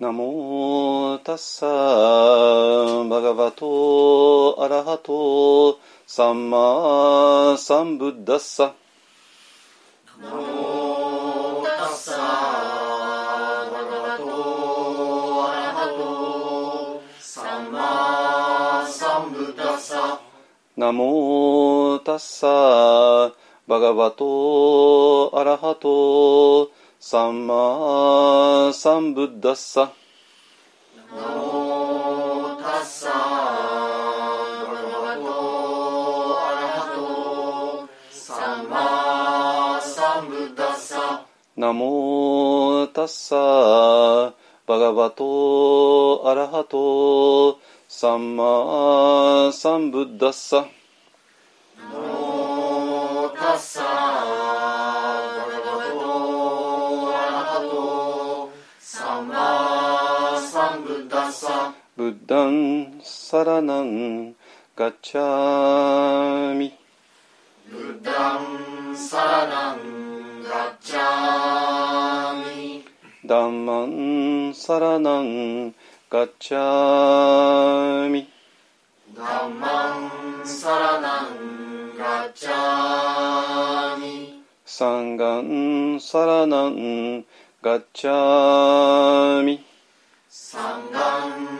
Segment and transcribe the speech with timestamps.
[0.00, 8.72] ナモタッサバガバトアラハトサンマサンブッダッサ
[10.18, 20.18] ナモタッサバガバトアラハトサンマサンブッダッサ
[20.78, 23.34] ナモタッサ
[23.68, 26.70] バガバトアラハト
[27.02, 29.90] サンマサンブッダッサ
[31.10, 44.34] ナモタッサバガバトアラハトサンマサンブッダッサナモタッサ
[44.66, 47.58] バガバトアラハト
[47.88, 50.66] サンマサンブッダッサ
[51.78, 54.09] ナモタッサ
[62.00, 64.34] ブッダンサラナン
[64.74, 66.72] ガチャミ。
[67.70, 72.84] ブッダンサラナンガッチャミ。
[73.26, 75.74] ダンマンサラナン
[76.08, 78.30] ガチャミ。
[79.14, 84.42] ダンマンサラナンガッチャミ。
[84.64, 87.26] サンガンサラナン
[87.60, 89.62] ガチャミ。
[90.30, 91.59] サンガン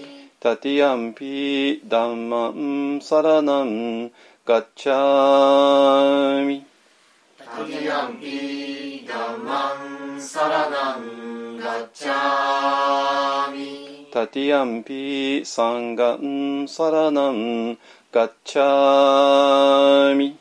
[0.43, 4.11] ピブッダンサラナン
[4.43, 6.65] ガッチャミ
[7.37, 9.75] ドゥティアンピダンマ
[10.15, 17.77] ンサラナンガッチャミタティアンピダンサラナンサラナンガッチャミタティアンピサンガンサラナン
[18.11, 20.37] ガッチャミ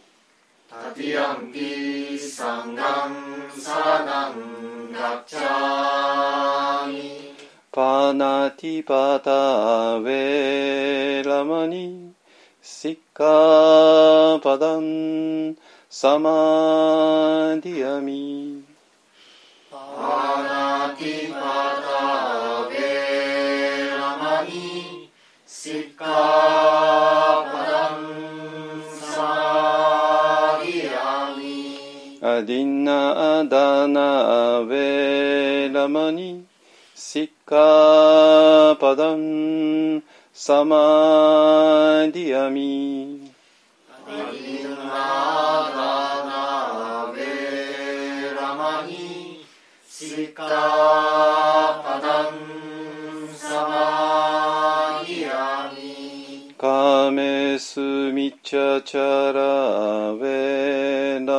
[0.71, 3.17] タティアンピサンガン
[3.51, 7.30] サラナンガッチャミ
[7.73, 12.13] パナティパタウェラマニ
[12.61, 15.55] シッカパダン
[15.89, 18.60] サマディアミ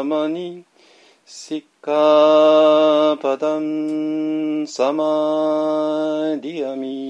[0.01, 0.65] ェラマニ
[1.25, 7.00] シッカパダンサマリアミ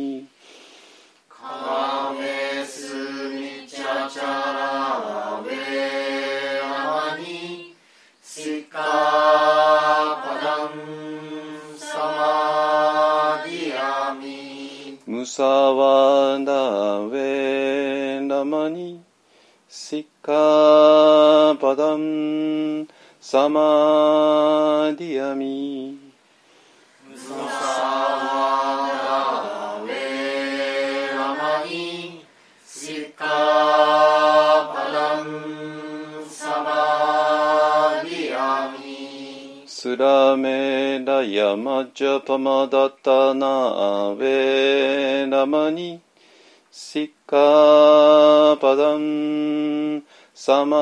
[42.02, 46.02] ジャパマダタナウェラマニ
[46.72, 50.02] シッカパダン
[50.34, 50.81] サマ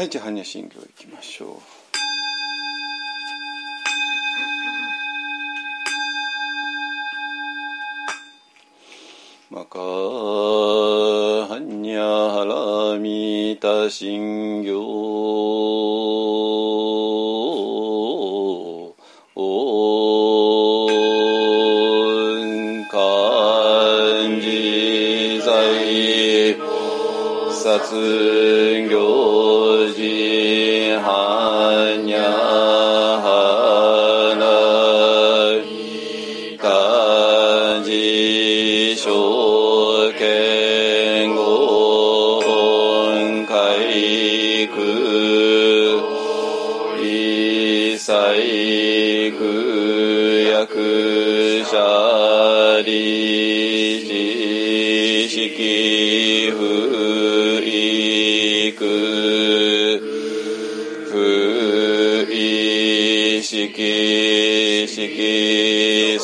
[0.00, 1.60] はいじゃあ般若心経いきましょ
[9.50, 9.54] う。
[9.54, 12.46] マカハニャハ
[12.94, 13.90] ラミタ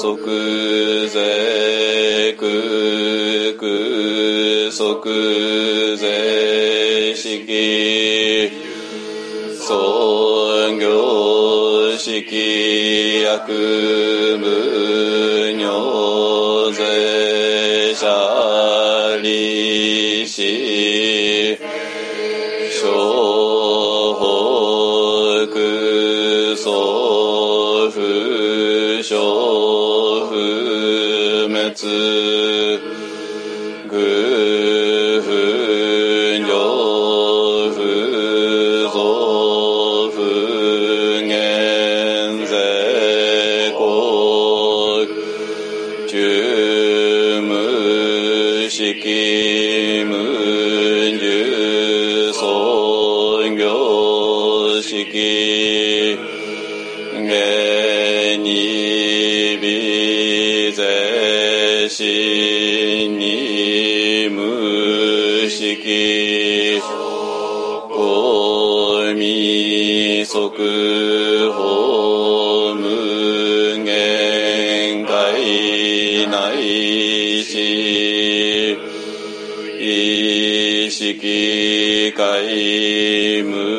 [0.06, 2.47] 即税空
[3.58, 8.53] 空即税式
[9.58, 14.44] 創業式薬無
[15.58, 21.59] 尿し者利子
[22.70, 22.81] 小
[25.50, 25.50] 北
[26.56, 29.66] 総不小
[31.76, 32.25] 普。
[71.53, 78.79] 法無限界内いし
[79.79, 83.75] 意識界無限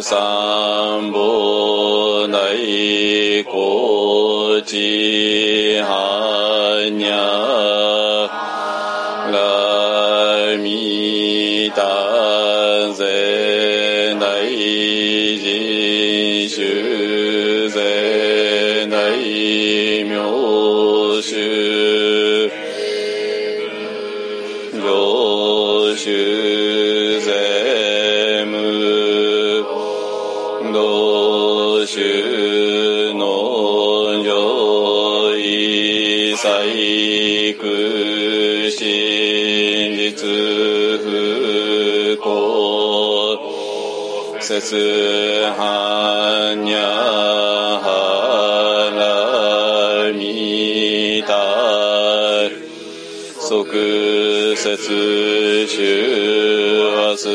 [0.00, 7.16] 三不内国际汉呀，
[9.32, 11.82] 阿弥达
[12.96, 13.04] 在
[14.14, 15.17] 内。
[44.48, 44.64] 節
[45.58, 47.86] 般若波
[48.96, 51.34] 羅蜜多
[53.40, 55.76] 即節主
[56.96, 57.28] はす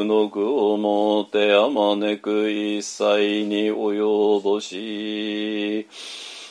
[0.00, 5.86] この具をもてあまねく一切に及ぼし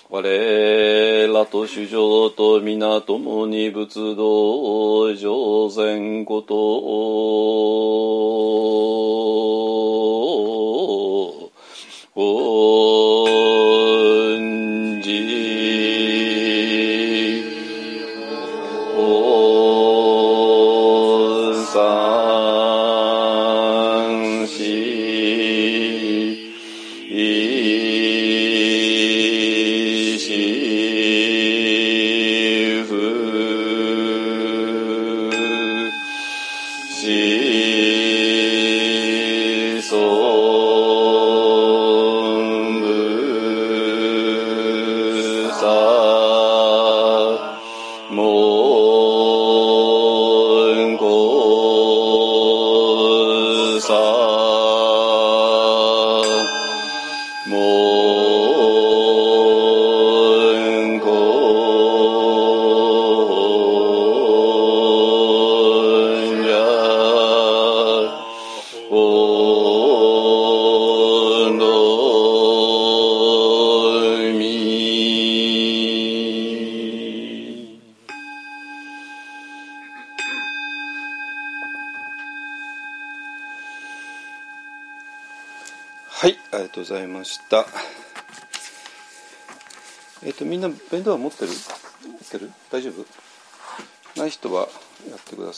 [0.07, 6.53] 我らと主情と皆共に仏道上善こと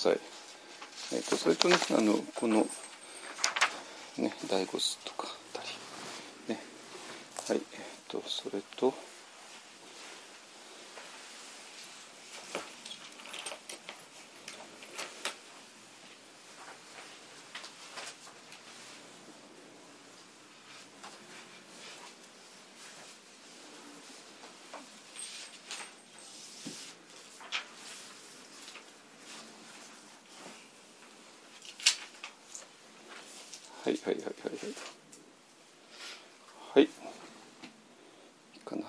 [0.01, 0.20] さい。
[1.13, 2.65] えっ、ーとそれとねあのこの
[4.17, 5.63] ね大ゴスとかあた
[6.48, 6.60] りね
[7.48, 8.91] はいえっ、とそれと。
[33.84, 34.74] はいはいはいはいはい
[36.75, 36.88] はいい
[38.58, 38.84] いかな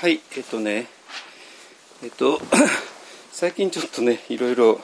[0.00, 0.86] はいえっとね
[2.04, 2.40] えっと
[3.32, 4.80] 最近ちょっとねいろいろ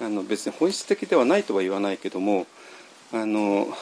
[0.00, 2.46] あの別に本質的ではないとは言わないけども
[3.10, 3.76] あの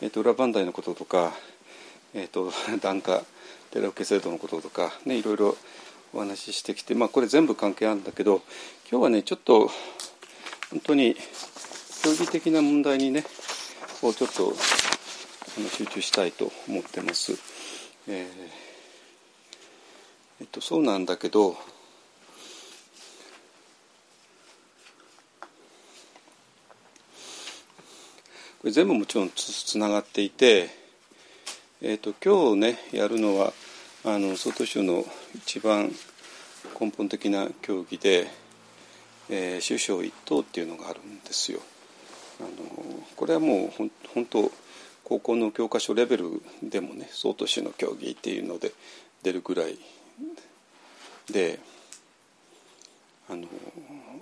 [0.00, 1.36] えっと裏磐梯のこととか
[2.14, 2.52] えっと
[2.82, 3.24] 檀家
[3.70, 5.56] 寺受制度のこととかねいろいろ
[6.12, 8.42] お話ししてきてまあこれ全部関係あるんだけど
[8.90, 9.70] 今日はねちょっと
[10.72, 11.16] 本当に
[12.02, 13.24] 競技的な問題にね
[14.00, 14.56] こうちょっと
[15.76, 17.55] 集中したいと思ってます。
[18.08, 18.66] えー
[20.38, 21.58] えっと、そうなんだけどこ
[28.64, 30.68] れ全部もちろんつつながっていて、
[31.80, 33.54] えっと、今日ねやるのは
[34.04, 35.90] あの外州の一番
[36.78, 38.28] 根本的な教義で、
[39.30, 41.60] えー、首相一党っていうのがあるんですよ。
[42.40, 42.48] あの
[43.16, 44.52] これはもうほん本当
[45.08, 48.72] 高校の教科書レベルでもね総都市の教義っていうので
[49.22, 49.78] 出るぐらい
[51.30, 51.60] で
[53.30, 53.42] あの、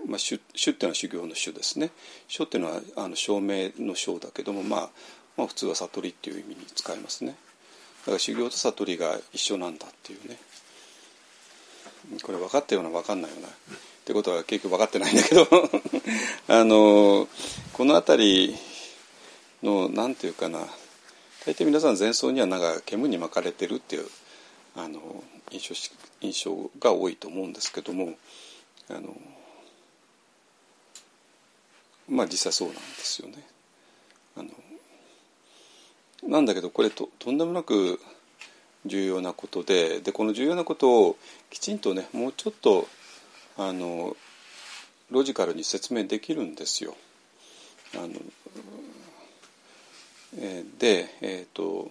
[0.06, 1.90] まあ、主主っていうのは修行の主ですね。
[2.28, 4.90] 書っていうのはあの証明の章だけども、まあ、
[5.38, 7.34] まあ普通は悟りっていう意味に使いますね。
[8.02, 10.36] だから修行と悟りが一緒なんだっていうね。
[12.22, 13.48] これ分かったような分かんないような。
[13.48, 13.50] っ
[14.04, 15.48] てことは結局分かってないんだけど。
[16.48, 17.26] あの
[17.72, 18.56] この辺り
[19.64, 20.60] の何て言うかな
[21.46, 24.06] 大抵皆さん前奏にはなんか煙に巻かれてるっていう
[24.76, 25.00] あの
[25.50, 25.74] 印象
[26.20, 28.14] 印象が多いと思うんですけども
[28.90, 29.16] あの
[32.08, 33.34] まあ実際そうなんですよね。
[34.36, 34.50] あの
[36.28, 38.00] なんだけどこれととんでもなく
[38.86, 41.16] 重要なことででこの重要なことを
[41.50, 42.86] きちんとねもうちょっと
[43.56, 44.16] あの
[45.10, 46.94] ロジカルに説明できるんですよ。
[47.94, 48.08] あの、
[50.78, 51.90] で、えーと、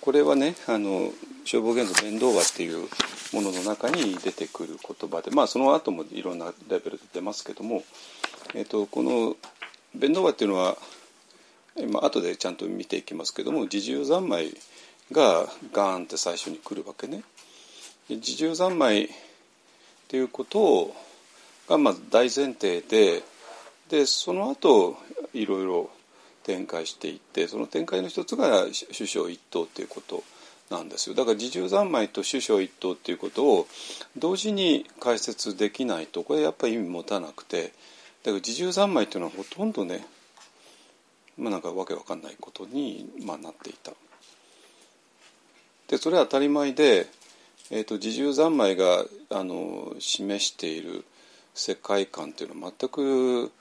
[0.00, 1.10] これはねあの
[1.44, 2.88] 消防現像弁道話っていう
[3.32, 7.84] ものの中に出てくる言葉でまあその後もいろんなレベルで出ますけども、
[8.54, 9.36] えーと、この
[9.94, 10.76] 弁道話っていうのは、
[11.90, 14.56] まあ後でちゃんと見ていきますけども自重三昧
[15.12, 17.22] がガーンって最初に来るわけね。
[18.08, 19.08] 自重三昧っ
[20.08, 20.96] ていうことを
[21.68, 23.22] がまず大前提で
[23.88, 24.96] でその後
[25.32, 25.90] いろいろ
[26.44, 28.64] 展開していってその展開の一つが
[28.96, 30.22] 首相一党っていうこと
[30.70, 33.66] なんですよだから自重三昧と首相一党っていうことを
[34.16, 37.72] 同時に解説できないとこれやっぱり意味持たなくてだか
[38.26, 40.06] ら自重三昧っていうのはほとんどね
[41.36, 43.92] まあなんかわけわかんないことに、まあ、なっていた。
[45.88, 47.06] でそれは当たり前で、
[47.70, 51.04] えーと、自重三昧があの示している
[51.54, 53.52] 世界観っていうのは全く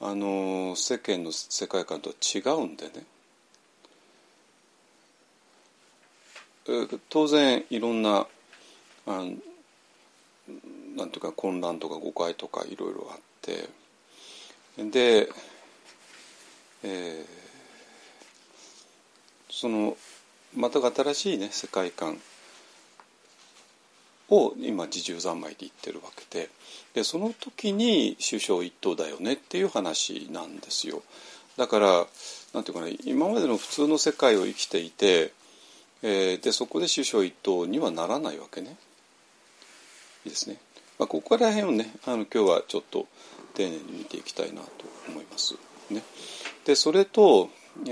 [0.00, 3.04] あの世間の世界観とは違うんでね。
[7.08, 8.26] 当然いろんな
[9.06, 9.24] あ
[10.96, 13.68] なんていうか混乱とか誤解とかいろいろあって
[14.78, 15.28] で、
[16.82, 17.26] えー、
[19.48, 19.96] その
[20.56, 22.18] また新しいね世界観。
[24.30, 26.48] を今自重三昧で言ってるわけで。
[26.94, 31.02] でその時に首相一党だよねっていう話なんですよ。
[31.56, 32.06] だから
[32.54, 35.32] なんていうかね今までの普通の世界を生きていて、
[36.02, 38.76] えー、でそこで首相一党にはならないわけね。
[40.24, 40.56] いいですね、
[40.98, 43.06] まあ、ここら辺をねあの今日はちょっと
[43.54, 44.68] 丁寧に見ていきたいなと
[45.08, 45.54] 思います。
[45.90, 46.02] ね。
[46.64, 47.50] でそれと
[47.84, 47.88] え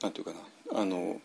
[0.00, 0.32] ー、なんていうか
[0.72, 1.20] なあの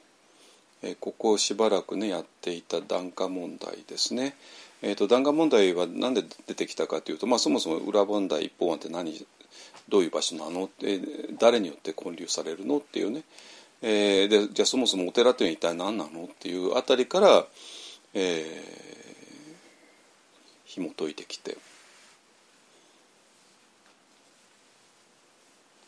[0.84, 4.36] えここしばらくねやっていた檀家問題ですね。
[4.82, 9.26] えーと、檀家問題は何で出てきたかというと、まあ、そもそも裏問題一方案って何
[9.88, 10.66] どういう場所なの？
[10.66, 11.00] って
[11.40, 12.80] 誰によって建立されるの？
[12.80, 13.24] っていうね、
[13.82, 16.26] えー、でじゃあそもそもお寺っていうのは一体何なの？
[16.26, 17.46] っていうあたりから、
[18.14, 19.54] えー、
[20.66, 21.58] 紐解いてきて。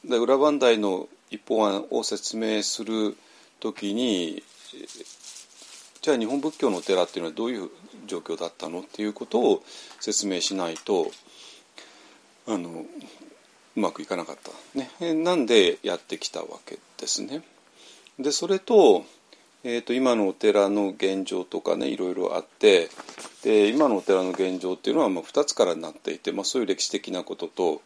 [0.05, 3.17] で裏磐梯の一方案を説明する
[3.59, 4.43] 時に
[6.01, 7.69] じゃあ日本仏教のお寺っていうのはどういう
[8.05, 9.63] 状況だったのっていうことを
[9.99, 11.11] 説明しないと
[12.47, 12.85] あの
[13.75, 17.41] うまくいかなかった、ね、なんでやってきたわけですね。
[18.19, 19.05] でそれと,、
[19.63, 22.89] えーと、今のお寺の現状とかねいろいろあって
[23.43, 27.81] で今のお寺の現状っていうのはまあ2つからなっていて、まあ、そういう歴史的なことと、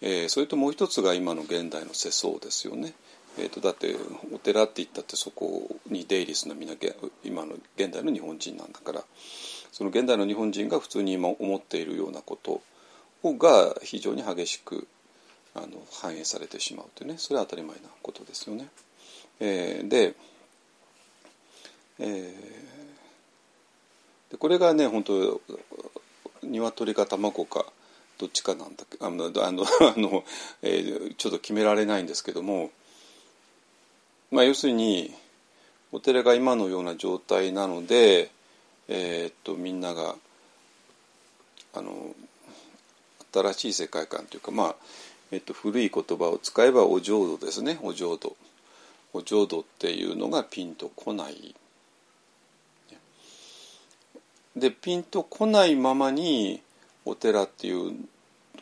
[0.00, 2.94] えー、それともう一つが今の現代の世相ですよね。
[3.38, 3.94] えーと、だって
[4.32, 6.76] お寺って言ったってそこに出入りするのはみんな
[7.24, 9.02] 今の現代の日本人なんだから
[9.72, 12.60] その現代の日本人が普通に今思っているようなこと
[13.24, 14.86] が非常に激しく
[15.54, 18.68] あの反映されてしまうというねそれは当たり前なことですよね。
[19.40, 20.14] えー、で,、
[22.00, 25.40] えー、でこれがね本当
[26.42, 27.66] 鶏か卵か
[28.18, 30.24] どっちかなんだけあのあのあの、
[30.62, 32.70] えー、ちょっと決められないんですけども
[34.30, 35.14] まあ、要するに
[35.90, 38.30] お寺が今のような状態なので、
[38.88, 40.16] えー、っとみんなが
[41.74, 42.14] あの
[43.32, 44.76] 新しい世界観というか、まあ
[45.30, 48.36] えー、っと古い言葉を使えばお浄土ですねお浄土
[49.14, 51.54] お浄土っていうのがピンとこない。
[54.54, 56.60] でピンとこないままに
[57.04, 57.94] お寺っていう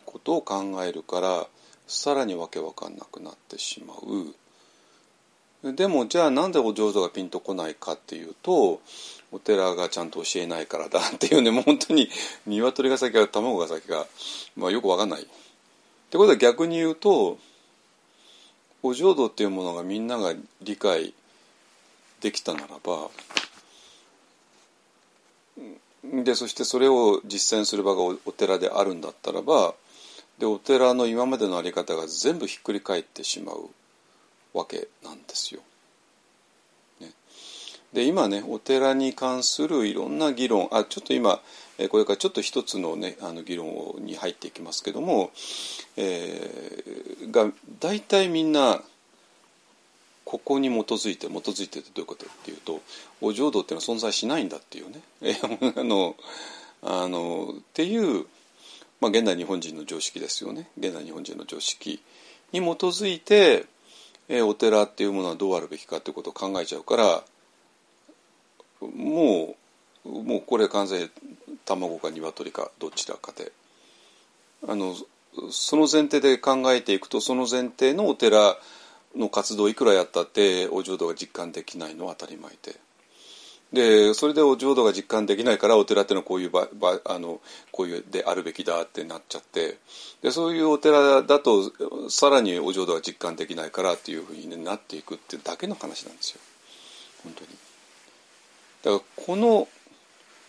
[0.04, 1.46] ことを考えるから
[1.86, 4.34] さらにわけわかんなくなってしまう。
[5.74, 8.80] でもじゃあなんでお浄土がピンとこないかっていうと
[9.32, 12.08] お寺がちゃんと教えないからだっていうねもう本当に
[12.46, 14.06] 鶏が先か卵が先か、
[14.56, 15.22] まあ、よくわかんない。
[15.22, 15.24] っ
[16.08, 17.38] てことは逆に言うと
[18.82, 21.12] お浄土っていうものがみんなが理解
[22.20, 23.10] できたならば
[26.04, 29.74] でそしてそれを実践する場がお寺であるんだったらば
[30.38, 33.68] でお寺の今までの在り方が全部ひっくり返ってしまう
[34.56, 35.60] わけなんですよ。
[37.00, 37.12] ね、
[37.92, 41.40] で今ねお寺に関するいろんな議論あちょっと今
[41.90, 45.30] これからちょっと一つの,、ね、あの議論に入っていきますけども、
[45.96, 48.82] えー、が大体みんな
[50.24, 52.80] ここに基づいて基づいてってどういうことっていうと
[53.20, 55.02] お浄土っていうのは存在しないんだっていうね。
[55.76, 56.16] あの
[56.82, 58.26] あのっていう、
[59.00, 60.68] まあ、現代日本人の常識ですよね。
[60.78, 62.00] 現代日本人の常識
[62.52, 63.66] に基づいて、
[64.28, 67.22] えお寺っていうものはどうあるべきかっていうことを考えちゃうから
[68.80, 69.56] も
[70.04, 71.10] うもうこれ完全に
[71.64, 73.52] 卵か鶏かどちらかで
[74.68, 74.94] あの
[75.50, 78.56] その前提で考えていくとその前提のお寺
[79.16, 82.85] の活動いくらやったってお浄土が実感できないのは当たり前で。
[83.72, 87.40] でそれでお浄土が実感できないからお寺っていうのはこういう場場あの
[87.72, 89.78] こういうであるべきだってなっちゃって。
[90.22, 91.72] でそういうお寺だと
[92.08, 96.40] さらにお浄土が実感できないからっていうふうになっていくってだけの話なんですよ。
[97.22, 97.48] 本当に。
[98.82, 99.68] だからこの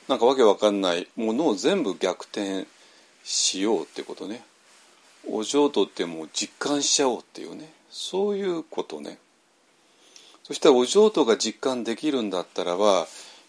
[0.08, 2.66] なんかわけわかんないものを全部逆転
[3.24, 4.44] しようってことね。
[5.30, 7.74] お浄土ってもう実感しちゃおうっていうね。
[7.92, 9.18] そういうことね。
[10.48, 13.06] そしたらお浄土が実感できるんだったらば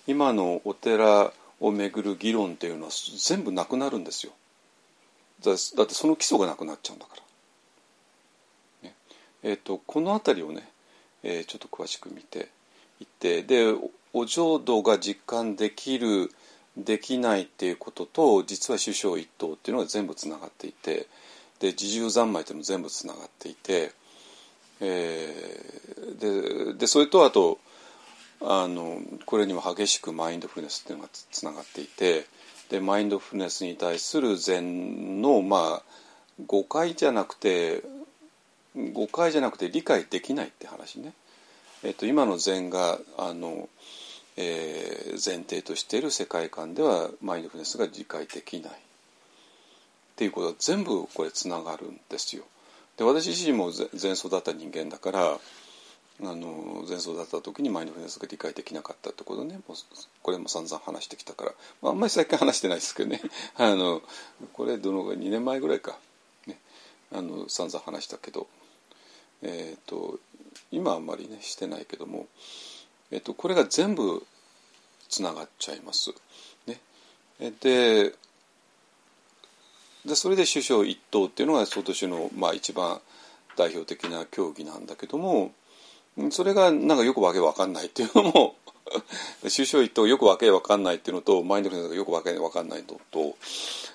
[0.08, 4.32] 今のお寺をめぐる議論っていうのは全部なくなるんですよ。
[5.44, 7.12] だってその基礎がなくなっちゃうんだか
[8.82, 8.96] ら、ね。
[9.44, 10.68] えーと、この辺りをね、
[11.22, 12.48] えー、ちょっと詳しく見て
[13.00, 13.72] いってで
[14.12, 16.32] お浄土が実感できる
[16.76, 21.06] できないっていうことと実は首相一党っていうのが全部つながっていて
[21.60, 23.92] で自重三昧っていうのも全部つながっていて
[24.80, 27.58] えー、ででそれとあと
[28.40, 32.26] あのこれにも激しくマインドフルネスっていうのがつながっていて
[32.70, 35.82] でマインドフルネスに対する禅のまあ
[36.46, 37.82] 誤解じゃなくて
[38.92, 41.12] 誤解じゃなくて理解できないって話ね。
[41.84, 43.68] えっと、今の禅があの、
[44.36, 48.74] えー、前提としている世界観ではマインドフルネスが理解できないっ
[50.16, 52.44] ていうことは全部これつながるんですよ。
[52.98, 55.38] で私自身も前奏だった人間だから
[56.20, 59.54] あの前奏だった時にマインドフルネスが理解できなかったってことね。
[59.68, 59.76] もう
[60.20, 63.22] これも散々話してきたから、まあ、あんまり最近話してないですけどね。
[63.54, 64.02] あの
[64.52, 65.96] これどのぐらい2年前ぐらいか、
[66.48, 66.58] ね、
[67.12, 68.48] あの散々話したけど、
[69.42, 70.18] えーと、
[70.72, 72.26] 今あんまりねしてないけども、
[73.12, 74.26] えーと、これが全部
[75.08, 76.12] つながっちゃいます。
[76.66, 76.80] ね、
[77.60, 78.12] で
[80.08, 83.00] でそれで首相一党っていうのが今年の、まあ、一番
[83.56, 85.52] 代表的な競技なんだけども
[86.30, 88.56] それがなんかよくわけわかんないっていうのも
[89.42, 93.36] 首相一党よくわけわかんないっていうのとマインドフルネスがよくわけわかんないのと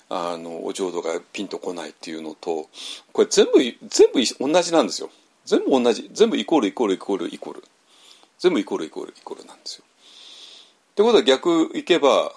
[0.10, 2.70] あのお浄土がピンとこないっていうのと
[3.12, 5.10] これ全部全部同じなんですよ
[5.46, 7.64] 全部同じ全部イコールイコールイコールイコール
[8.38, 9.86] 全部イコールイコールイコールなんですよ。
[10.92, 12.34] ってことは逆いけば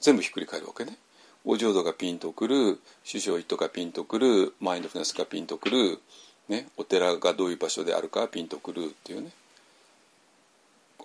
[0.00, 0.98] 全部ひっくり返るわけね。
[1.46, 6.00] お浄土がピンとくる首相一がピンとくるマインドフルネスがピンとくる、
[6.48, 9.30] ね、お寺がどういう場所であるかピンとくるっていうね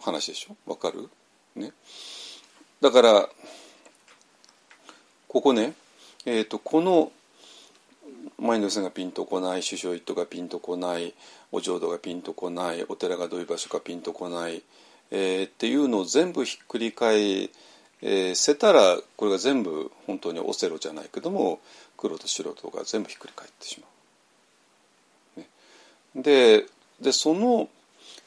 [0.01, 0.55] 話でしょ？
[0.69, 1.07] わかる？
[1.55, 1.71] ね。
[2.81, 3.29] だから
[5.27, 5.73] ここね、
[6.25, 7.11] えーと、この
[8.39, 11.13] マインドフルネスがピンとこない首相一がピンとこない
[11.51, 14.63] お浄土がピンとこないお寺がどういう場所かピンとこない、
[15.11, 17.51] えー、っていうのを全部ひっくり返
[18.01, 21.59] えー、せたらこれが全部本当にオセロじゃないけども
[21.97, 23.87] 黒と白とが全部ひっくり返ってしま
[25.37, 25.39] う。
[25.39, 25.47] ね、
[26.15, 26.65] で
[26.99, 27.69] でその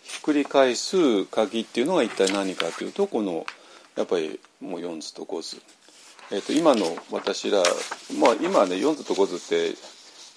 [0.02, 3.46] ひっくり返す鍵っていうのが一体何かというとこの
[3.96, 5.62] やっぱりもう4図と5図。
[6.30, 7.62] えー、と今の私ら、
[8.18, 9.76] まあ、今ね4図と5図って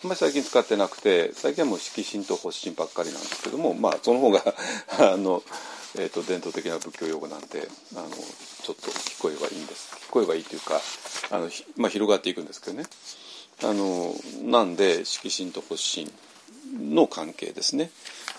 [0.03, 4.43] あんまり最近使ってなくて最近はもう色心と発心ばっかりなんですけどもまあその方が
[4.99, 5.41] あの
[5.99, 9.95] えーと、伝統的な仏教用語なんであのちょっと聞こえばいいんです。
[10.07, 10.79] 聞こえばいいというか
[11.31, 12.85] あの、まあ、広がっていくんですけどね。
[13.63, 16.11] あのなんで色心と発心
[16.79, 17.89] の関係ですね。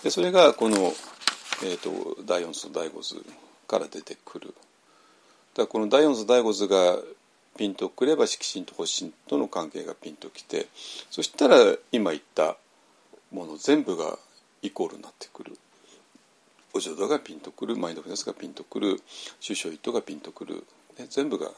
[0.03, 0.77] でそれがこの、
[1.63, 3.15] えーと、第四図第五図
[3.67, 4.55] から出てくる。
[5.55, 6.97] だこの第四図第五図が
[7.57, 10.67] ピンとくれば色心と発心との関係がピンときて
[11.11, 11.57] そしたら
[11.91, 12.55] 今言った
[13.31, 14.17] もの全部が
[14.61, 15.57] イコールになってくる。
[16.79, 19.01] 浄土がピンとくるマインドフルネスがピンとくる
[19.45, 20.63] 首相意図がピンとくる、
[20.97, 21.49] ね、全部が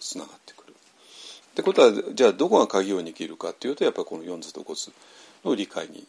[0.00, 0.72] つながってくる。
[0.72, 4.92] ってことはじゃあどこが鍵を握るかっていうとやっぱりこの四図と五図
[5.44, 6.06] の理解に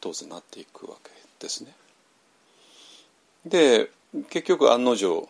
[0.00, 1.74] 当然なっていくわけですね。
[3.44, 3.90] で
[4.30, 5.28] 結局案の定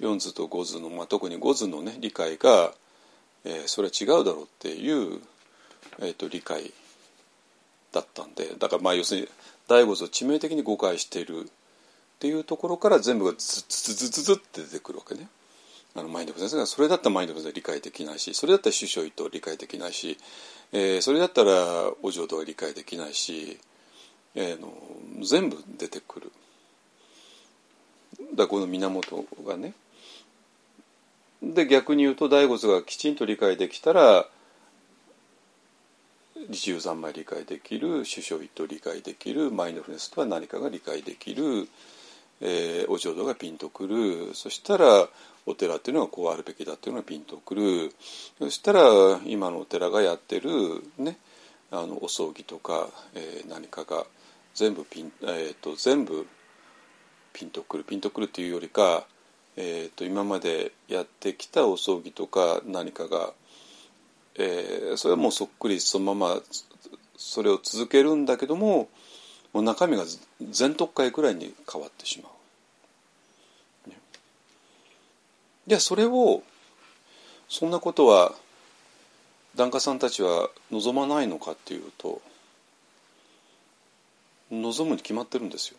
[0.00, 2.72] 四図と五図の、まあ、特に五図のね理解が、
[3.44, 5.20] えー、それは違うだろうっていう、
[6.00, 6.72] えーと、理解
[7.92, 9.28] だったんでだからまあ要するに
[9.66, 11.50] 第五図を致命的に誤解している
[12.18, 15.28] っていうところから全部がズズズズズって出てくるわけね。
[15.94, 20.18] あのマインドフルネスがそれだったらマインドフルネスは理解できないしそれだったら首相意図理解できないし、
[20.72, 21.52] えー、それだったら
[22.02, 23.58] お浄土は理解できないし、
[24.34, 24.72] えー、の
[25.24, 26.32] 全部出てくる。
[28.34, 29.74] だこの源がね
[31.40, 34.26] で逆に言うと大仏がきちんと理解できたら
[36.48, 41.68] 自由三昧理解できる首相意図理解できるマインドフルネスとは何かが理解できる、
[42.40, 44.34] えー、お浄土がピンとくる。
[44.34, 45.08] そしたら
[45.46, 47.92] お寺っていうのはこうあるべきだっていうのがピンとくる。
[48.38, 48.82] そしたら
[49.24, 50.50] 今のお寺がやってる
[50.98, 51.18] ね
[51.70, 54.06] あのお葬儀とか、えー、何かが
[54.54, 56.26] 全部ピン、えーと、全部
[57.32, 57.84] ピンとくる。
[57.84, 59.06] ピンとくるっていうよりか、
[59.56, 63.32] えーと、今までやってきたお葬儀とか何かが、
[64.36, 66.40] えー、それはもうそっくりそのまま
[67.16, 68.88] それを続けるんだけども
[69.58, 70.04] もう中身が
[70.52, 73.90] 全特会くらいに変わってしまう。
[75.66, 76.44] じゃあそれを
[77.48, 78.36] そんなことは
[79.56, 82.22] 檀家さんたちは望まないのかっていうと
[84.52, 85.78] 望むに決まってるんですよ。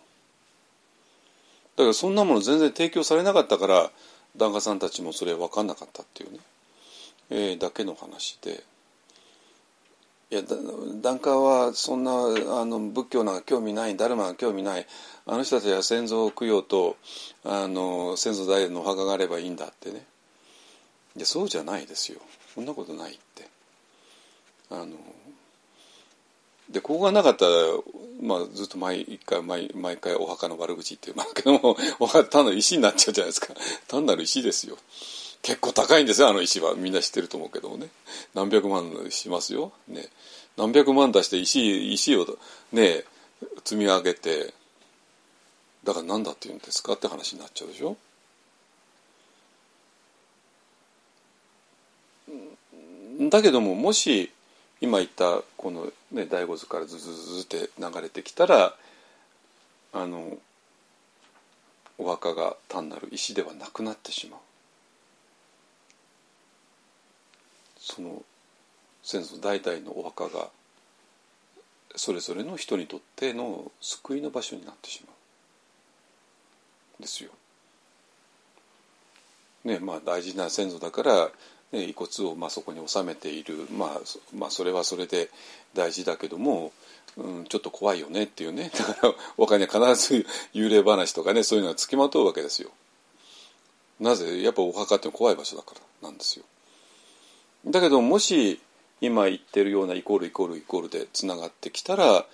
[1.77, 3.91] だからそんなもの全然提供されなかったから
[4.35, 6.39] 檀家さんたちもそれ分かんなかったっていうね、
[7.29, 8.61] えー、だけの話で。
[10.31, 10.43] いや
[11.01, 14.85] 檀家はそんなあの仏教なんか興味ないダルマが興味ない
[15.25, 16.97] あの人たちは先祖供養と
[17.43, 20.05] あの先祖代のお墓があればいいんだってね。
[21.15, 22.19] いやそうじゃないですよ。
[22.53, 23.47] そんなことないって。
[24.69, 24.97] あの
[26.69, 27.51] でここがなかったら、
[28.21, 33.55] まあ、ずっと毎回毎毎回お墓の悪口言ってますけどもお墓単なる石になっちゃうじゃないですか。
[33.87, 34.77] 単なる石ですよ。
[35.41, 36.75] 結構高いんですよあの石は。
[36.75, 37.88] みんな知ってると思うけどもね。
[38.34, 40.06] 何百万しますよ、ね、
[40.58, 42.25] 何百万出して石石を
[42.71, 43.04] ね
[43.63, 44.54] 積み上げて
[45.84, 47.95] だから何だって言うんですかって話になっちゃうでしょ。
[53.30, 54.32] だけどももし
[54.82, 58.75] 今言ったこの、ね、第五図からズズズズって流れてきたら
[59.93, 60.38] あの
[61.97, 64.39] お墓が単なる石ではなくなってしまう。
[67.89, 68.21] その
[69.02, 70.49] 先祖代々のお墓が
[71.95, 75.12] それぞれの人にとっての救いの場所になってしま
[76.99, 77.32] うですよ。
[79.63, 81.30] ねまあ大事な先祖だから
[81.71, 83.89] ね、遺骨をまあそこに収めている、まあ、
[84.36, 85.30] まあそれはそれで
[85.75, 86.71] 大事だけども、
[87.15, 92.71] うん、ちょっと怖いよねっていうねだからお金必ず幽霊話とかねそういうのがつきまとうわけですよ。
[93.99, 96.45] なぜやっぱお墓って怖い場所だからなんですよ。
[97.65, 98.60] だけどもし
[99.02, 102.26] 今言ってるようなイコールイコールイコールでつながってきたら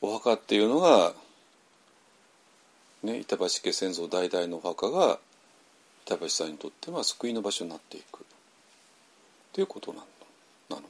[0.00, 1.12] お墓っていうのが、
[3.02, 5.18] ね、板橋家先祖代々のお墓が
[6.06, 8.20] 板橋さんにとっては救いの場所になっていく。
[8.20, 8.22] っ
[9.52, 10.06] ていうことなの。
[10.70, 10.82] なの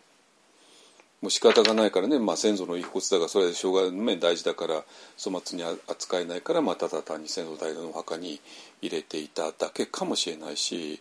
[1.20, 4.82] もう仕方がないからね、まあ、先祖の遺骨だからそれで障害の面大事だから
[5.22, 8.40] 粗末に扱えないから、まあ、ただ単に先祖代々のお墓に
[8.80, 11.00] 入れていただけかもしれないし、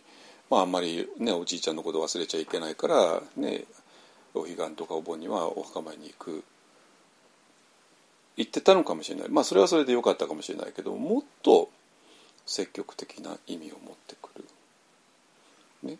[0.52, 3.64] まあ、あんまり、ね、おじいちゃんのこと忘れちゃいけないから、ね、
[4.34, 6.44] お彼岸とかお盆にはお墓参りに行く。
[8.36, 9.30] 言ってたのかもしれない。
[9.30, 11.70] まあそれはそれでよかったかもしれないけどもっと
[12.44, 14.28] 積極的な意味を持ってく
[15.84, 15.90] る。
[15.90, 15.96] ね、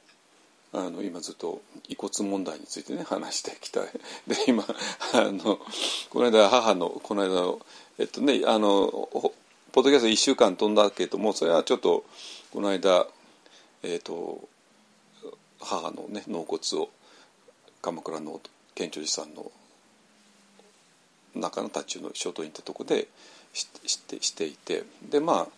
[0.75, 3.81] あの今ずっと遺骨問題についてね話してきた。
[3.81, 3.85] い
[4.29, 4.67] で今
[5.15, 5.61] あの
[6.11, 7.59] この間母のこの間
[7.99, 9.09] えっとねあの
[9.73, 12.05] ポッドキャスト1週間飛んだけどもそれはちょっと
[12.53, 13.07] この間
[13.83, 14.49] えっと
[15.61, 16.88] 母のね納骨を
[17.81, 18.40] 鎌倉の
[18.75, 19.51] 県庁寺さんの
[21.35, 23.09] 中の達中の諸島に行ったとこで
[23.53, 25.49] してしていてでま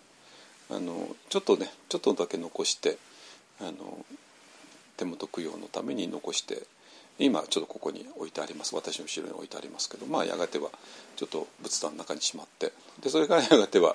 [0.71, 2.99] ああのちょっとねちょっとだけ残して
[3.61, 4.05] あの
[4.97, 6.63] 手元供養のために残して
[7.19, 8.75] 今ちょっとここに置いてあります。
[8.75, 10.71] 私の後ろに置いてありますけどまあやがては
[11.17, 13.95] ちょっと仏壇の中にしまってでそれからやがては、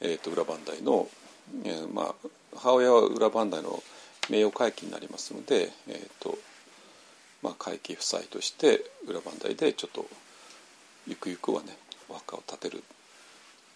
[0.00, 1.08] えーと、裏磐梯の、
[1.64, 3.82] えー、まあ、母親は裏磐梯の
[4.28, 6.38] 名誉会期になりますので、えーと
[7.42, 10.06] まあ、会期夫妻として裏磐梯でちょっと
[11.06, 11.76] ゆくゆくはね
[12.08, 12.84] お墓を建てる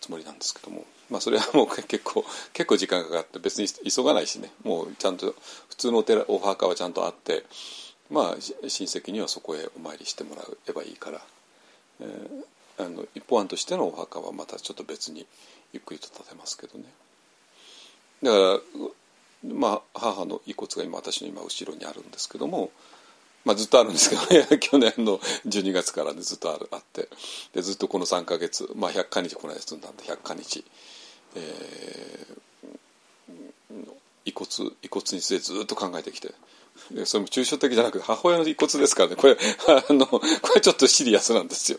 [0.00, 5.34] つもりなんですけどもまあそれはもう 結構結構時間かかって別に急がないしねもうちゃんと
[5.68, 7.44] 普通のお寺お墓はちゃんとあって
[8.10, 11.24] まあ親戚にはそこへお参りしてもらえばいいから、
[12.00, 15.26] えー、あの一方案としてのお墓はまたちょっと別に
[15.72, 16.84] ゆっくりと建てますけどね。
[18.22, 18.60] だから
[19.54, 22.70] まあ母の遺骨が今私の今後ろにあるんですけども
[23.44, 27.08] まあ、ずっとあるんですけど、ね、 去年の12月から、ね、ずっとあるあって
[27.52, 30.64] でずっとこの3か月、まあ、100か日この間積んだんで100か日、
[31.36, 33.92] えー、
[34.24, 36.32] 遺骨遺骨についてずっと考えてきて
[37.04, 39.36] それも抽象的じゃなくて母親の遺骨ですからねこれ
[39.68, 40.20] あのこ
[40.54, 41.78] れちょっとシリアスなんですよ。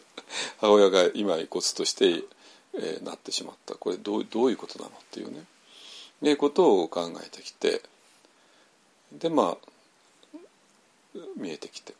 [0.59, 2.23] 母親が今遺骨として、
[2.75, 3.75] えー、なってしまった。
[3.75, 5.43] これどうどういうことなのっていうね。
[6.21, 7.81] いうことを考えてきて
[9.11, 11.93] でまあ見えてきて、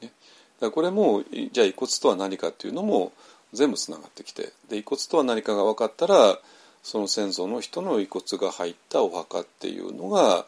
[0.00, 0.12] ね、
[0.60, 3.12] だこれもじゃあ遺骨とは何かっていうのも
[3.52, 4.52] 全部つながってきて。
[4.68, 6.38] で遺骨とは何かが分かったら
[6.82, 10.46] その先祖の人の遺骨が入ったお墓っていうのが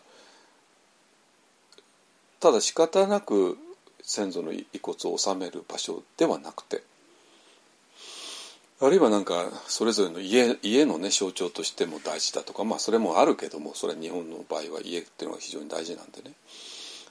[2.40, 3.58] ただ仕方なく
[4.02, 6.82] 先祖の遺骨を納める場所ではなくて。
[8.80, 16.32] あるいはなんかそれぞれの家家のね象徴としても大事だとかまあそれもあるけどもそれは日本の場合は家っていうのが非常に大事なんでね。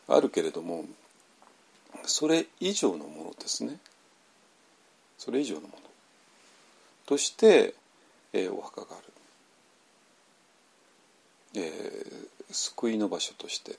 [0.08, 0.86] あるけれども
[2.03, 3.77] それ以上のものですね。
[5.17, 5.73] それ以上のもの。
[7.06, 7.73] として、
[8.34, 9.13] えー、お墓がある、
[11.56, 13.75] えー、救いの場所として、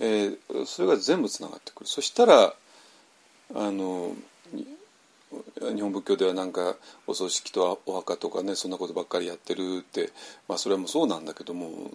[0.00, 1.88] えー、それが全部つながってくる。
[1.88, 2.54] そしたら
[3.54, 4.16] あの
[5.74, 10.10] 日本仏教ではなんかお葬式とお墓とかねそんなことばっかりやってるって、
[10.48, 11.90] まあ、それもそうなんだけども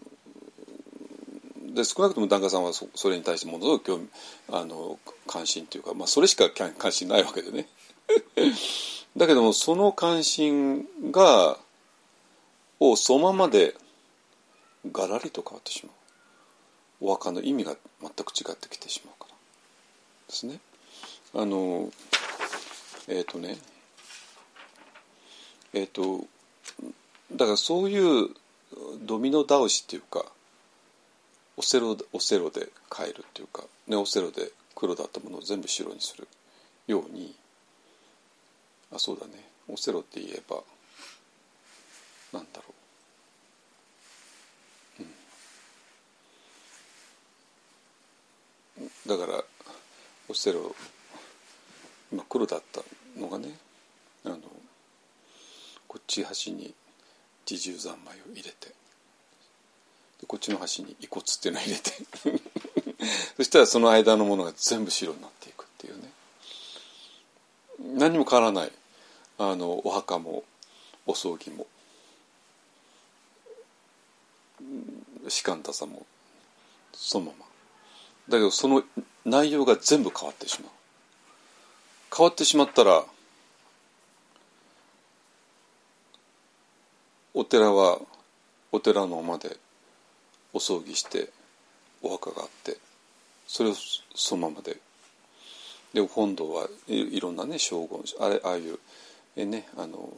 [1.73, 4.07] で少なくとも檀家さんはそれに対してものすごく興味
[4.51, 4.97] あの
[5.27, 7.67] 関心というか、まあ、それしか関心ないわけでね
[9.15, 11.57] だけどもその関心が
[12.79, 13.75] をそのままで
[14.91, 15.95] がらりと変わってしまう
[17.01, 19.35] お墓の意味が全く違ってきてしまうから
[20.27, 20.59] ですね。
[21.33, 21.91] あの
[23.09, 23.57] えっ、ー、とね
[25.73, 26.25] えっ、ー、と
[27.33, 28.29] だからそういう
[29.01, 30.25] ドミノ倒しっていうか
[31.57, 36.27] オセロオセロで変えるっていうか、ね、オセロで黒だったものを全部白にする
[36.87, 37.35] ように
[38.93, 39.33] あそうだね
[39.67, 40.57] オセロって言えば
[42.31, 42.63] なんだろ
[44.99, 45.03] う、
[48.81, 49.43] うん、だから
[50.29, 50.75] オセロ
[52.11, 52.81] 今黒だった。
[53.19, 53.49] のがね
[54.25, 54.37] あの
[55.87, 56.73] こっち端に
[57.49, 58.73] 自重三昧を入れて
[60.27, 61.91] こっちの端に遺骨っていうのを入れて
[63.37, 66.11] そしたらその間のものが全部白になっていくっていうね。
[67.79, 68.71] 何も変わらない。
[69.37, 70.43] あのお墓も
[71.05, 71.65] お葬儀も
[75.29, 76.05] 士官多さも
[76.93, 77.45] そのまま。
[78.27, 78.83] だけどその
[79.25, 80.71] 内容が全部変わってしまう。
[82.19, 83.05] 変わってしまったら
[87.33, 87.99] お寺は
[88.73, 89.55] お寺のまで
[90.51, 91.29] お葬儀して
[92.01, 92.75] お墓があって
[93.47, 93.73] それを
[94.13, 94.75] そのままで。
[95.93, 98.77] で本堂はいいろんなね荘厳あれああいう
[99.37, 100.13] えねあの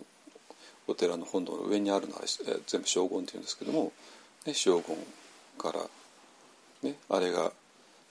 [0.88, 2.22] お寺の本堂の上にあるのは
[2.66, 3.94] 全部荘厳っていうんですけども、
[4.48, 4.98] ね、荘厳
[5.60, 5.80] から、
[6.82, 7.52] ね、あれが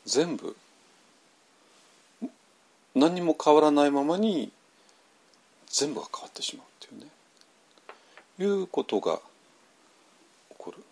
[0.07, 0.57] 全部
[3.01, 4.53] 何も変わらないままに
[5.68, 7.11] 全部が変わってしまうっていうね。
[8.39, 9.22] いうことが起
[10.59, 10.85] こる。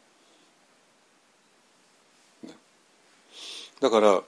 [3.80, 4.22] だから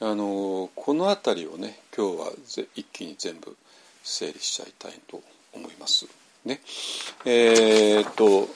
[0.00, 2.32] あのこの辺りをね今日は
[2.74, 3.56] 一気に全部
[4.02, 6.06] 整理しちゃいたいと思います。
[6.46, 6.60] ね、
[7.26, 8.48] えー、っと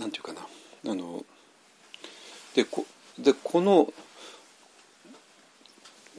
[0.00, 0.40] なんていうかな。
[0.90, 1.24] あの
[2.54, 2.86] でこ
[3.18, 3.92] でこの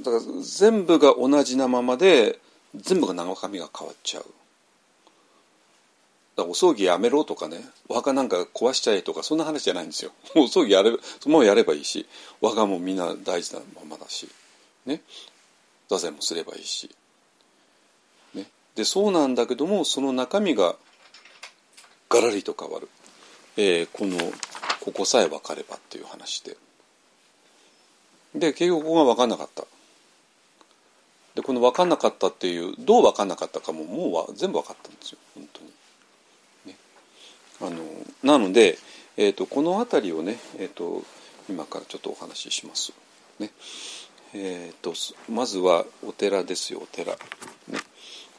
[0.02, 2.40] だから全部が同じなままで
[2.76, 4.26] 全部が中身が変わっちゃう。
[6.36, 10.12] だお葬儀やめろとかねお墓なんか壊しちゃえとかそんな話じゃないんですよ。
[10.36, 12.08] お葬儀やれそのままやればいいし
[12.42, 14.28] お墓もみんな大事なままだし。
[14.86, 15.02] ね。
[15.90, 16.90] 座禅もすればいいし、
[18.34, 20.76] ね、でそうなんだけどもその中身が
[22.10, 22.90] ガラリと変わる、
[23.58, 24.18] えー、この
[24.84, 26.58] ここさえ分かればっていう話で
[28.36, 29.64] で結局ここが分かんなかった
[31.36, 35.74] でこの分かんなかったっていうどう分かんなかったかももう全部分かったんですよ本当に。
[37.62, 37.82] あの
[38.24, 38.78] なので、
[39.16, 41.04] えーと、この辺りをね、えーと、
[41.50, 42.92] 今からちょっとお話しします。
[43.40, 43.52] ね
[44.34, 44.94] えー、と
[45.32, 47.14] まずはお寺ですよお寺。
[47.14, 47.20] ね、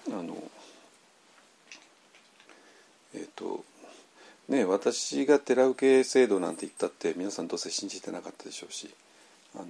[0.09, 0.37] あの
[3.15, 3.65] えっ、ー、と
[4.49, 8.91] ね私が寺受け制度なんて言ったって皆さんどうせ信じてなかったでしょうし
[9.55, 9.67] あの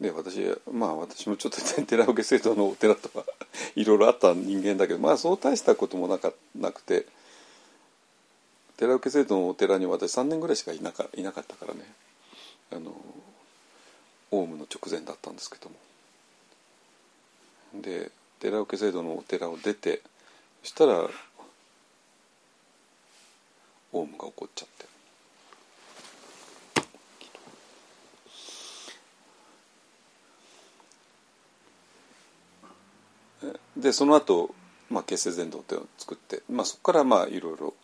[0.00, 0.40] で私
[0.72, 3.24] まあ私もちょっと 寺受け制度のお寺とか
[3.76, 7.06] いろいろあった人間だけどまあそう大したこともなかなくて
[8.78, 11.84] 寺受け制度のお寺に私3年ぐらいしかいなかいなかったからね
[12.72, 12.94] あの
[14.30, 15.76] オウムの直前だったんですけども。
[17.74, 18.10] で
[18.40, 20.02] 寺受け制度のお寺を出て
[20.62, 21.08] したら
[23.92, 24.90] オウムが起こっちゃって。
[33.76, 34.54] でその後、
[34.90, 37.74] まあ結成伝道っていうのを作って、まあ、そこからまあいろいろ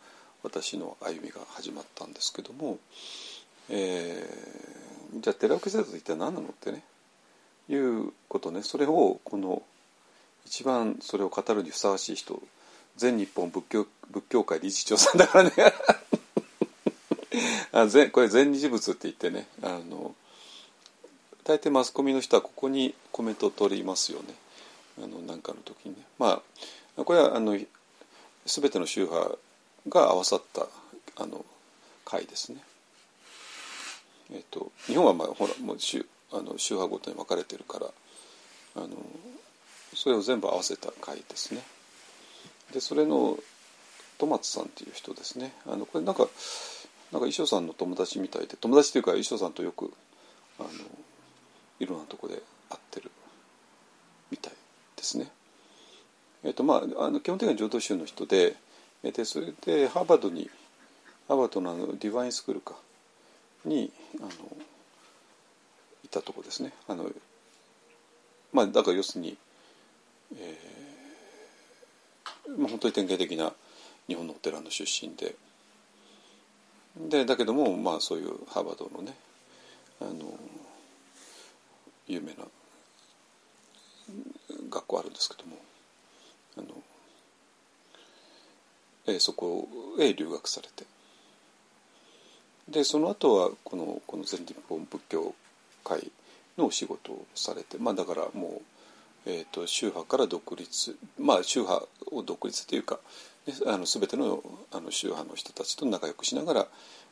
[0.43, 2.79] 私の歩みが始まったんですけども、
[3.71, 6.85] えー、じゃあ寺受制度って一体何なのってね
[7.69, 8.63] いうことね。
[8.63, 9.63] それをこの
[10.45, 12.41] 一番それを語るにふさわしい人
[12.97, 15.53] 全日本仏教仏教会理事長さんだからね
[17.73, 20.15] あぜこれ全日仏って言ってねあの
[21.45, 24.35] 大抵マスコミの人はここにコメントを取りますよね
[24.99, 26.43] あのなんかの時にねま
[26.97, 27.59] あこれはあの
[28.47, 29.37] 全ての宗派
[29.89, 30.67] が合わさった
[31.17, 31.45] あの
[32.05, 32.63] 会ですね。
[34.33, 37.87] えっと、日本は、まあ、ほらもう宗あの宗派ごとに分かれてるから
[38.77, 38.89] あの
[39.95, 41.63] それを全部合わせた会ですね。
[42.73, 43.39] でそれの
[44.19, 46.31] 戸松さんっていう人ですねあのこれなんかなんか
[47.21, 49.93] 衣装さんの友達みたいで友達っていうか衣装さんとよく
[50.59, 50.69] あの
[51.79, 52.35] いろんなとこで
[52.71, 53.11] 会ってる
[54.31, 54.53] みたい
[54.97, 55.31] ですね。
[56.43, 58.57] えっとまあ、あの基本的には浄土宗の人で
[59.03, 60.51] でそれでハーバードに
[61.29, 62.75] ハーバードのあのディヴァインスクールか
[63.65, 64.29] にあの
[66.05, 66.73] いたとこですね。
[66.89, 67.11] あの
[68.53, 69.37] まあ、だから要するに、
[70.35, 70.76] えー
[72.59, 73.53] まあ、本当に典型的な
[74.09, 75.35] 日本のお寺の出身で。
[76.97, 79.15] でだけども、まあ、そういうハーバードのね
[80.01, 80.39] あの
[82.07, 82.45] 有名な
[84.71, 85.57] 学校あるんですけども
[86.57, 86.67] あの、
[89.09, 89.69] えー、そこ
[90.01, 90.85] へ留学されて。
[92.69, 95.35] でその後はこのこの全日本仏教
[95.85, 96.11] 会
[96.59, 98.63] のお仕事をされてまあだからもう、
[99.27, 102.99] えーと、宗派から独立まあ宗派を独立というか、
[103.47, 106.67] ね、あの全てのあの宗派の人たちと仲良くしながら、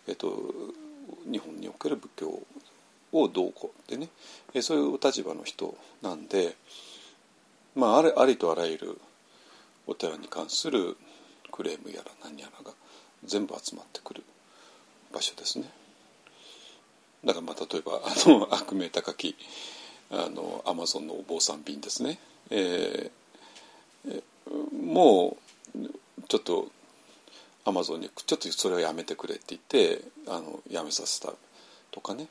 [0.08, 0.32] えーと、
[1.30, 2.40] 日本における仏教
[3.12, 4.08] をどうこうってね、
[4.54, 6.56] えー、そういう立場の人なんで。
[7.74, 9.00] まあ、あれありとあらゆる
[9.86, 10.96] お寺に関する
[11.50, 12.72] クレームやら何やらが
[13.24, 14.22] 全部集まってくる
[15.12, 15.68] 場所ですね。
[17.24, 19.34] だからまあ例えばあの悪名高き
[20.14, 22.18] あのアマゾンのお坊さん便ですね、
[22.50, 24.22] えー、
[24.84, 25.36] も
[25.74, 25.78] う
[26.28, 26.68] ちょっと
[27.64, 31.32] アマゾンにちょっとそれをやめてくれって言ってあのやめさせた
[31.90, 32.28] とかね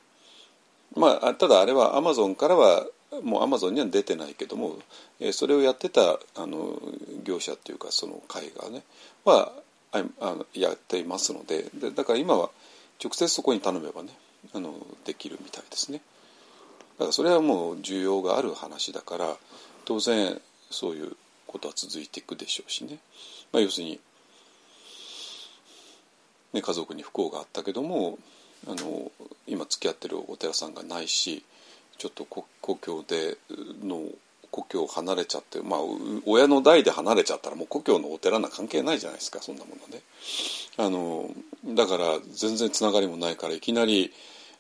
[0.96, 2.86] まあただあれはアマゾンからは
[3.24, 4.80] もうアマゾンには出てないけども、
[5.20, 6.80] え、それをやってたあの
[7.24, 8.84] 業者っていうかその会がね
[9.24, 9.52] は
[9.92, 12.50] あのやっていますのででだから今は
[13.04, 14.10] 直接そこに頼めばね
[14.54, 14.74] あの
[15.06, 16.02] できるみたいですね。
[16.98, 19.38] だからそれはもう需要がある話だから
[19.86, 20.40] 当然
[20.70, 21.16] そういう
[21.48, 22.98] ことは続いていくでしょうしね、
[23.52, 24.00] まあ、要するに、
[26.54, 28.18] ね、家族に不幸があったけども
[28.68, 29.12] あの
[29.48, 31.44] 今付き合ってるお寺さんがないし
[31.98, 32.46] ちょっと故
[32.78, 33.38] 郷で
[33.84, 34.02] の
[34.52, 35.80] 故郷を離れちゃってまあ
[36.26, 40.02] 親の代で離れちゃったらもう故郷のお寺な関係ないじゃないですかそんなものね。
[40.78, 41.30] あの
[41.76, 44.12] だから全然つながりもないからいきなり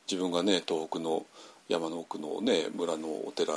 [0.09, 1.25] 自分がね東北の
[1.73, 3.53] 山の奥のね村のお寺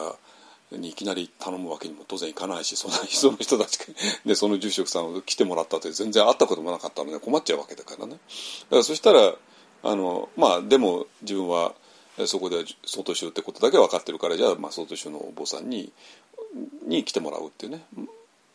[0.72, 3.78] にいきなり頼むわけにも当然いかないしその その人たち
[4.24, 8.12] でその住職さんを来てもらったって全然会ったこともなかったので困っちゃうわけだからね。
[8.12, 9.34] だからそしたら
[9.82, 11.74] あのまあでも自分は
[12.26, 15.92] そこで相当宗ってことだけ分かってるからじゃあ、まあ、相当宗のお坊さんに
[16.86, 17.84] に来てもらうっていうね。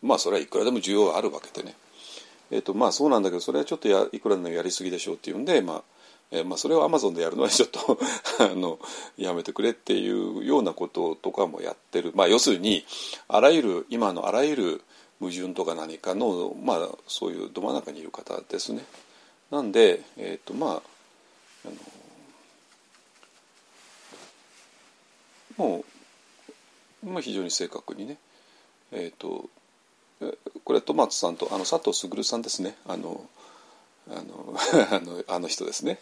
[0.02, 1.76] まあそれはいくらでも需要があるわけでね、
[2.50, 5.82] えーとまあ、そうなんだけどそれはちょっとやいくらでもやりすぎでしょうっていうんで、まあ
[6.32, 7.98] え、まあそれをアマゾンでやるのはちょっと
[8.40, 8.78] あの
[9.16, 12.84] やめてくれっていうようなこととかもやってる、まあ、要するに
[13.28, 14.82] あらゆる今のあらゆる
[15.20, 18.84] 矛盾とか何かの、まあ、そういうど真ん中にいる方ですね。
[19.50, 20.82] なんで、えーとまあ、
[21.66, 21.68] あ
[25.58, 25.84] のも
[27.04, 28.16] う、まあ、非常に正確にね。
[28.90, 29.48] えっ、ー、と
[30.64, 32.76] これはトマトさんとあの佐藤卓さんですね。
[32.86, 33.28] あの
[34.10, 34.56] あの
[34.90, 35.98] あのあの人ですね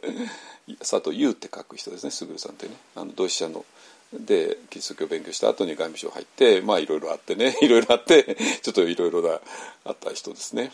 [0.80, 3.64] 佐藤優って書く人ですね卓さんってねあの同志社の
[4.12, 9.40] でキリスト教を勉強した後に外務省入ってまあいろいろあってね いろいろあってちょっといろいろな
[9.84, 10.72] あった人ですね。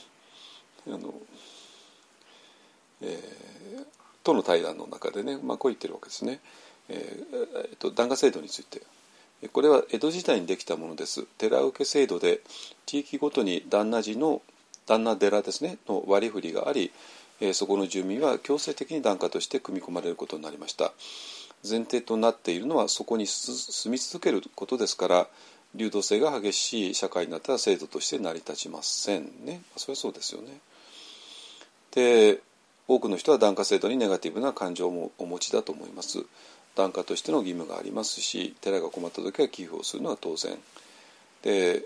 [0.86, 1.14] あの
[3.02, 3.86] えー、
[4.22, 6.40] との対談の中でね、まあ、こう言ってるわけですね。
[6.88, 8.82] えーえっと、檀家制度について
[9.52, 12.40] これは江戸時代にできたものです寺受け制度で
[12.84, 14.42] 地域ごとに旦那寺の
[14.86, 16.92] 旦那寺ですねの割り振りがあり、
[17.40, 20.92] え、そこの住民は強制的に檀家として組み込まれることになりました。
[21.68, 25.26] 前提となっているのはそこに住み続けることですから
[25.74, 29.60] 流動性が激しい社会になったら制度として成り立ちませんね。
[29.76, 30.58] それはそうですよね。
[31.92, 32.40] で
[32.88, 36.24] 多くの人は檀家制度にネガティブな感情もお持ちだと思います。
[36.74, 40.58] 檀家としての義務がありますし寺が困った時は寄付をするのは当然。
[41.42, 41.84] で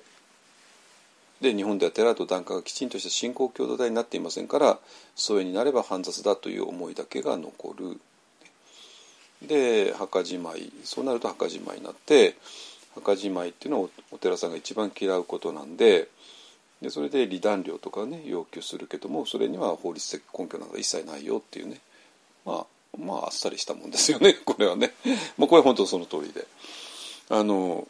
[1.44, 4.78] で日本では寺と檀家がきちんとした信仰共同体になっていませんから
[5.14, 8.00] 疎遠になれば煩雑だという思いだけが残る。
[9.46, 12.34] で墓じまいそうなると墓じまいになって
[12.94, 16.08] 墓じまいっていうのはお寺さんが一番嫌うことなんで
[16.80, 21.78] でそれで離檀料とかね要求するけどもそれには法律的根拠なんか一切ないよっていうね
[22.46, 22.66] まあ
[22.98, 24.94] まああっさりしたもんですよねこれはね。
[25.36, 26.46] もうこれ本当その通りで。
[27.28, 27.86] あの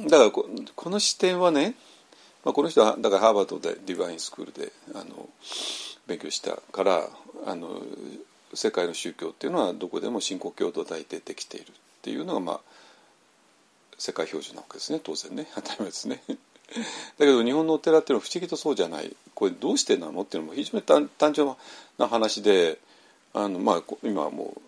[0.00, 0.46] だからこ
[0.90, 1.74] の視点はね、
[2.44, 5.28] まあ、この人はだからハーバードでディバインスクールであの
[6.06, 7.08] 勉強したから
[7.46, 7.82] あの
[8.54, 11.72] 世界の宗教っていうのはどこでも信仰共同体でできているっ
[12.02, 12.60] ていうのがまあ
[13.98, 15.00] 世界標準なわけですね。
[15.02, 15.48] 当然ね。
[15.56, 16.22] 当たり前ですね。
[16.28, 16.34] だ
[17.18, 19.14] けど日本のお寺っていうのは不思議とそうじゃない。
[19.34, 21.52] これどうしてなのっていうのも非常に単純
[21.98, 22.78] な話で
[23.34, 24.60] あの、まあ、今はもう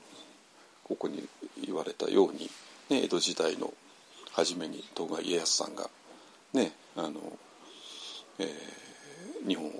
[0.85, 1.27] ここに
[1.65, 2.51] 言われたように、
[2.89, 3.73] ね、江戸時代の
[4.33, 5.89] 初めに徳川家康さんが
[6.53, 7.21] ねあの、
[8.39, 9.71] えー、日本を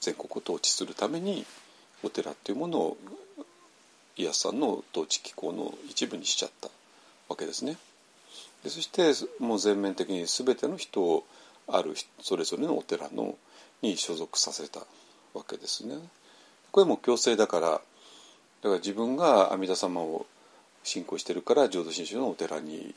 [0.00, 1.44] 全国を統治するために
[2.02, 2.96] お寺っていうものを
[4.16, 6.68] 家康さんの統治機構の一部にしちゃった
[7.28, 7.76] わけですね。
[8.64, 11.24] でそしてもう全面的に全ての人を
[11.68, 13.36] あるそれぞれのお寺の
[13.80, 14.80] に所属させた
[15.34, 15.96] わけですね。
[16.70, 17.80] これも強制だからだか
[18.62, 20.26] ら自分が阿弥陀様を
[20.84, 22.94] 信仰してるから浄土真宗のお寺に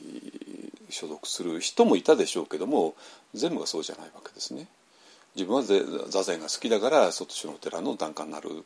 [0.90, 2.94] 所属する人もいたでしょうけども
[3.34, 4.68] 全部がそうじゃないわけですね。
[5.34, 5.62] 自分は
[6.08, 8.64] 座禅が好きだから外宗のお寺の檀家になる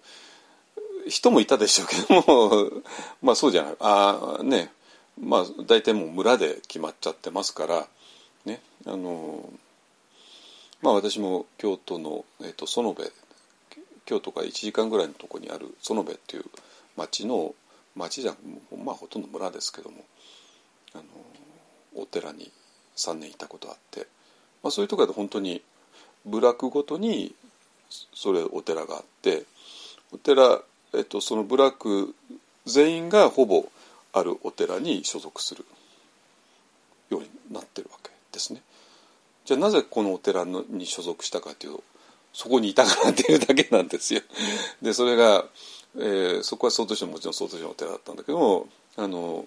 [1.08, 2.82] 人もいたでしょうけども
[3.22, 3.76] まあそうじゃない。
[3.80, 4.72] あね。
[5.18, 7.88] まあ大体もう村で決まっちゃってますから
[8.44, 8.62] ね。
[8.86, 9.52] あの
[10.82, 13.12] まあ私も京都の、えーと、園部
[14.06, 16.44] 京都から1時間ぐらいのとこにある園部っていう
[16.96, 17.54] 町の
[17.94, 18.34] 町じゃ
[18.82, 20.04] まあほとんど村ですけども
[20.94, 21.04] あの
[22.00, 22.50] お寺に
[22.96, 24.06] 3年いたことあって、
[24.62, 25.62] まあ、そういうところで本当に
[26.26, 27.34] 部落ごとに
[28.14, 29.44] それお寺があって
[30.12, 30.60] お寺、
[30.94, 32.14] えっと、その部落
[32.66, 33.64] 全員がほぼ
[34.12, 35.64] あるお寺に所属する
[37.10, 38.62] ようになってるわけですね。
[39.44, 41.84] じゃあなぜこのお寺に所属したかというと
[42.32, 44.20] そこにいたからっていうだけなんですよ。
[44.82, 45.44] でそれが、
[45.96, 49.46] えー、そこは総統州もちろん総統州のお寺だったんだけどもあの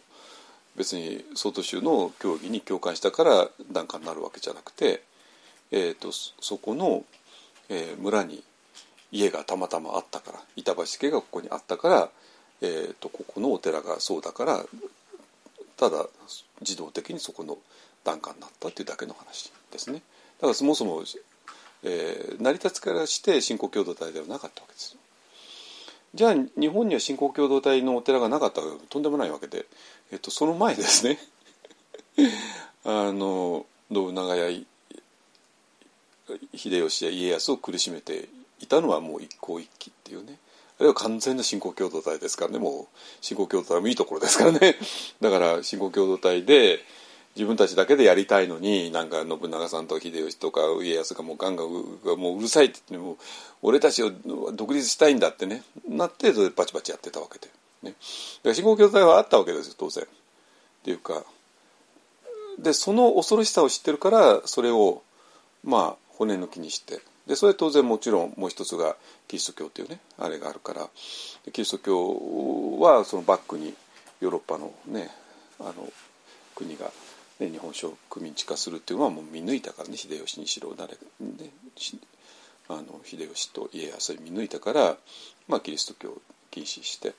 [0.76, 5.03] 別に総統州の教義に共感したから檀家になるわけじゃなくて、
[5.71, 7.03] えーと、そこの、
[7.69, 8.43] えー、村に
[9.11, 12.09] 家がたまたまあったから板橋家がここにあったから、
[12.61, 14.65] えーと、ここのお寺がそうだから
[15.78, 16.07] ただ
[16.61, 17.57] 自動的にそこの
[18.03, 20.01] 檀家になったっていうだけの話ですね。
[20.39, 21.03] だからそもそも、
[21.84, 24.97] えー、成り立つからして信仰共同体ではなかったわけです
[26.16, 29.66] じゃあ日本には信仰共同体のお寺がなかったらとんでもないわけで、
[30.11, 31.18] えっと、その前ですね。
[32.86, 34.49] あの信長や
[36.55, 40.38] 秀吉や家康を苦しめていたのはもう一向一揆っていうね。
[40.80, 42.59] あれは完全な信仰共同体ですからね。
[42.59, 44.76] もう信仰共同体もいいところですからね。
[45.22, 46.80] だから信仰共同体で
[47.36, 51.67] 自分たちだけでやりたいのになんか信長さんとか秀吉とか家康がもうガンガン
[52.17, 53.17] もううるさいって言っても
[53.61, 54.11] 俺たちを
[54.53, 57.47] 独立したいんだってねなってそれでバチバチやってたわけで、
[57.81, 60.03] ね、だから信仰共同体はあったわけですよ当然。
[60.03, 60.07] っ
[60.84, 61.23] ていうか
[62.59, 65.01] でその恐ろしさを知ってるからそれを
[65.63, 66.99] まあ骨抜きにして。
[67.25, 68.97] でそれ当然もちろんもう一つが
[69.29, 70.89] キリスト教っていうねあれがあるから。
[71.53, 73.73] キリスト教はそのバックに
[74.19, 75.09] ヨーロッパのね
[75.59, 75.73] あの
[76.53, 76.91] 国が
[77.39, 80.97] ね、日本植民地化するっていうのはもう見抜いたからね秀吉にしろ誰、ね、
[82.69, 84.97] あの秀吉と家康見抜いたから、
[85.47, 86.21] まあ、キリスト教を
[86.51, 87.13] 禁止して。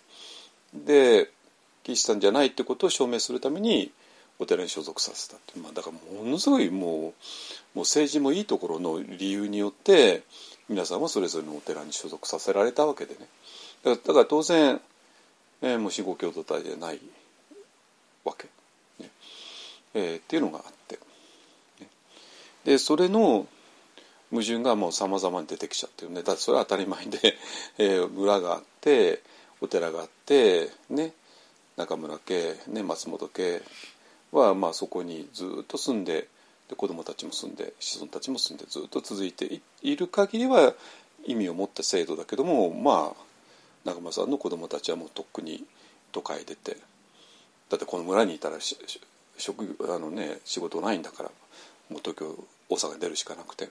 [0.74, 1.30] で
[1.84, 3.92] キリシタンじゃないってことを証明するために
[4.38, 7.12] お寺に所属させたって、まあ、だからものすごいもうも
[7.76, 10.22] う政治もいいところの理由によって
[10.68, 13.28] 皆さんはそれぞれのお寺に所属させられたわけでね。
[13.84, 14.80] だから当然、
[15.60, 17.00] えー、もう死後共同体でない
[18.24, 18.48] わけ、
[19.94, 20.98] えー、っていうのがあって、
[22.64, 23.46] でそれの
[24.30, 26.22] 矛盾がもう様々に出てきちゃってるね。
[26.22, 27.36] だってそれは当たり前で、
[27.78, 29.22] えー、村があって
[29.60, 31.12] お寺があってね。
[31.76, 33.60] 中村家、ね、松本家
[34.30, 36.28] はまあそこにずっと住んで
[36.68, 40.74] で子供たちも住んで子孫たちも住んでずっと続いている限りは
[41.24, 43.24] 意味を持った制度だけどもまあ
[43.84, 45.64] 中村さんの子供たちはもうとっくに
[46.12, 46.76] 都会出て
[47.68, 48.58] だってこの村にいたら
[49.38, 51.30] 職あの、ね、仕事ないんだから
[51.90, 53.66] もう東京大阪に出るしかなくて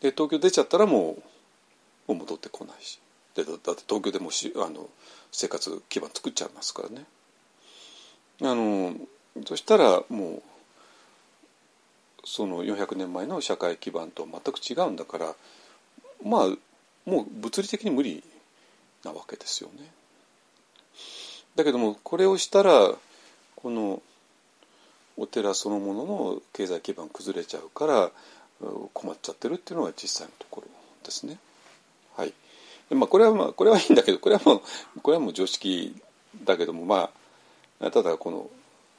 [0.00, 1.16] で東京出ちゃったらも
[2.08, 3.00] うもう戻ってこないし
[3.34, 4.88] でだって東京でもしあの
[5.32, 7.04] 生活基盤作っちゃいますからね。
[8.42, 8.94] あの
[9.46, 10.42] そしたらもう
[12.24, 15.34] その400年前の社会基盤と全く違うんだから
[16.24, 16.46] まあ
[17.04, 18.22] もう物理的に無理
[19.04, 19.90] なわけですよね。
[21.56, 22.92] だけどもこれをしたら
[23.56, 24.02] この
[25.16, 28.10] お寺そのものの経済基盤崩れちゃうから
[28.92, 30.68] 困っちゃってるっていうのが実際のところ
[31.04, 31.38] ですね。
[32.16, 32.32] はい。
[32.90, 35.94] まあこれはまあこれはいいんだけどこれはもうこれはもう常識
[36.44, 37.10] だけどもま
[37.80, 38.50] あただこの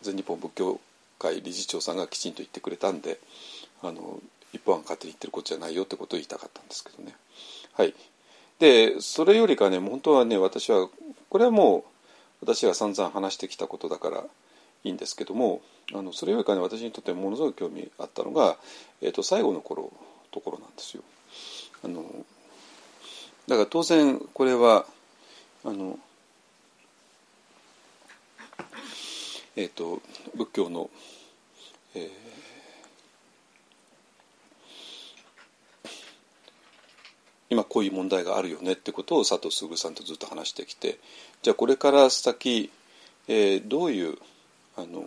[0.01, 0.79] 全日本仏教
[1.19, 3.19] 会理事長さんがきちんと言ってくれたんで
[3.81, 4.19] あの
[4.53, 7.15] 一般は勝手に言ってることじゃないよってことを言いたかったんですけどね。
[7.73, 7.93] はい。
[8.59, 10.87] でそれよりかね本当はね私は
[11.29, 11.83] これはもう
[12.41, 14.23] 私が散々話してきたことだから
[14.85, 15.61] いいんですけども
[15.93, 18.55] あのそれよりかね私にとってものすごい興味あったのが、
[19.01, 19.91] えー、と最後の頃
[20.31, 21.03] ところなんですよ。
[21.83, 22.03] あの
[23.47, 24.85] だから当然これは
[25.63, 25.99] あの
[29.55, 30.01] え、ー、と
[30.35, 30.89] 仏教の、
[31.95, 32.09] えー、
[37.49, 40.99] 今こういう問題があるよねってことを佐藤卓さんとずっと話してきて
[41.41, 42.69] じゃあこれから先、
[43.27, 44.17] えー、どういう
[44.77, 45.05] あの、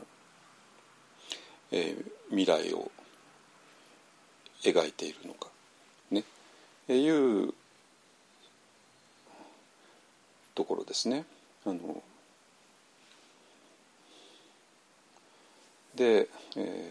[1.70, 2.90] えー、未来を
[4.62, 5.48] 描いているのか
[6.10, 6.24] ね
[6.88, 7.52] いう
[10.54, 11.24] ところですね。
[11.64, 12.02] あの
[15.94, 16.88] で、えー、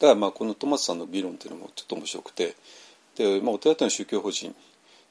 [0.00, 2.56] だからまあこのトマスさんの議論っていうのもちょっと面白くて
[3.16, 4.54] で、まあ、お寺というのは宗教法人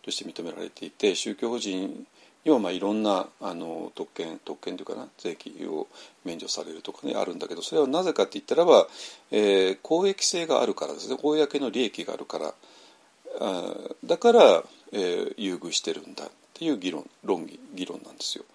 [0.02, 2.08] として認められていて宗教法人
[2.44, 5.88] にはまあいろんなあの特権特権というかな税金を
[6.26, 8.88] 免除されるとかねあるんだけどそれはなぜかって言ったらば、
[9.32, 12.54] えー、公益性があるからですね公の利益があるから
[13.40, 13.74] あ
[14.04, 18.46] だから、えー、優遇してるんだっていう議論論議議論なんですよ。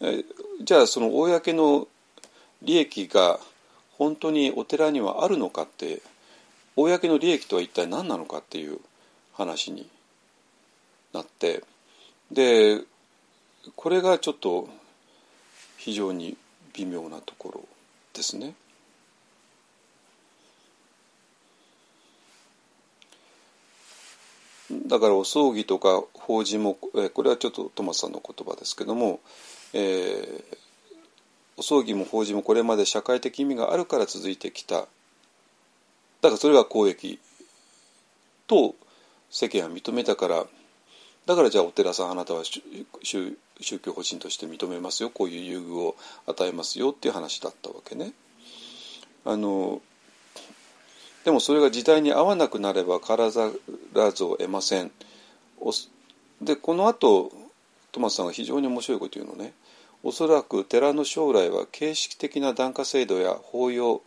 [0.00, 0.24] えー、
[0.62, 1.88] じゃあその公の
[2.62, 3.40] 利益が
[3.98, 6.02] 本当にお寺にはあるのかって
[6.76, 8.78] 公の利益とは一体何なのかっていう
[9.34, 9.88] 話に
[11.12, 11.62] なって
[12.30, 12.80] で
[13.76, 14.68] これがちょっと
[15.76, 16.36] 非常に
[16.74, 17.68] 微妙なところ
[18.12, 18.54] ですね。
[24.86, 26.90] だからお葬儀とか法事もこ
[27.22, 29.20] れはちょっとトマスさんの言葉ですけども、
[29.74, 30.42] えー、
[31.56, 37.18] お葬儀も法事もこれまで社会的意味があるから続いてきただからそれが公益
[38.46, 38.74] と
[39.30, 40.46] 世間は認めたから
[41.26, 43.36] だからじゃあお寺さんあなたは宗
[43.78, 45.96] 教法人として認めますよこういう優遇を
[46.26, 48.12] 与えますよっていう話だったわけね。
[49.24, 49.80] あの
[51.24, 53.30] でもそれが時代に合わなくなれば変わ
[53.94, 54.90] らずを得ません。
[56.40, 57.30] でこの後
[57.92, 59.52] トマスさんが非常に面白いこと言うのね。
[60.02, 64.02] おそらく寺の将来は形式的な檀家制度や法要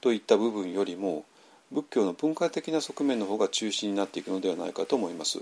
[0.00, 1.24] といった部分よりも
[1.72, 5.40] 仏教の文化的な側面の方が中心になっていくのではないかと思います。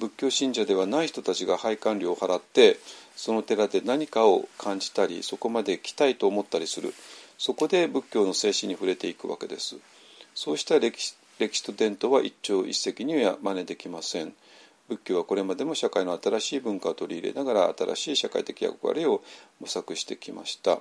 [0.00, 2.78] 仏教信者ではない人たちが拝観料を払って
[3.16, 6.94] その寺で何かを感じたりそこまで来たいと思ったりする。
[7.36, 9.76] そこで仏教の精神に触れていくわけです。
[10.34, 14.34] そうした歴史歴史と伝統は一朝一夕には真似できません。
[14.88, 19.22] 仏教はこれまでも社会の新しい文化を取り入れながら新しい社会的役割を
[19.60, 20.80] 模索してきました、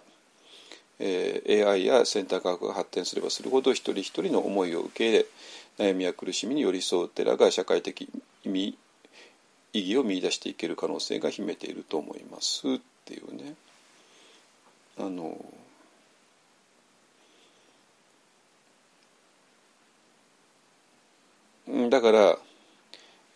[1.00, 5.26] えー、AI や先端科学が発展すればするほど一人一人の思いを受け入れ
[5.92, 8.10] 悩みや苦しみに寄り添う寺が社会的
[8.44, 8.78] 意味
[9.74, 13.56] 意義を見出していける可能性が秘めていると思いますっていうね。
[14.98, 15.44] あの
[21.90, 22.38] だから、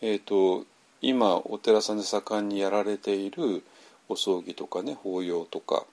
[0.02, 0.66] えーと、
[1.02, 3.64] 今お寺さんで盛んにやられている
[4.10, 5.86] お葬儀とかね法要とか、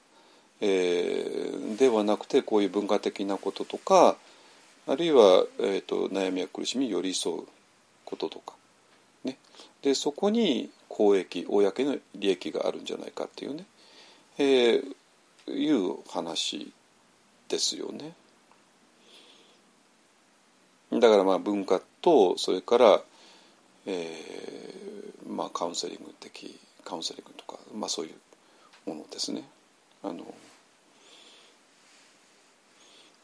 [0.61, 4.17] えー、ではなくてこういう文化的なこととか
[4.87, 7.43] あるいは、えーと、悩みや苦しみに寄り添う
[8.05, 8.55] こととか
[9.25, 9.39] ね、
[9.85, 13.67] でそこに公益公の利益があるんじゃないかっていうね、
[14.39, 16.73] えー、いう話
[17.51, 18.15] ですよね。
[20.91, 23.03] だからまあ文化とそれから、
[23.85, 28.11] えー、まあカウンセリング的カウンセリングとか、まあ、そうい
[28.87, 29.45] うものですね。
[30.03, 30.35] あの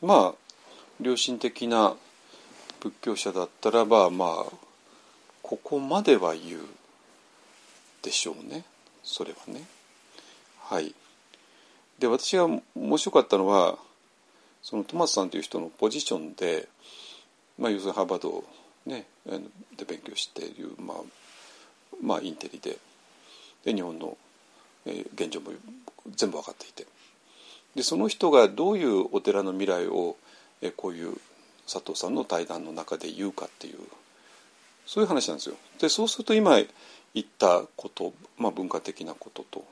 [0.02, 0.34] まあ
[1.00, 1.94] 良心的な
[2.80, 4.69] 仏教者だったらばまあ
[5.50, 6.60] ここまでは言う
[8.02, 8.62] でしょうね。
[9.02, 9.64] それはね。
[10.60, 10.94] はい。
[11.98, 13.76] で私が面白かったのは
[14.62, 16.68] そのトマスさんという人のポジションで、
[17.58, 18.44] まあ、要するにハーバード、
[18.86, 19.06] ね、
[19.76, 20.96] で勉強している、まあ、
[22.00, 22.78] まあインテリで
[23.64, 24.16] で日本の、
[24.86, 25.50] 現状も
[26.14, 26.86] 全部分かっていて。
[27.74, 30.16] でその人がどういうお寺の未来を、
[30.76, 31.16] こういう
[31.66, 33.78] 佐藤さんの対談の中で言うかっていう
[34.86, 35.56] そういう話なんですよ。
[35.78, 36.56] でそうすると今
[37.14, 39.64] 言ったこと、まあ、文化的なことと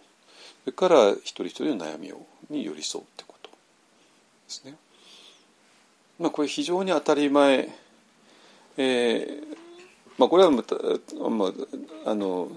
[0.65, 3.57] それから一人一人の悩みをに寄り添うってことで
[4.49, 4.75] すね。
[6.19, 7.69] まあ、これ非常に当たり前、
[8.77, 9.57] えー
[10.19, 10.75] まあ、これはまた、
[11.31, 11.47] ま
[12.07, 12.51] あ、あの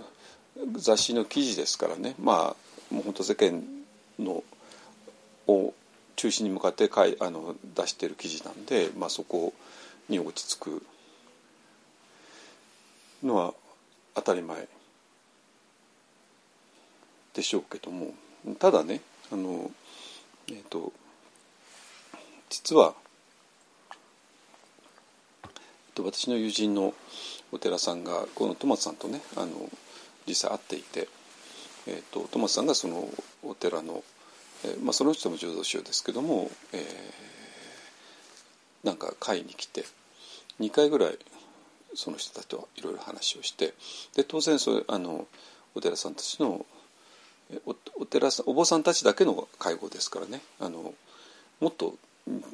[0.74, 2.56] 雑誌の記事ですからねま
[2.92, 3.64] あもう本当世間
[4.20, 4.44] の
[5.48, 5.74] を
[6.16, 9.54] 中心に向かってかいあの出している記事なんで、まあ、そこ
[10.10, 10.84] に落ち着く
[13.24, 13.54] のは
[14.16, 14.68] 当たり前。
[17.34, 18.14] でしょうけども。
[18.60, 19.02] ただね
[19.32, 19.72] あの、
[20.50, 20.92] えーと、
[22.50, 22.96] 実は
[26.00, 26.94] 私の友人の
[27.52, 29.70] お寺さんがこのトマトさんとねあの
[30.28, 31.08] 実際会っていて、
[31.88, 33.08] えーと、トマスさんがその
[33.44, 34.04] お寺の、
[34.66, 39.84] えー、まあ、その人も浄土宗ですけども、えー、なんか会に来て
[40.60, 41.18] 2回ぐらい
[41.96, 43.74] その人たちといろいろ話をして
[44.16, 45.28] で当然それあの
[45.76, 46.66] お寺さんたちの
[47.66, 50.42] おお寺さんお坊さんたちだけの会合ですからね。
[50.60, 50.94] あの
[51.60, 51.96] もっと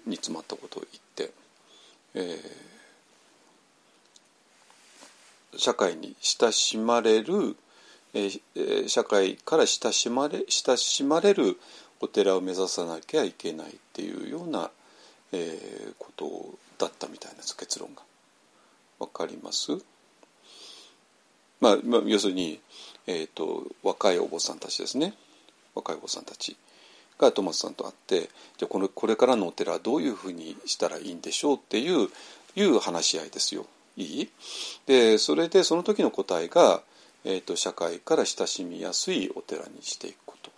[0.05, 0.83] 煮詰まったことを
[1.15, 1.33] 言って、
[2.15, 7.55] えー、社会に親しまれる
[8.13, 11.57] えー、社会から親しまれ親しまれる
[11.99, 14.71] お寺を目指さなきゃいけないっていうような、
[15.33, 18.06] えー、ことだったみたいなです結論が。
[18.99, 19.71] わかります？
[21.59, 22.59] まあ、まあ、要するに、
[23.07, 25.13] えーと、若いお坊さんたちですね
[25.75, 26.55] 若いお坊さんたち
[27.17, 32.09] がトマスさんと会ってじゃこのこれからのお寺はどういうふうにしたらいいんでしょうっていう
[32.55, 33.65] いう話し合いですよ。
[33.95, 34.29] いい？
[34.85, 36.81] でそれでその時の答えが
[37.25, 40.51] えーと、社会から親しみやすいお寺にしていくこと。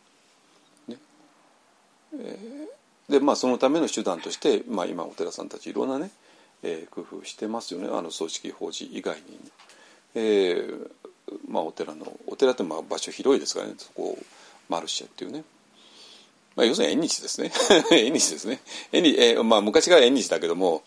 [0.91, 0.97] ね
[2.19, 6.11] えー、でまあそのための手段として、まあ、今お寺さんたちいろんなね、
[6.63, 7.87] えー、工夫してますよね。
[7.87, 9.39] あの組織法事以外に、
[10.15, 10.89] えー
[11.47, 13.75] まあ、お寺のお寺ってまあ場所広いですからね。
[13.77, 14.17] そこ
[14.67, 15.43] マルシェっていうね。
[16.55, 17.51] まあ、要するに縁日ですね。
[17.91, 18.61] 縁日ですね。
[18.91, 20.83] 縁日、えーまあ、昔から縁日だけども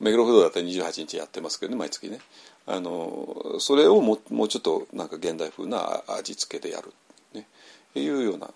[0.00, 2.20] 目黒不動だったら28日やってますけどね毎月ね。
[2.66, 6.92] あのそれをももうちょっとなんか現代風な味付けでやる、
[7.34, 7.46] ね、
[7.94, 8.50] いうような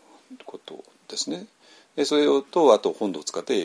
[0.44, 1.46] ことですね。
[1.96, 3.64] でそれとあと本堂を使って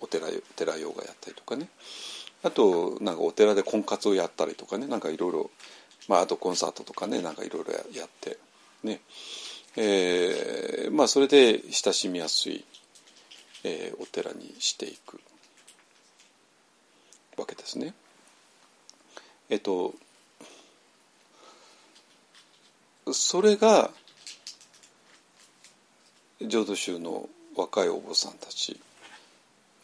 [0.00, 1.68] お寺寺用がやったりとかね。
[2.44, 5.50] あとなんかお寺で婚活をやったりとかねなんかいろいろ
[6.06, 8.38] まああとコンサートとかねなんかいろいろやって
[8.84, 9.00] ね。
[9.76, 12.64] えー、まあそれで親しみやすい、
[13.64, 15.20] えー、お寺にしていく。
[17.36, 17.94] わけですね。
[19.50, 19.94] えっと
[23.12, 23.90] それが
[26.40, 28.80] 浄土宗の若いお坊さんたち、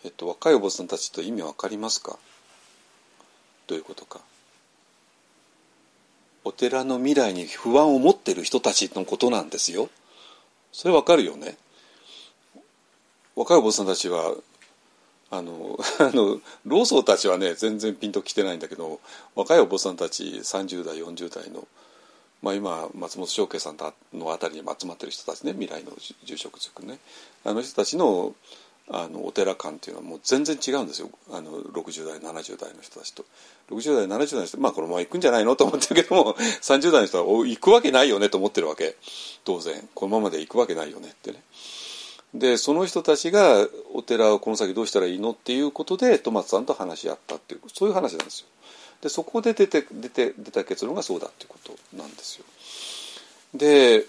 [0.04, 2.18] えっと、若いお坊さんたちと意味わかりますか？
[3.70, 4.18] どういうことか。
[6.42, 9.88] お寺の未来に不安を持ってる人たちのことなんですよ。
[10.72, 11.56] それわかるよね。
[13.36, 14.34] 若いお坊さんたちは
[15.30, 18.98] あの あの老僧たちはね全然ピンときてないんだけど
[19.36, 21.68] 若いお坊さんたち30代40代の、
[22.42, 23.76] まあ、今松本翔慶さん
[24.12, 25.92] のあたりに集まってる人たちね未来の
[26.24, 26.98] 住職塾ね。
[27.44, 28.34] あの人たちの
[28.92, 31.10] あのお寺観っていうのはもう全然違うんですよ。
[31.32, 33.24] あの60代70代の人たちと。
[33.70, 35.54] 60代70代の人まあこのまま行くんじゃないの？
[35.54, 38.28] と思ってるけども 30代の人は行くわけないよね？
[38.28, 38.96] と思ってるわけ。
[39.44, 39.88] 当然。
[39.94, 41.10] このままで行くわけないよね？
[41.10, 41.42] ってね。
[42.34, 45.30] でその人たちがお寺をこの先どうしたらいいの？
[45.32, 48.46] っていうことでトマトさんと話し合ったっていうそういう話なんですよ。
[49.02, 52.44] でそこで出て出て出た結論がそうだっていうことなんですよ。
[53.54, 54.06] で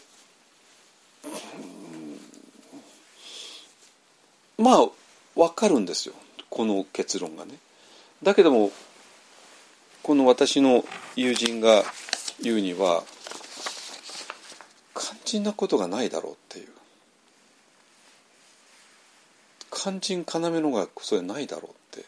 [4.61, 4.89] まあ
[5.35, 6.15] 分かるんですよ
[6.49, 7.57] この結論がね。
[8.23, 8.71] だけども
[10.03, 10.83] この私の
[11.15, 11.83] 友人が
[12.41, 13.03] 言うには
[14.95, 16.67] 肝心なことがないだろうっていう
[19.71, 22.05] 肝心要のがそれないだろうって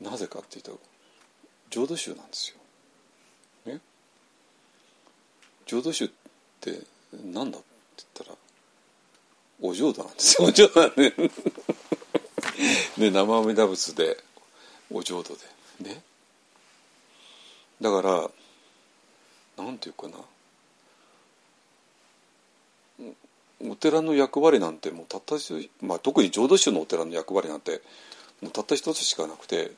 [0.00, 0.80] なぜかっていうと
[1.70, 2.54] 浄土宗なんです
[3.66, 3.72] よ。
[3.72, 3.80] ね？
[5.66, 6.10] 浄土宗っ
[6.60, 6.80] て
[7.12, 7.66] 何だって
[8.14, 8.38] 言ったら
[9.60, 10.40] お浄土なんです。
[10.40, 11.14] よお浄土なんで
[12.98, 14.16] ね生阿弥陀仏で
[14.90, 15.34] お浄土
[15.80, 15.90] で。
[15.90, 16.02] ね。
[17.80, 18.02] だか
[19.56, 20.18] らなんていうかな。
[23.66, 27.80] お寺の役割なんてもうたった一つ、まあ、特に浄土宗のお寺の役割なんて
[28.42, 29.72] もうたった一つしかなくて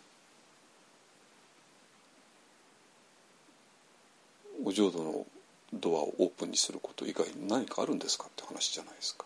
[4.65, 5.25] お浄土の
[5.73, 9.25] ドアをオープンにすること以外に何かあるんですかって話じゃないですか。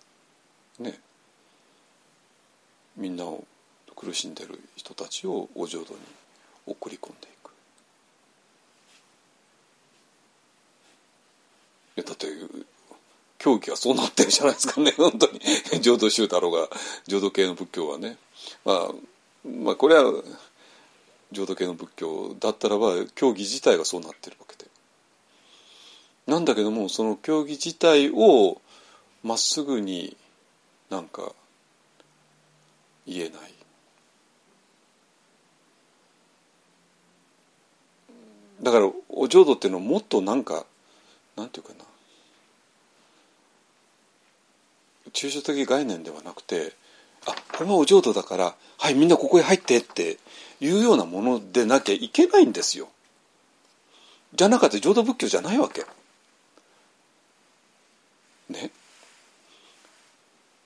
[0.80, 0.98] ね。
[2.96, 3.44] みんなを
[3.96, 6.00] 苦しんでる人たちをお浄土に
[6.66, 7.50] 送り込んでいく。
[11.96, 12.26] いやだって
[13.38, 15.40] 教義はそうなってるじゃないですかね 本当に
[15.80, 16.68] 浄土宗だろうが
[17.06, 18.18] 浄土系の仏教はね、
[18.64, 18.94] まあ、
[19.44, 20.22] まあこれは
[21.32, 24.70] 浄土系の仏教だったらば教義自体がそうなってるわけで
[26.26, 28.60] なんだけどもその教義自体を
[29.22, 30.16] まっすぐに
[30.90, 31.32] なんか
[33.06, 33.54] 言えない。
[38.62, 40.66] だからお浄土っていうのはもっとなんか
[41.36, 41.84] なんていうかな。
[45.12, 46.72] 抽象的概念ではなくて
[47.26, 50.18] あこれはお浄土だからはいみんなここへ入ってって
[50.60, 52.88] いうようなものでなきゃいけないんですよ。
[54.34, 55.84] じゃなかった浄土仏教じゃないわけ。
[58.48, 58.70] ね。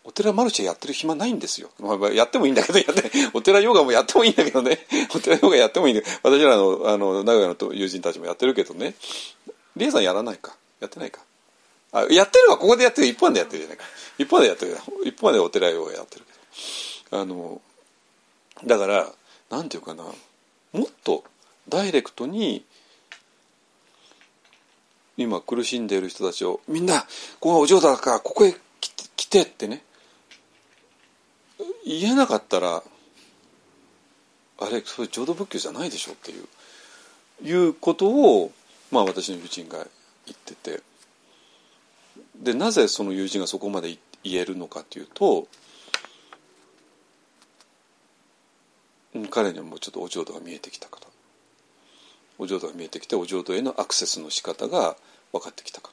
[0.07, 1.71] お寺マルシェやってる暇ないんですよ。
[1.81, 4.87] まあ、やってもいいんだけど、やってお寺ヨガもやってもいいんだけどね。
[5.15, 8.95] お寺ヨガやってもいいんだけど、私らの、あの、名古屋の友人たちもやってるけどね。
[9.77, 10.57] リエさんやらないか？
[10.81, 11.23] やってないか？
[11.93, 13.07] あ、やってるわ、ここでやってる。
[13.07, 13.85] 一本でやってるじゃないか。
[14.19, 14.77] 一本でやってる。
[15.05, 17.21] 一本でお寺ヨガやってるけど。
[17.21, 17.63] あの、
[18.65, 19.11] だから、
[19.49, 20.05] なんていうかな、
[20.73, 21.25] もっと
[21.69, 22.65] ダイレクトに、
[25.17, 27.07] 今苦しんでいる人たちを、みんな、こ
[27.41, 28.55] こがお嬢だから、ここへ
[29.17, 29.85] 来てってね、
[31.85, 32.83] 言えなかったら
[34.59, 36.47] あれそれ浄土仏教じゃないでしょっていう
[37.43, 38.53] いうことを
[38.91, 39.79] まあ私の友人が
[40.27, 40.83] 言ってて。
[42.37, 45.47] でなぜその友人がそこまで言えるのかというと
[49.31, 51.07] 彼にはもうちょっとお浄土が見えてきたから。
[52.37, 54.97] お浄土が見えてきてお浄土へのアクセスの仕方が
[55.33, 55.91] 分かってきたか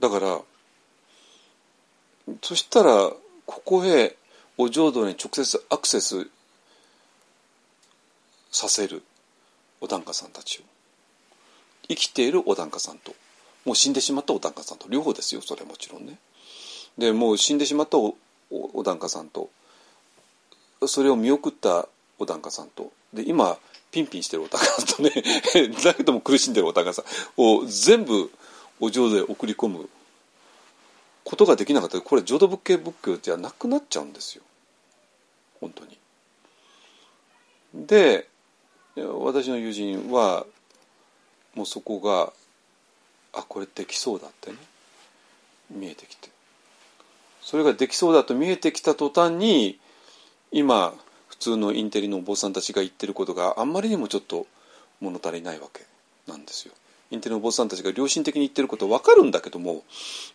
[0.00, 0.08] ら。
[0.08, 0.40] だから
[2.42, 3.12] そしたら
[3.46, 4.16] ここへ
[4.56, 6.28] お浄土に直接アクセス
[8.50, 9.02] させる
[9.80, 10.62] お檀家さんたちを
[11.88, 13.14] 生きているお檀家さんと
[13.64, 16.18] もう死んでしまったお檀家さんと両方ですよそれはもちろんね。
[16.98, 18.14] でもう死んでしまったお
[18.50, 19.50] お檀家さんと
[20.86, 21.88] それを見送った
[22.18, 23.56] お檀家さんとで今
[23.90, 25.10] ピンピンしてるお檀家さんとね
[25.82, 27.04] だけども苦しんでるお檀家さん
[27.36, 28.30] を全部
[28.80, 29.88] お浄土へ送り込む
[31.24, 34.44] ことができなかったらこれ浄土仏系仏教じゃなくなっちゃうんですよ
[35.60, 35.98] 本当に。
[37.74, 38.28] で
[38.96, 40.46] 私の友人は
[41.54, 42.32] もうそこが
[43.32, 44.56] あこれできそうだってね
[45.70, 46.28] 見えてきて
[47.40, 49.78] それができそうだと見えてきた途端に
[50.52, 50.94] 今
[51.28, 54.46] 普通のインテリのお坊さんたちが言ってることがあんまりにもちょっと
[55.00, 55.84] 物足りないわけ
[56.30, 56.74] なんですよ。
[57.14, 59.82] インテリのお坊さんたちが良心的に言ってること分かるんだけども、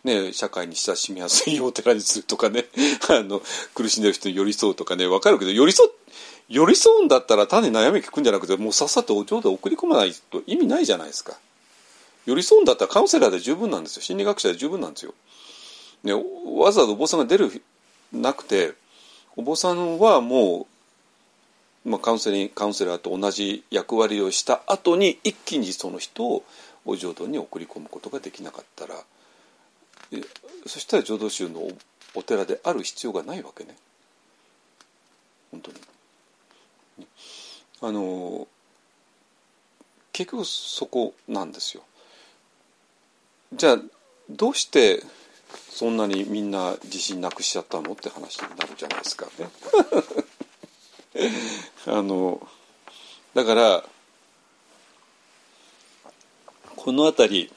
[0.04, 2.66] ね、社会に親しみやすいお寺にするとかね
[3.08, 3.42] あの
[3.74, 5.88] 苦しんでる人に寄り添うとかね分かるけど寄り添
[6.48, 11.38] 寄り添うんだったら単に悩み聞くんじゃなくてもうさっさとお浄土送り込まないと意味ないじゃないですか。
[12.26, 14.02] 寄り添うんだったらカウンセラーで十分なんですよ。
[14.02, 15.14] 心理学者で十分なんですよ、
[16.02, 17.62] ね、わざわざお坊さんが出る
[18.12, 18.74] なくて
[19.36, 20.66] お坊さんはも
[21.84, 26.44] う、まあ、カウンセリングカウンセラーと同じ役割をした後に一気にその人を
[26.84, 28.94] お浄土に送り込むことができなかったら
[30.66, 31.68] そしたら浄土宗の
[32.14, 33.76] お寺である必要がないわけね
[35.50, 35.78] 本当に。
[37.82, 38.46] あの
[40.12, 41.82] 結局そこなんですよ。
[43.54, 43.78] じゃあ
[44.28, 45.02] どうして
[45.70, 49.50] そんなにみんな自信なくしちゃったのって話になるじゃないですかね。
[51.86, 52.46] あの
[53.34, 53.84] だから
[56.82, 57.52] この辺り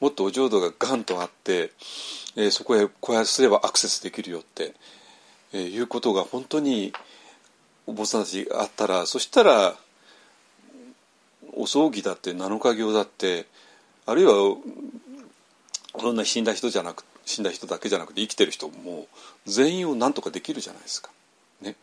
[0.00, 1.72] もっとお浄土がガンとあって、
[2.36, 4.72] えー、そこへこうやすればアクセスできるよって、
[5.52, 6.94] えー、いうことが本当に
[7.86, 9.76] お坊さんたちあったらそしたら
[11.54, 13.44] お葬儀だって7日行だって
[14.06, 14.32] あるいは
[16.00, 19.06] そんな死んだ人じゃなく死んだ人だけじゃなくて生きてる人も
[19.44, 21.10] 全員を何とかできるじゃないですか。
[21.60, 21.76] ね、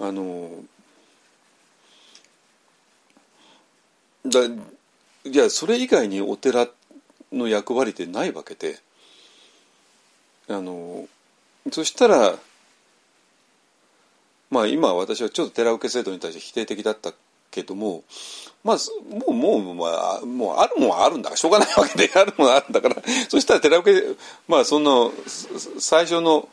[0.00, 0.50] あの
[4.26, 4.40] だ
[5.26, 6.68] じゃあそれ以外にお寺
[7.32, 8.78] の役割ってないわけで。
[10.48, 11.06] あの
[11.70, 12.34] そしたら
[14.50, 17.12] まあ今私はちょっと寺受け制度に対して否定的だった
[17.50, 18.02] けども
[18.64, 18.76] まあ
[19.08, 22.96] もうもう、まあ、もうあるもんはあるんだからしょうがないわけであるもんはあるんだから。
[23.28, 24.06] そしたら寺受け
[24.48, 25.12] まあその
[25.78, 26.48] 最初の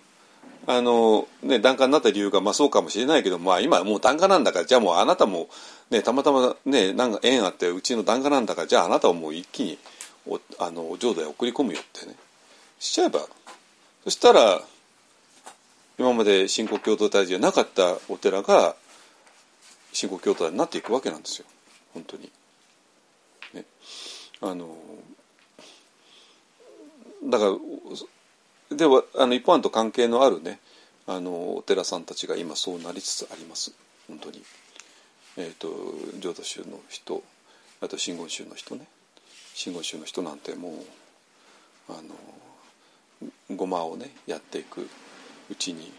[0.72, 5.50] あの、ね、檀家になった理由がまあそうかもしれないけど、まあ、今もう檀家なんだからじゃあもうあなたも、
[5.90, 9.80] ね、たまたま、ね、なんか縁あってうちの檀家なんだからじゃああなたをもう一気に
[10.28, 12.14] おあの浄土へ送り込むよってね
[12.78, 13.22] しちゃえば。
[14.04, 14.62] そしたら
[15.98, 18.76] 今まで新国共同体じゃなかったお寺が
[19.92, 21.48] 新国共同体になっていくわけなんですよ。
[21.96, 22.32] 本当に。
[23.56, 23.66] ね、
[24.42, 24.78] あの
[27.26, 27.52] だから
[28.72, 30.60] ではあの一般と関係のあるね
[31.08, 33.72] あのお寺さんたちが今そうなりつつあります。
[34.08, 34.44] 本当に。
[35.38, 35.70] えっ、ー、と
[36.20, 37.24] 浄土宗の人
[37.82, 38.86] あと真言宗の人ね。
[39.56, 44.88] 真言宗の人なんてもうあのごまをねやっていく
[45.50, 45.92] うちに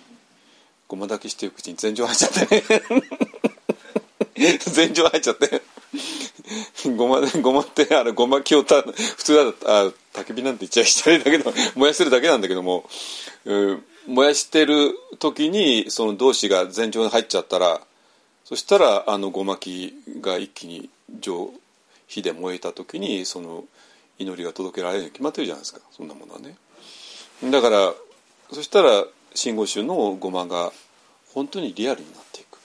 [0.86, 2.56] ごま炊きしていくうちに全場入っちゃって
[4.38, 4.58] ね。
[4.58, 5.62] 全場入っちゃって。
[6.96, 9.42] ごまごまってあれごまきをた普通だ
[9.84, 12.88] あ焚き火なんて言っちゃいしたいだけど 燃やしてるだけなんだけども、
[13.44, 17.80] うん、燃やしてる時にその同士が全場に入っちゃったら
[18.44, 21.52] そしたらあのごまきが一気に上
[22.08, 23.64] 火で燃えた時にその
[24.18, 26.56] 祈りが届けられるに決まってるじゃないですかそんなものはね。
[27.50, 27.94] だから
[28.52, 30.72] そしたら真言宗のごまが
[31.32, 32.58] 本当にリアルになっていく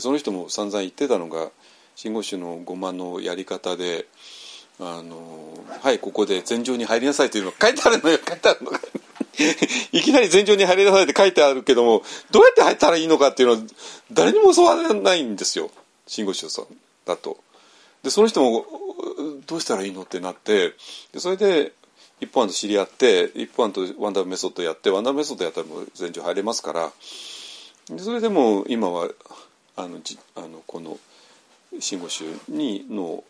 [0.00, 1.50] その人も散々言ってたのが
[1.94, 4.06] 真言宗のごまのやり方で
[4.80, 8.18] 「あのはいここで禅場に入りなさい」というのが書いてあるのよ。
[8.26, 8.72] 書いてあるの
[9.92, 13.62] いきなり禅場に入りなさいって書いてあるけどもどうやって入ったらいいのかっていうのは
[14.12, 15.70] 誰にも教わらないんですよ。
[16.06, 16.66] 真言宗さん
[17.06, 17.38] だと。
[18.02, 18.66] でその人も
[19.46, 20.02] どうしたらいいの？
[20.02, 20.74] ってなって
[21.18, 21.72] それで
[22.20, 26.92] 一本と知り合って一本とワンダーメソッドやってワンダーメソッドやったらもう全場入れますから。
[27.98, 29.08] それでも今は
[29.76, 30.98] あのじあのこの
[31.80, 33.24] 真言宗にの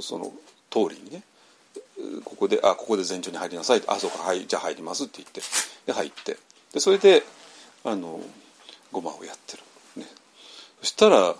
[0.00, 0.32] その
[0.70, 1.22] 通りにね
[2.24, 5.40] ここで「あここで前場に入りなさい」あそうかはいじゃあ入ります」って言って
[5.86, 6.36] で入って
[6.72, 7.24] でそれで
[7.84, 8.20] あの
[8.92, 9.62] ごまをやってる、
[9.96, 10.06] ね、
[10.80, 11.36] そしたら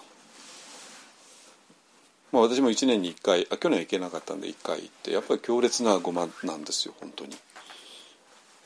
[2.32, 7.36] まあ、私も1年に1回あ去年行けなかったんで1回行ってやっぱり強烈なごまなんですよ本当に。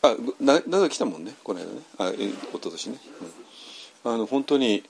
[0.02, 1.80] あな長来たもんねこの間ね。
[1.98, 2.98] あえ一昨年ね、
[4.04, 4.82] うん、あの本当に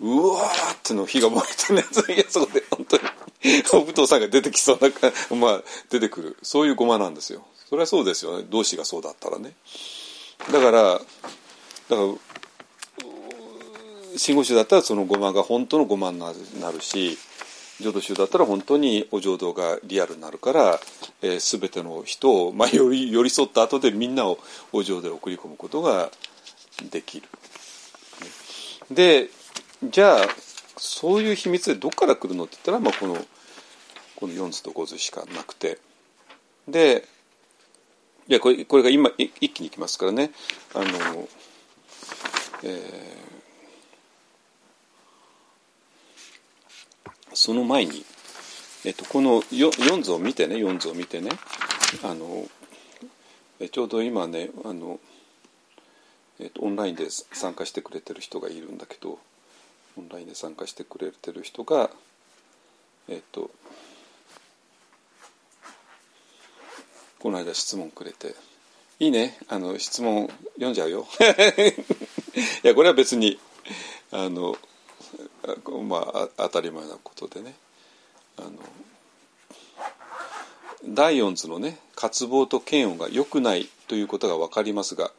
[0.00, 3.02] うわーっての火が燃えてるやついやそこで本当に。
[3.72, 6.36] お武藤さんが出てきそうなまあ出てくる。
[6.42, 7.46] そういうごまなんですよ。
[7.68, 8.46] それはそうですよね。
[8.48, 9.54] 同志がそうだったらね。
[10.52, 11.02] だからだか
[11.88, 11.98] ら
[14.16, 16.32] 真言宗だったらそのごまが本当のごまにな
[16.72, 17.18] るし
[17.80, 20.80] 浄土宗だったら本当にお浄土がリアルになるから、
[21.22, 24.38] えー、全ての人を、まあ、寄り寄り添った後でみんなを
[24.72, 26.10] お浄土へ送り込むことが
[26.90, 27.28] できる。
[28.90, 29.28] で
[29.84, 30.26] じゃあ
[30.76, 33.16] そういう秘密でどっから来るのって言ったら、まあ、この
[34.16, 35.78] この4図と5図しかなくて。
[36.68, 37.06] で
[38.28, 40.32] いやこれこれが今一気にいきますからね。
[40.74, 41.28] あの、
[42.64, 43.26] えー
[47.36, 48.02] その前に、
[48.86, 51.28] えっと、この 4, 4図を見てね4図を見てね。
[52.02, 52.46] あの
[53.70, 54.98] ちょうど今ねあの、
[56.40, 59.18] えっと、オンラインで参加してくれてる人がいるんだけど。
[59.96, 61.90] オンラインで参加してくれてる人が
[63.08, 63.50] えっと
[67.18, 68.34] この間質問くれて
[69.00, 69.38] 「いいね。
[69.48, 71.06] あの質問読んじゃうよ」
[72.62, 73.38] いやこれは別に
[74.10, 74.56] あの
[75.88, 77.54] まあ当たり前なことでね。
[78.36, 78.50] あの
[80.84, 85.10] 第四図のね渇望と嫌悪が良くないということが分かりますが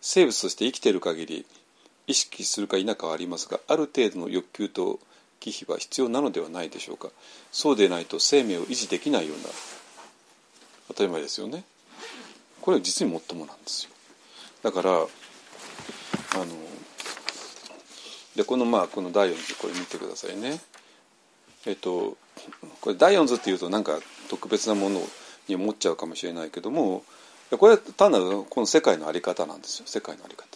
[0.00, 1.46] 生物として生きている限り
[2.08, 4.98] 意識するか否かはありますがある程度の欲求と
[5.38, 7.08] 忌避は必要なのではないでしょうか
[7.52, 9.44] そうでないと生命を維持できないような
[10.88, 11.62] 当たり前ですよね
[12.60, 13.90] これは実に最もなんですよ
[14.62, 15.06] だからあの
[18.38, 20.60] でこのまあこの第4図これ見てくださいね。
[21.66, 22.16] えっと
[22.80, 23.98] これ第4図っていうとなんか
[24.30, 25.00] 特別なもの
[25.48, 27.02] に思っちゃうかもしれないけども
[27.50, 30.47] これは単なるこの世界の在り方なんですよ世界の在り方。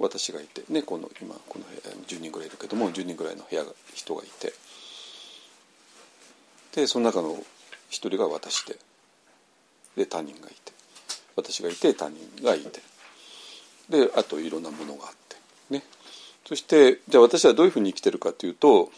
[0.00, 4.52] 私がいてねこの今この部屋10人ぐらいいるけども10人ぐらいの部屋が人がいて。
[6.74, 7.36] でその中の
[7.88, 8.76] 一人が私で
[9.96, 10.72] で他人がいて。
[11.36, 12.80] 私がいて他人がいて。
[13.90, 15.36] であといろんなものがあって。
[15.68, 15.82] ね。
[16.46, 18.90] そしてじゃあ私はどういうふうに生きてるかというと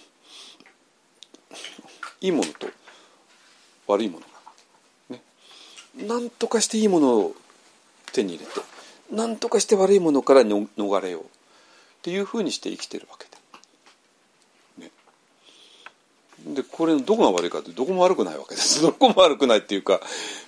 [2.20, 2.68] いいものと
[3.88, 5.16] 悪いものが。
[5.16, 5.22] ね。
[6.06, 7.34] なんとかしていいものを
[8.12, 8.71] 手に入れて。
[9.12, 11.26] なんとかして悪いものから逃れようっ
[12.02, 13.26] ていうふうにして生きてるわけ
[14.78, 14.88] で。
[16.48, 18.80] ね、でこれのどこが悪いかってどこも悪くないわけです。
[18.82, 20.00] どこも悪くないっていうか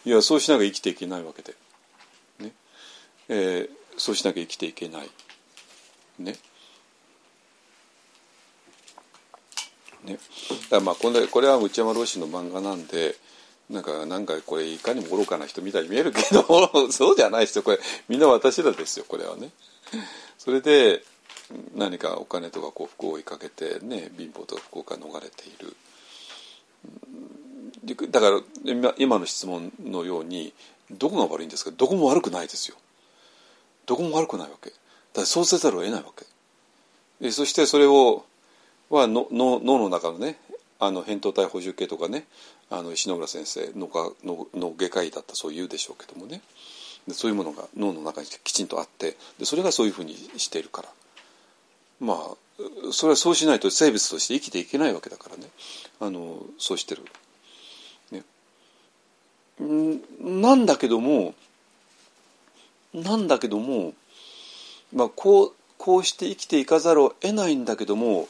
[0.04, 1.54] いやそうしなきゃ生きていけないわけで、
[2.38, 2.52] ね。
[3.28, 5.10] えー、そうしなきゃ生きていけない。
[6.18, 6.36] ね。
[10.04, 10.18] ね、
[10.68, 13.16] だまあこれこれは内山老師の漫画なんで
[13.70, 16.42] なんかなんかこれいかにも愚かな人みたいに見えるけど
[16.92, 19.50] そうじゃないですよこれみんな私らですよこれはね。
[20.38, 21.02] それで
[21.74, 25.74] 何かお金とか幸福を追いかけてね貧乏とか不幸から逃れている。
[28.10, 30.52] だから今の質問のように
[30.90, 31.70] どこが悪いんですか？
[31.70, 32.76] どこも悪くないですよ。
[33.86, 34.72] どこも悪くないわけ。
[35.12, 36.10] だそうせざるを得ないわ
[37.20, 37.30] け。
[37.30, 38.24] そしてそれを
[38.90, 40.38] はの脳の中のね
[40.78, 42.26] あの扁桃体補充系とかね
[42.78, 46.40] あの石村先生のがのの外科医だったそう言うでしょうけどもね。
[47.06, 50.88] でそういうものが脳の中にきちんとあってでそれがそういうふうにしているから。
[52.00, 52.36] まあ
[52.92, 55.48] それはそうしないと生物として生きていけないわけだからね。
[56.00, 57.02] あのそうしてる。
[58.10, 58.22] ね、
[60.20, 61.34] なんだけども
[62.92, 63.92] なんだけども、
[64.92, 68.28] まあ、こうこうして生きていかざるを得ないんだけども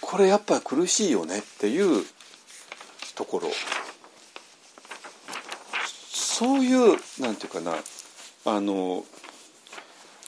[0.00, 2.04] これやっぱり苦しいよねっていう
[3.20, 3.50] ところ。
[6.10, 7.76] そういうなんていうかな。
[8.46, 9.04] あの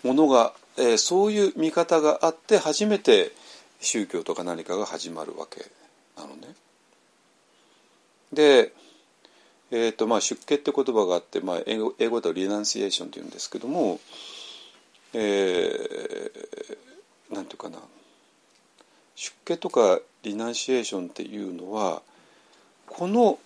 [0.04, 3.32] ものが、えー、そういう見方があって初めて
[3.80, 5.64] 宗教とか何かが始まるわけ
[6.20, 6.54] なのね。
[8.34, 8.72] で、
[9.70, 13.98] えーとまあ、出家って言葉があって、まあ、英語英語だとリナンシエーションっていうんですけども、
[15.14, 17.78] えー、なんていうかな。
[19.14, 22.02] 出家とかリナンシエーションっていうのは
[22.92, 23.38] この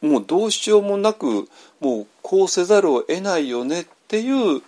[0.00, 1.48] もうどうしようもなく
[1.80, 4.62] もうこうせざるを得ないよねっていう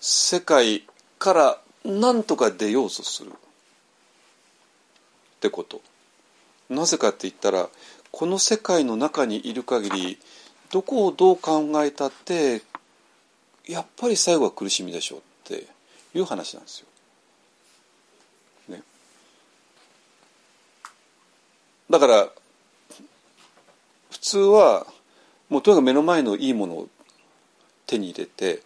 [0.00, 0.82] 世界
[1.20, 3.30] からなんとか出ようとする。
[3.30, 3.32] っ
[5.40, 5.80] てこと。
[6.68, 7.68] なぜかって言ったら
[8.10, 10.18] この世界の中にいる限り
[10.72, 12.62] どこをどう考えたって
[13.68, 15.66] やっぱり最後は苦しみでしょうって
[16.14, 16.86] いう話なんですよ。
[21.90, 22.28] だから
[24.24, 24.86] 通は
[25.50, 26.88] もうとにかく目の前のいいものを
[27.86, 28.62] 手に入れて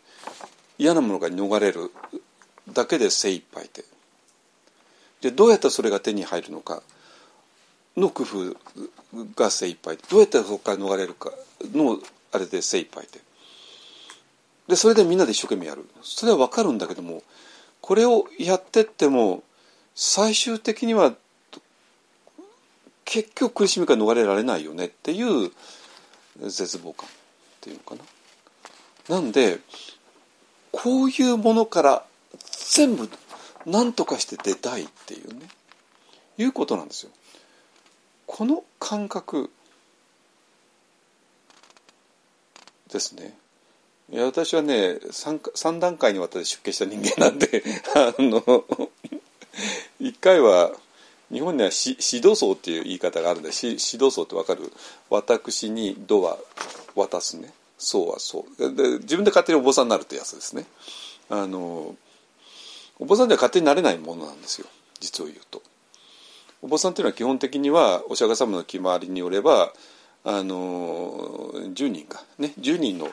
[0.79, 1.91] 嫌なものが逃れる
[2.73, 3.85] だけで精一杯で。
[5.21, 6.81] でどうやったらそれが手に入るのか
[7.97, 8.57] の工夫
[9.35, 10.03] が精一杯で。
[10.09, 11.33] どうやったらそこから逃れるか
[11.75, 11.99] の
[12.31, 13.21] あれで精一杯で。
[14.69, 15.85] でそれでみんなで一生懸命やる。
[16.03, 17.25] それは分かるんだけども
[17.81, 19.43] これをやってっても
[19.97, 21.15] 最終的には
[23.11, 25.51] 結局苦しみから逃れられないよねっていう
[26.47, 27.11] 絶望感っ
[27.63, 27.95] ていうのか
[29.09, 29.17] な。
[29.17, 29.61] なんで
[30.73, 32.05] こういうものから
[32.75, 33.09] 全部
[33.65, 35.41] 何とかして出たいっていうね
[36.37, 37.11] いうことなんですよ。
[38.27, 39.51] この感覚
[42.93, 43.35] ですね。
[44.13, 47.63] いや私はね 3, 3段階にわたって出家した人間なんで
[47.97, 48.43] あの
[49.99, 50.73] 1回は
[51.33, 51.97] 日本には指
[52.27, 54.73] 導層っていう言い方があるんで指導層ってわかる？
[55.11, 56.39] 私に「度は
[56.95, 60.67] 渡すね「そうはそう」で自分で勝手にお坊さんになるってやつですね。
[61.31, 61.95] あの
[62.99, 64.67] お坊さんでは勝手になれないものなんですよ。
[65.01, 65.63] 実を言うと。
[66.63, 69.73] お坊さんっていうのは基本的にはお釈迦様の決まりによれば
[70.25, 72.55] あの10人がね。
[72.59, 73.13] 10人の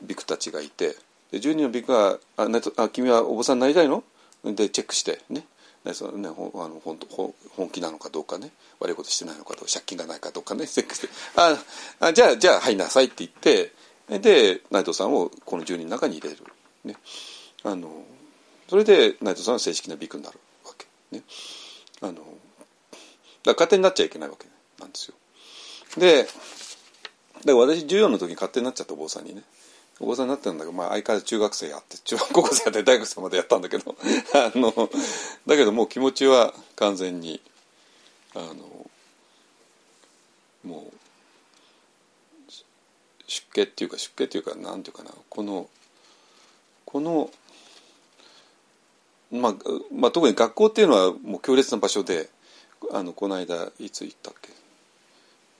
[0.00, 0.96] ビクたちがいて。
[1.32, 4.04] で10人のビクがああ「君はお坊さんになりたいの?」
[4.46, 5.44] でチェックしてね。
[5.86, 6.98] ねそのね、ほあの本
[7.56, 8.50] 本気なのかどうかね
[8.80, 11.56] 悪いことしてないのかどうか借金がないかどうかねチェックしてあ
[12.00, 13.72] あじゃあじゃあ入んなさいって言って
[14.18, 16.42] で内藤さんをこの10人の中に入れる、
[16.84, 16.96] ね、
[17.64, 18.04] あの
[18.68, 20.86] それで内藤さんは正式なビクになるわけ。
[21.16, 21.22] ね。
[22.00, 22.24] あのだか
[23.44, 24.46] ら勝手になっちゃいけないわけ
[24.80, 25.14] なんですよ。
[25.98, 26.32] でだか
[27.44, 29.42] ら私14の時に勝手になっちゃったお坊さんにね
[29.98, 33.96] お坊さんになってんだけど、まあ、相変わらず中学生やって中学 高校生やって大学生までやったんだけど
[34.34, 34.90] あの
[35.46, 37.40] だけどもう気持ちは完全に
[38.34, 38.90] あの
[40.64, 42.52] もう
[43.26, 45.68] 出家っていうか出家っていうかなんていうかなこの
[46.84, 47.30] この、
[49.30, 49.54] まあ
[49.92, 52.28] まあ、特に学校っていうのはもう強烈な場所で
[52.92, 54.50] あのこの間いつ行ったっけ？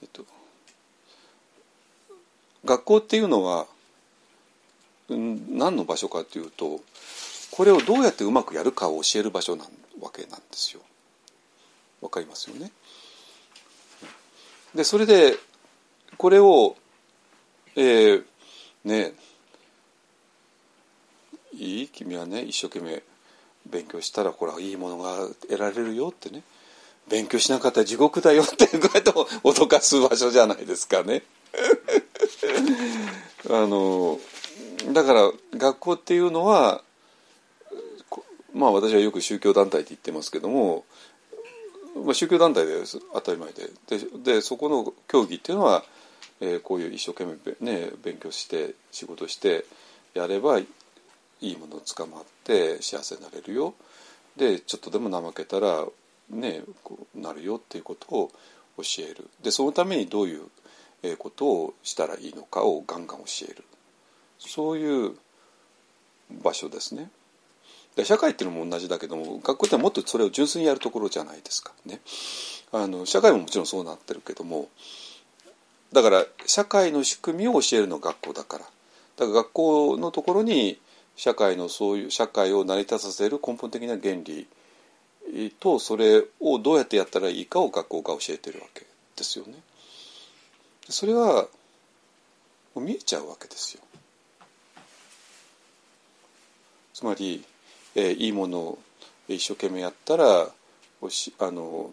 [0.03, 0.25] えっと
[2.63, 3.67] 学校っていうのは
[5.09, 6.81] 何の場所かというと
[7.51, 9.63] これをどうやってうまくやるかを教える場所な
[10.01, 10.81] わけなんですよ。
[12.01, 12.71] わかりますよね？
[14.75, 15.35] でそれで
[16.17, 16.75] これを、
[17.75, 18.23] えー、
[18.83, 19.13] ね
[21.53, 21.87] いい？
[21.87, 23.01] 君はね一生懸命
[23.65, 26.43] 勉強したらこれはいいものが得られるよってね
[27.09, 31.23] 勉強しなかったら地獄だよってこうやって脅かす場所じゃないですかね。
[33.49, 34.19] あの
[34.93, 36.81] だから学校っていうのは
[38.53, 40.85] まあ私はよく宗教団体って言ってますけども、
[42.03, 43.69] まあ、宗教団体です当たり前で。
[44.23, 45.83] ででそこの教義っていうのは、
[46.41, 47.25] えー、こういう一生懸
[47.61, 49.65] 命、ね、勉強して仕事して
[50.15, 50.65] やればい
[51.41, 53.75] いものを捕まって幸せになれるよ。
[54.37, 55.85] でちょっとでも怠けたら
[56.29, 58.31] ねこうなるよっていうことを
[58.77, 59.29] 教える。
[59.43, 63.63] でそのためにどういうことをしたらいいのかをガンガン教える。
[64.39, 65.15] そういう
[66.43, 67.09] 場所ですね。
[67.95, 71.99] で社会っていうのも同じだけども学校ってもっとそれを純粋にやるところじゃないですかね。
[72.71, 74.69] あの社会ももちろんそうなってるけども
[75.93, 78.71] だから社会の仕組みを教えるのが学校だからだか
[79.25, 80.79] ら学校のところに
[81.15, 84.47] 社会のそういう社会を成り立たせる根本的な原理
[85.59, 88.85] とそれをどうやってやったらいいかを学校が教えてるわけ
[89.15, 89.55] ですよね。
[90.89, 91.47] それは
[92.75, 93.81] 見えちゃうわけですよ。
[96.97, 97.45] つまり、
[97.93, 98.79] えー、いいものを
[99.27, 100.47] 一生懸命やったら
[100.99, 101.91] おしあの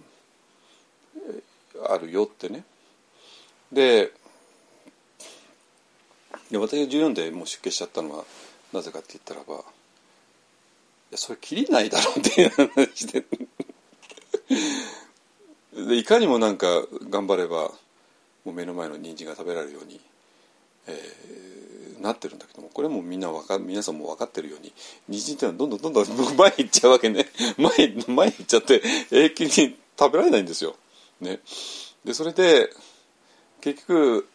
[1.90, 2.64] あるよってね。
[3.70, 4.12] で
[6.50, 8.24] で私が14でもう出家しちゃったのは
[8.72, 9.58] なぜかって言ったらばい
[11.10, 13.24] やそれきりないだろうっていう話で
[15.86, 16.66] でいかにもなんか
[17.10, 17.72] 頑張れば
[18.46, 20.00] もう目の前の人参が食べられるように、
[20.86, 21.53] えー、
[22.04, 24.72] なってるんだけどもこれもみんなわか皆さんも分かってるように
[25.08, 27.26] 人参っていうのはどんどんどんどん前行っちゃうわけね。
[27.58, 30.76] 前前行っちゃって永久に食べられないんですよ。
[31.20, 31.40] ね、
[32.04, 32.70] でそれで
[33.60, 34.28] 結局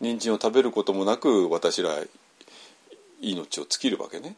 [0.00, 2.02] 人参を食べることもなく私ら
[3.20, 4.36] 命を尽きるわけね。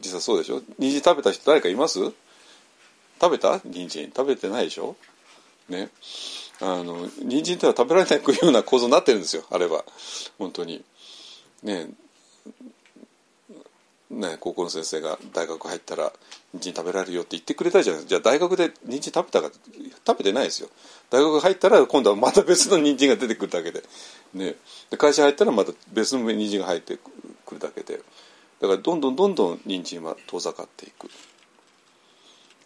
[0.00, 0.62] 実はそうでしょ？
[0.78, 2.00] 人参食べた人誰かいます？
[3.20, 3.60] 食べた？
[3.64, 4.96] 人参食べてないでしょ？
[5.68, 5.90] ね。
[6.60, 9.84] あの人参っては食べられないような構造になってるんですよあれは。
[10.38, 10.84] 本当に。
[11.62, 11.90] ね
[14.12, 16.12] ね高校の先生が大学入ったら
[16.52, 18.22] 人参食べられるよって言ってくれたじゃないですか。
[18.22, 19.50] じゃあ大学で人参食べたか
[20.06, 20.68] 食べてないですよ。
[21.10, 23.82] 大学入ったら今度はまた別の人参が出てくるだけで,、
[24.34, 24.54] ね、
[24.90, 26.98] で会社入ったらまた別の人参が入って
[27.46, 28.00] くるだけで。
[28.60, 31.10] だからどんどんどんどん人参は遠ざかっていく。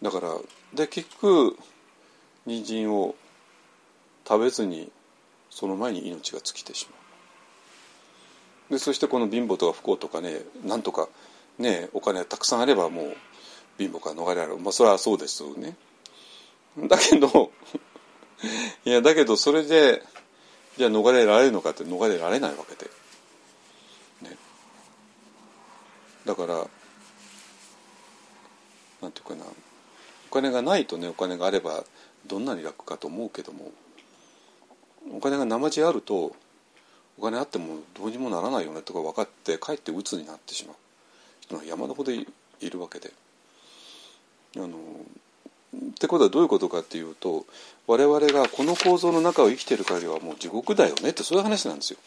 [0.01, 0.37] だから
[0.73, 1.57] で結局
[2.45, 3.15] 人参を
[4.27, 4.91] 食べずに
[5.49, 7.06] その前に命が尽きてしまう。
[8.69, 11.07] でそしてこの貧乏とか不幸とかねなんとか
[11.57, 13.15] ねお金がたくさんあればもう
[13.77, 14.57] 貧乏から逃れられる。
[14.57, 15.75] まあそれはそうですよね。
[16.77, 17.51] だけど
[18.85, 20.03] いやだけどそれで
[20.77, 22.89] じゃあ逃れられるのかって逃れられないわけで、
[24.21, 24.37] ね、
[26.25, 26.67] だから
[29.01, 29.45] なんていうかな。
[30.29, 31.85] お金がないとねお金があれば
[32.25, 33.71] どんなに楽かと思うけども。
[35.13, 36.35] お金が生地あると
[37.17, 40.75] お金あってもどうにもならないよねとか分かってかえって鬱になってしまう
[41.41, 42.25] 人が山のほどい
[42.61, 43.11] るわけで。
[44.55, 47.45] あのってことはどういうことかっていうと
[47.85, 51.99] 我々がこの構造の中を生きてる限りはもう地獄だよねってそういう話なんですよ。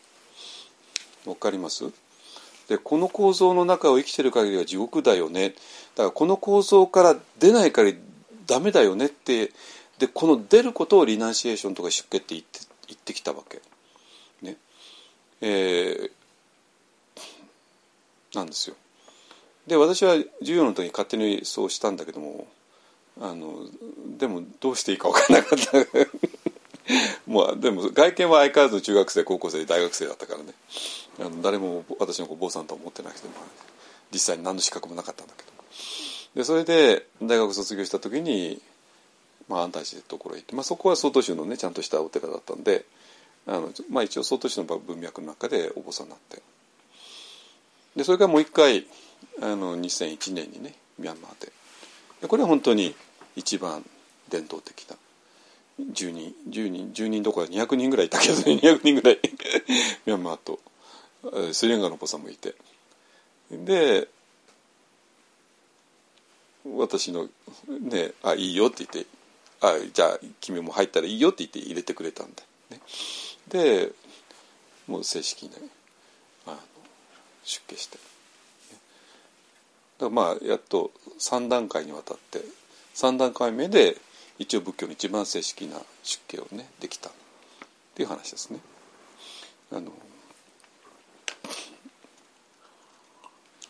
[1.27, 1.85] わかります？
[2.69, 7.99] でこの構造の中を生きてる限りは地獄だよねだからこの構造から出ない限り
[8.47, 9.51] ダメだよねって
[9.99, 13.61] でこの出ることをリナンシエーションとか出家って言って言ってきたわけ。
[15.41, 16.11] えー、
[18.35, 18.77] なんですよ。
[19.67, 22.47] で私は授業の時に勝手にそうしたんだけども
[23.21, 23.67] あの
[24.19, 26.11] でもどうしていいか分からなかった。
[27.27, 30.55] もうでも外見は相変わらず中学生高校生大学生だったからね。
[31.21, 33.45] あの誰も私の子坊さんとは思ってなくて、まあ、
[34.11, 35.51] 実際に何の資格もなかったんだけど。
[36.35, 38.61] でそれで大学卒業した時に、
[39.49, 42.85] まあ、安泰寺ってところへ行って、まあ、そこは曹洞宗のねちゃんとしたお寺だったんで
[43.47, 46.43] あの、まあ、一応曹洞宗の文脈の中でお坊さんになって。
[47.97, 48.87] でそれからもう一回
[49.41, 51.53] あの2001年にねミャンマーで。
[52.23, 52.95] でこれは本当に
[53.37, 53.85] 一番
[54.29, 54.97] 伝統的な。
[55.81, 59.21] 10人10人10人どころか200人ぐらいいたけどね 200人ぐらい。
[60.07, 60.61] ミャンマーと。
[61.53, 62.55] スリランカのお坊さんもいて。
[63.51, 64.09] で
[66.65, 67.29] 私の
[67.69, 69.11] ね「あいいよ」って言って
[69.61, 72.81] 「あじゃあ君も入ったらいいよ」って言って入れてくれたんだね、
[73.51, 73.93] で
[74.87, 75.51] もう正式に
[76.47, 76.57] あの
[77.45, 78.05] 出家して、だ
[79.99, 82.41] からまあやっと3段階にわたって
[82.95, 83.97] 3段階目で
[84.39, 87.11] 一応仏教の一番正式な出家をねできた。
[87.11, 87.13] っ
[87.95, 88.61] ていう話ですね。
[89.73, 89.93] あの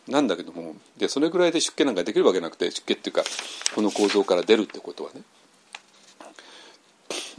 [0.09, 3.25] なんだけどもでそれぐらいで出家なんかできるわけなくて出家っていうか
[3.75, 5.23] この構造から出るってことはね。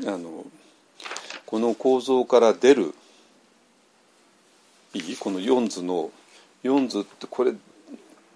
[0.08, 0.46] あの
[1.52, 2.94] この構造から出る
[4.94, 5.18] いい？
[5.18, 6.10] この四図の
[6.64, 7.54] 四図ってこれ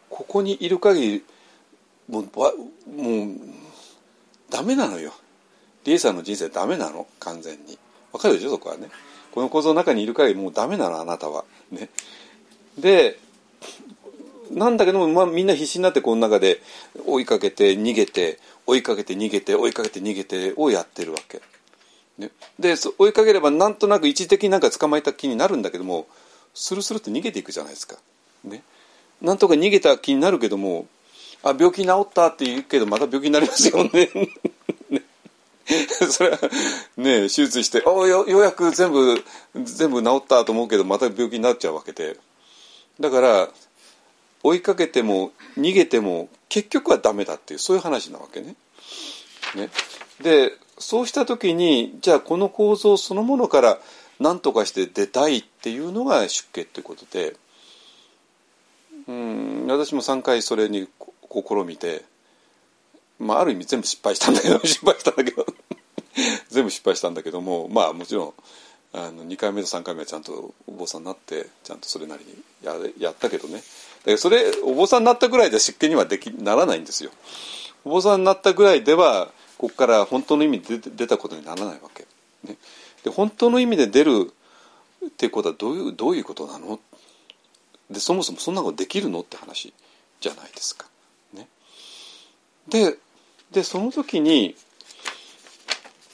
[0.09, 1.23] ここにいる限り
[2.09, 2.51] もうもう
[4.49, 5.13] ダメなのよ。
[5.85, 7.07] リエさんの人生ダメなの？
[7.21, 7.79] 完全に。
[8.11, 8.49] わかるでしょ？
[8.49, 8.89] そこはね。
[9.31, 11.45] この構造の中にいる限りもうダメなのあなたは。
[11.71, 11.89] ね。
[12.77, 13.17] で
[14.51, 16.61] なんだけども、まあ、みんな必死になってこの中で
[17.07, 21.41] 追いかけて逃げて追いかけて逃げて追いかけて逃げてをやってるわけ。
[22.17, 26.07] ね、で追いかければなんとなく一時的になんか捕まえた気になるんだけども
[26.53, 27.97] スルスルって逃げていくじゃないですか。
[28.45, 28.63] ね、
[29.21, 30.87] なんとか逃げた気になるけども
[31.43, 34.09] あ病気治ったって言うけどまた病気になりますよね。
[34.89, 35.01] ね
[36.09, 36.39] それは
[36.97, 39.23] ね手術しておよようやく全部
[39.63, 42.17] 全部治ったと思うけどまた病気になっちゃうわけで
[42.99, 43.49] だから
[44.43, 48.55] 追いかけても逃げても結局はダメだっていうそういう話なわけね。
[49.55, 49.69] ね
[50.21, 53.80] でそうした時にじゃあこの構造そのものから
[54.19, 57.35] 何とかして出たいっていうのが出家ということで
[59.07, 60.88] うん私も3回それに
[61.30, 62.03] 試みて、
[63.19, 65.45] まあ、ある意味全部失敗したんだけど 失敗したんだけど
[66.49, 68.34] 全部失敗したんだけどもまあもちろん
[68.93, 73.61] あの2回目と3回目はちゃんとお坊さんになってちゃんとそれなりにややったけどねだ
[74.06, 77.11] けどそれお坊さんになったぐらいで湿気にはできならないんですよ。
[77.84, 82.06] お坊さんになったぐらいではここから本当の意味で出たことにならないわけ。
[82.44, 82.57] ね、
[83.03, 84.34] で本当の意味で出る
[85.06, 86.80] ってことはどういうどういうことなの？
[87.90, 89.73] でそもそもそんなことできるのって話
[90.19, 90.88] じゃないですか。
[91.34, 91.48] ね、
[92.68, 92.98] で
[93.52, 94.56] でその時に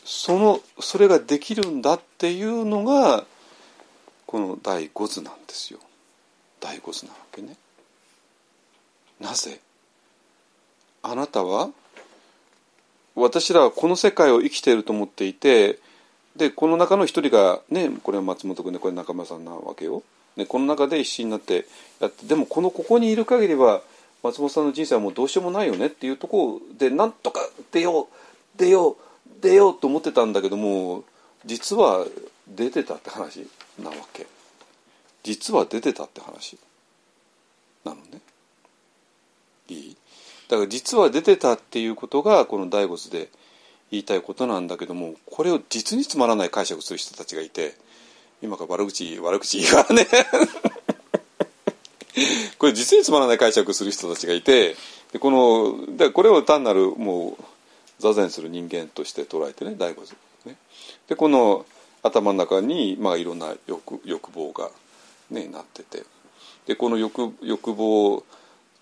[0.05, 3.25] そのそれができるんだっていうのが
[4.27, 5.79] この第五図なんですよ。
[6.59, 7.55] 第五図なわけね。
[9.19, 9.59] なぜ？
[11.03, 11.71] あなたは
[13.15, 15.79] 私らはこの世界を生きていると思っていて
[16.35, 20.03] でこの中の一人がねこれは松本君でこれ中村さんなわけよ。
[20.37, 21.65] ね、この中で一心になって
[21.99, 23.81] やってでもこのここにいる限りは
[24.23, 27.41] 松本さんの人生はもうどうしようもないよねっていうところでなんとか
[27.73, 28.95] 出よう出よう
[29.41, 31.03] 出ようと思ってたんだけども
[31.45, 32.05] 実は
[32.47, 33.45] 出てたって話
[33.77, 34.25] なわけ
[35.23, 36.57] 実は出てたって話
[37.83, 38.21] なのね。
[39.67, 39.97] いい？
[40.51, 43.29] だから実は出てたっていうことがこの第五図で
[43.89, 47.73] 言いたいことなんだけどもこれを実につまらない解釈する人たちがいて
[48.41, 50.05] 今から悪口悪口言いからね。
[52.59, 54.75] これ実につまらない解釈する人たちがいて
[55.13, 57.43] でこのでこれを単なるもう
[57.99, 60.57] 座禅する人間として捉えてね第五図ね。
[61.07, 61.65] でこの
[62.03, 64.69] 頭の中に、まあ、いろんな欲欲望が、
[65.29, 66.03] ね、なってて。
[66.65, 68.25] でこの欲欲望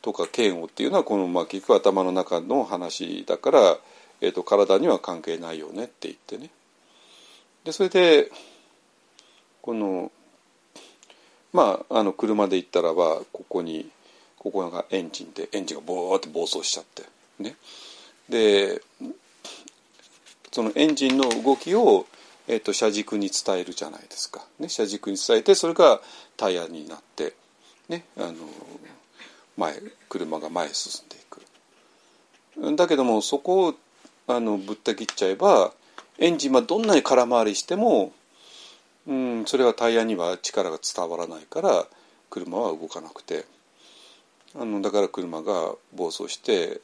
[0.02, 3.78] とか嫌悪っていうのはこの、まあ、結局頭の中の話だから、
[4.22, 6.50] えーと、体には関係ないよねって言ってね。
[7.64, 8.32] でそれで
[9.62, 10.12] この
[11.52, 13.90] まああの車で行ったらばここに
[14.38, 17.04] ここがエンジンでエンジンがボーって暴走しちゃって
[17.40, 17.56] ね。
[18.30, 18.82] で
[20.52, 22.08] そのエンジンの動きを、
[22.48, 26.02] えーと、車軸に伝えるじゃないですか、ね、車軸に伝えてそれが
[26.38, 27.34] タイヤになって
[27.88, 28.34] ねあの
[29.60, 33.76] 前車が前へ進んでいくだけどもそこを
[34.28, 35.74] あのぶった切っちゃえば
[36.18, 38.12] エンジンはどんなに空回りしても、
[39.08, 41.86] うん、それはタイヤには力が伝わらないから
[42.30, 43.46] 車は動かなくて
[44.56, 46.82] あのだから車が暴走して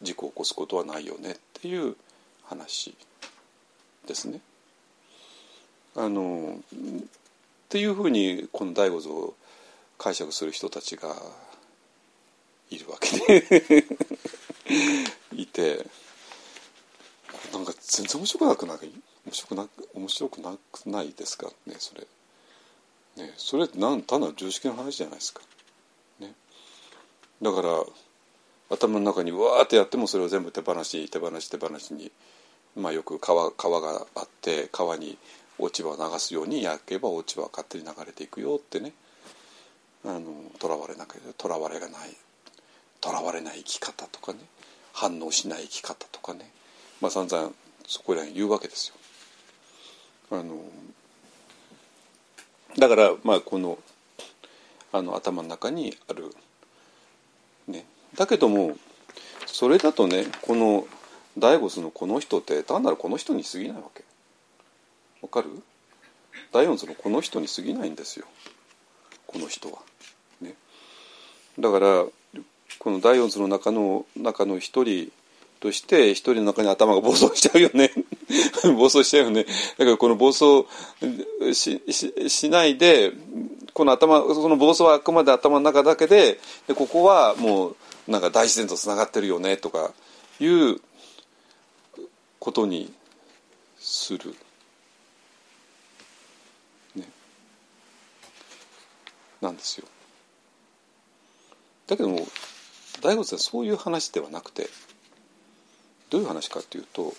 [0.00, 1.96] 事故を起こすことはないよねっていう
[2.44, 2.94] 話
[4.06, 4.40] ですね。
[5.94, 7.08] あのっ
[7.68, 9.34] ていうふうにこの醍醐図を
[9.98, 11.14] 解釈する人たちが
[12.74, 13.84] いるわけで。
[15.36, 15.86] いて。
[17.52, 18.78] なんか全然面白くなくない？
[19.26, 21.48] 面白くなく面白くなくないですか？
[21.66, 22.06] ねそれ。
[23.14, 25.42] ね、それってなん単なる常識の話じゃないですか。
[26.18, 26.32] ね、
[27.42, 27.84] だから
[28.70, 32.10] 頭の中にわーってやってもそれを全部手放し手放し手放しに、
[32.74, 35.18] まあ、よく川川があって川に
[35.58, 38.94] 落ち葉を流すように焼けば落ち葉は勝手に流れていくよってね。
[40.58, 42.16] とらわれなくとらわれがない。
[43.02, 44.38] とらわれない生き方とかね
[44.94, 46.50] 反応しない生き方とかね
[47.02, 47.50] まあ散々
[47.86, 48.88] そこらに言うわけです
[50.30, 50.38] よ。
[50.38, 50.62] あの
[52.78, 53.78] だからまあこの
[54.92, 56.34] あの頭の中にある、
[57.66, 57.84] ね、
[58.14, 58.76] だけども
[59.46, 60.86] それだとねこの
[61.36, 64.04] 大悟のこの人って単なるこの人に過ぎないわけ。
[65.22, 65.48] わかる？
[66.52, 68.26] 第四図のこの人に過ぎないんですよ。
[69.26, 69.78] この人は。
[70.40, 70.54] ね、
[71.58, 72.04] だから
[72.82, 75.12] この第四図の中の中の一人
[75.60, 77.92] として一人の中に頭が暴走しちゃうよね
[78.76, 79.46] 暴走しちゃうよね
[79.78, 80.66] だからこの暴走
[81.54, 81.80] し
[82.28, 83.12] しないで
[83.72, 87.76] この頭その暴走はあくまで頭の中だけででここはもう
[88.08, 89.92] なんか大自然とつながってるよねとか
[90.40, 90.80] いう
[92.40, 92.92] ことに
[93.78, 94.34] する。
[96.96, 97.08] ね、
[99.40, 99.86] なんですよ。
[101.86, 102.26] だけども
[103.02, 104.68] 大悟さんそういう話ではなくて
[106.10, 107.12] どういう話かっていうと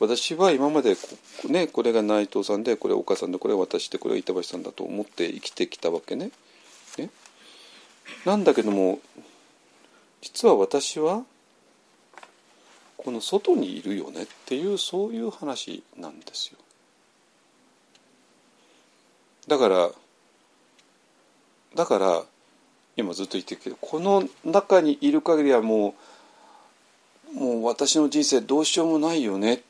[0.00, 6.30] 私は今までこ,、ね、これが内藤さんでこれは岡さんでこれは私でこれは板橋さんだと思って生きてきたわけね。
[6.98, 7.10] ね
[8.24, 9.00] なんだけども
[10.20, 11.24] 実は私は
[12.96, 16.58] この外にいるよねっていうそういう話なんですよ。
[19.46, 19.90] だから
[21.74, 22.22] だから
[22.96, 25.94] 今ずっと言ってるけどこの中にいる限りはも
[27.34, 29.62] うもう私の人生どうしようもないよね。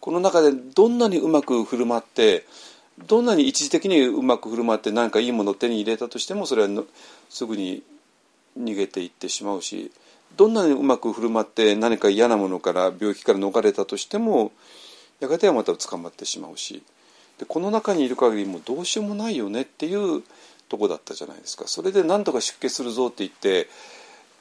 [0.00, 2.44] この中でどんなにうまく振る舞って
[3.06, 6.84] どんなに一時的にうまく振る舞って何かいいものを手に入れたとしてもそれは
[7.28, 7.82] すぐに
[8.58, 9.92] 逃げていってしまうし
[10.36, 14.52] どんなにうまく振る舞って何か嫌なものから病気から逃れたとしても
[15.20, 16.82] やがてはまた捕まってしまうし。
[17.38, 20.22] でこの中にいる限りもうどうしようもないよねっていう
[20.72, 23.68] とこだったじゃないですかそれで何とか出家するぞって言って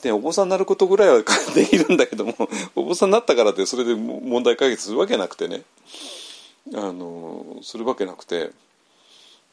[0.02, 1.22] でお坊さんになることぐらいは
[1.54, 2.34] できるんだけども
[2.74, 5.64] お坊さんになったからってそれで問題解決するわけなくてね
[6.74, 8.52] あのするわけなくて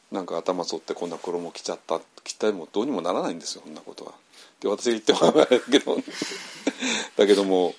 [0.09, 4.13] なんか頭反ってこんな衣着ちゃった着たいもどうにもならないんですよそんなことは。
[4.61, 5.97] で私言ってもらえけど
[7.17, 7.75] だけども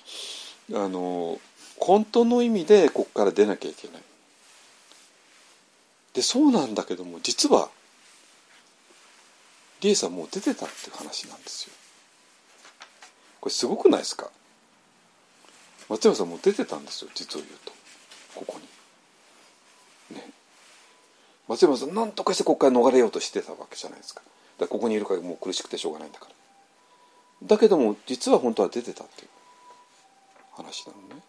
[0.73, 1.39] あの
[1.77, 4.01] 本当の意味でここから出なきゃいけない。
[6.13, 7.69] でそうなんだけども実は
[9.81, 11.73] リエさんもう出てたっていう話なんですよ。
[13.41, 14.29] これすごくないですか？
[15.89, 17.71] 松山さんもう出てたんですよ実を言うと
[18.35, 18.59] ここ
[20.11, 20.15] に。
[20.17, 20.29] ね。
[21.47, 24.21] 松山さん何とかしてここから逃れようとしてたわけじゃないですか。
[24.59, 27.47] だかここにいるからもう苦しくてしょうがないんだから。
[27.47, 29.29] だけども実は本当は出てたっていう
[30.53, 31.23] 話なのね。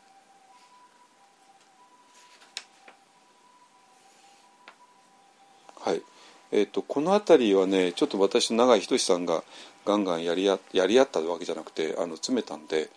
[5.80, 6.02] はい。
[6.52, 9.42] えーと、この辺りはねちょっと私と永井仁さんが
[9.84, 12.90] ガンガンやりややり合ったわけじゃなくてあの詰めたんで、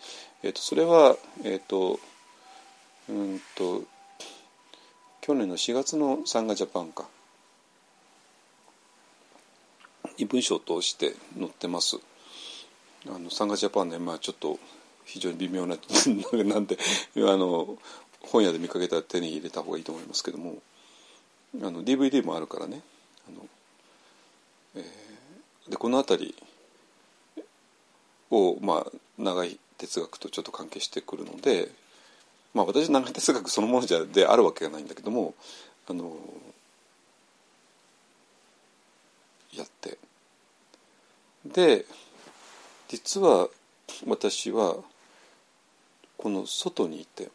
[0.43, 1.99] えーと、それは、えーと
[3.07, 3.83] うんと
[5.21, 7.07] 去年の4月の「サンガジャパンか」
[10.17, 11.97] に文章を通して載ってます。
[13.07, 14.57] あのサンガジャパンね、まあ、ちょっと
[15.03, 15.77] 非常に微妙な
[16.33, 16.77] なんで
[17.17, 17.77] あの
[18.21, 20.61] 本屋で見かけたら手に入れた方がいいと思いますけども。
[21.61, 22.81] あの DVD もあるからね。
[23.29, 23.47] あの、
[24.75, 26.35] えー、でこの辺り
[28.31, 31.69] を、まあ、長い哲学とちょっと関係してくるので、
[32.53, 35.33] まあ、私長い哲学そのものじゃであるわけがないんだけども
[35.87, 36.15] あの
[39.53, 39.97] やって。
[41.45, 41.85] で
[42.87, 43.49] 実は
[44.07, 44.77] 私は
[46.17, 47.29] この外にいて。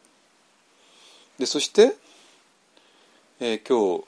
[1.39, 1.95] でそして、
[3.39, 4.05] えー、今日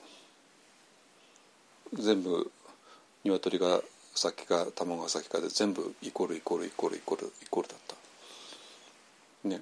[1.94, 2.50] 全部
[3.24, 3.80] 鶏が
[4.14, 7.78] 先か卵が先かで全部イコールイコールイコールイコールイコールだっ
[9.42, 9.48] た。
[9.48, 9.60] ね。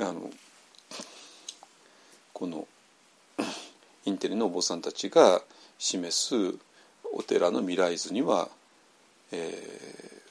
[0.00, 0.30] あの
[2.32, 2.66] この
[4.04, 5.40] インテリのお坊さんたちが
[5.78, 6.58] 示す
[7.12, 8.48] お寺の未来図には
[9.32, 10.22] え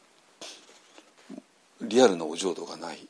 [1.82, 3.08] ー、リアルなお浄土がない。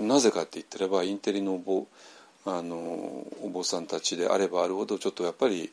[0.00, 1.86] なぜかって言ってればインテリのお坊
[2.46, 2.76] あの
[3.42, 5.70] お坊さんたちであればあるほどちょっとやっぱり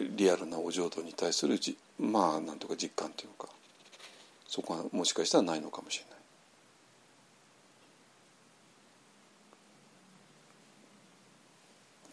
[0.00, 3.48] リアルなお浄土に対するじまあなんとか実感というか
[4.48, 6.12] そこはもしかしたらないのかもしれない。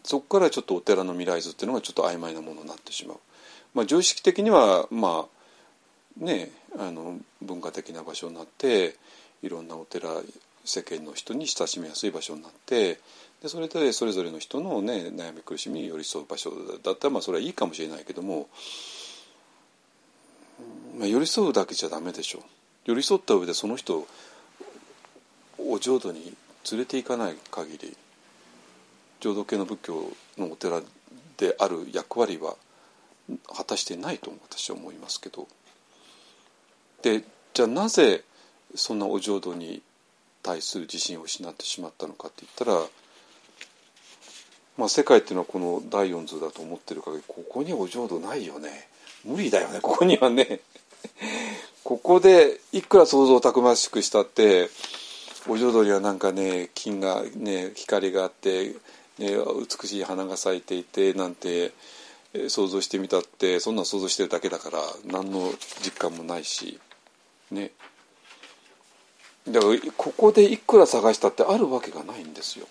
[0.04, 3.18] そこからちょっとお寺の未来図っていうのがちょっと曖昧なものになってしまう。
[3.74, 5.26] まあ、常識的にはま
[6.20, 8.96] あねあの文化的な場所になって
[9.42, 10.08] いろんなお寺
[10.64, 13.00] 世間の人に親しみやすい場所になって
[13.42, 16.50] でそれでそれぞれの人の、ね、悩み苦しみに寄り添う場所
[16.82, 18.48] だったらまあそれはいいかもしれないけども、
[20.98, 22.40] まあ、寄り添うだけじゃダメでしょ
[22.84, 24.06] 寄り添った上でその人
[25.58, 26.34] お浄土に
[26.70, 27.96] 連れて行かない限り
[29.20, 30.04] 浄土系の仏教
[30.38, 30.80] のお寺
[31.36, 32.56] である役割は
[33.54, 35.46] 果たしてないと私は思いますけど。
[37.02, 37.24] で
[37.54, 38.24] じゃあなぜ
[38.74, 39.82] そんなお浄土に
[40.42, 42.86] 対する自信を失ってしまったのかって言ったら、
[44.78, 48.88] まあ、世界っていうのはこの第四図だと思ってる限りここにお浄土ないよね。
[49.24, 49.80] 無理だよね。
[49.80, 50.60] ここにはね。
[51.84, 54.68] ここでいくら想像たくましくしたって
[55.48, 58.68] お浄土にはなんかね金がね光があって、
[59.18, 59.32] ね、
[59.80, 61.72] 美しい花が咲いていてなんて
[62.48, 65.50] 想像してみたってそんな想像してるだけだから何の
[65.82, 66.78] 実感もないし
[67.50, 67.72] ね。
[69.48, 72.66] だからここでいくら探したってあるわけがないんですよ。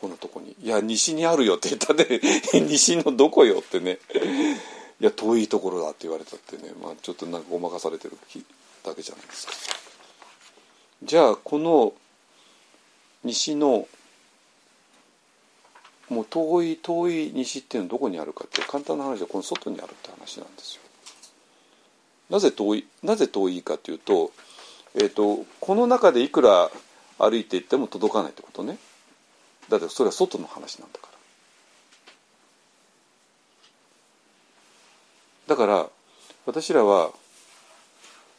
[0.00, 2.20] こんなとこに「いや西にあるよ」って言ったで
[2.52, 3.98] 西のどこよってね。
[5.00, 8.16] いや遠いところだって言われたってね、まあ、ちょっとなんかごまかされてる
[8.82, 9.52] だけじゃないですか。
[11.02, 11.92] じゃあこの
[13.24, 13.86] 西の
[16.08, 20.82] もう遠い遠い西っていうのはどこにあるかって簡単な話でこの外にあるって話なんですよ。
[22.30, 24.32] なぜ遠いなぜ遠いかというと,、
[24.98, 26.70] えーと、この中でいくら
[27.18, 28.78] 歩いていっても届かないってことね。
[29.68, 31.08] だってそれは外の話なんだか
[35.48, 35.54] ら。
[35.54, 35.86] だから
[36.46, 37.10] 私らは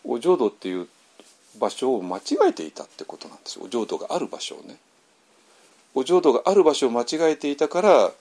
[0.03, 0.87] お浄土っていう
[1.59, 3.65] 場所を間違えていたってことなんですよ。
[3.65, 4.77] お浄土がある場所をね。
[5.93, 8.11] お浄土がある場所を間違えていたから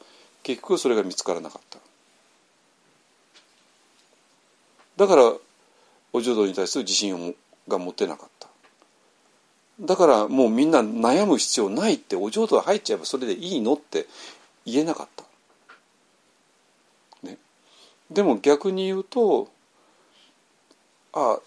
[0.43, 1.79] 結局それが見つからなかった。
[4.99, 5.33] だから
[6.13, 7.35] お浄土に対する自信を
[7.69, 8.49] が持てなかった。
[9.81, 14.07] だからもうみんな悩む必要ないってお浄土が入っちゃえばそれでいいのって
[14.65, 15.09] 言えなかっ
[17.23, 17.37] た、ね、
[18.11, 19.49] でも逆に言うと
[21.13, 21.39] あ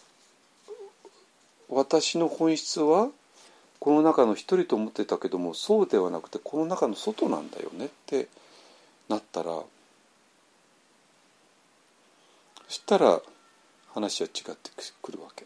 [1.69, 3.09] 私の本質は
[3.79, 8.27] この中の一人と思ってたけどもそうではなくてこの中の外なんだよねって
[9.07, 9.65] なったらそ
[12.67, 13.21] したら
[13.93, 14.69] 話は違って
[15.01, 15.45] くるわけ。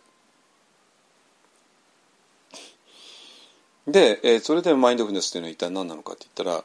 [3.88, 6.64] で、えー、それでマインドフルネスっていうのは一体何なのかって言ったら、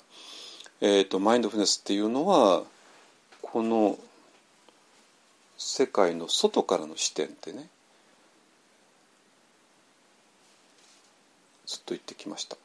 [0.80, 2.62] えーと、マインドフルネスっていうのは
[3.42, 3.98] この
[5.56, 7.66] 世界の外からの視点ってね
[11.66, 12.56] ずっと言ってきました。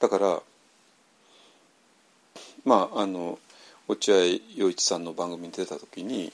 [0.00, 0.42] だから
[2.64, 3.38] まああの
[3.86, 4.16] 落合
[4.56, 6.32] 陽一さんの番組に出た時に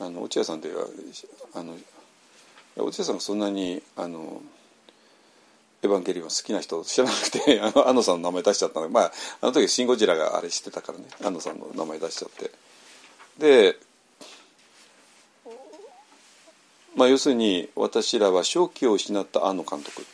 [0.00, 0.86] あの落合さんでは
[1.54, 1.76] あの
[2.76, 4.40] 落合さんがそんなにあの
[5.82, 8.88] エヴァンゲリオン好きな人知らなくて あの安野さんの名前出しちゃったの。
[8.88, 11.06] まああの時シン・ゴジラがあれしてたからね。
[11.20, 12.50] 安野さんの名前出しちゃって。
[13.38, 13.78] で、
[16.94, 20.06] まあ、要するに私らは正気を失った安野監督。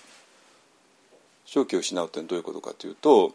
[1.44, 3.34] 正気を失うってどういうことかというと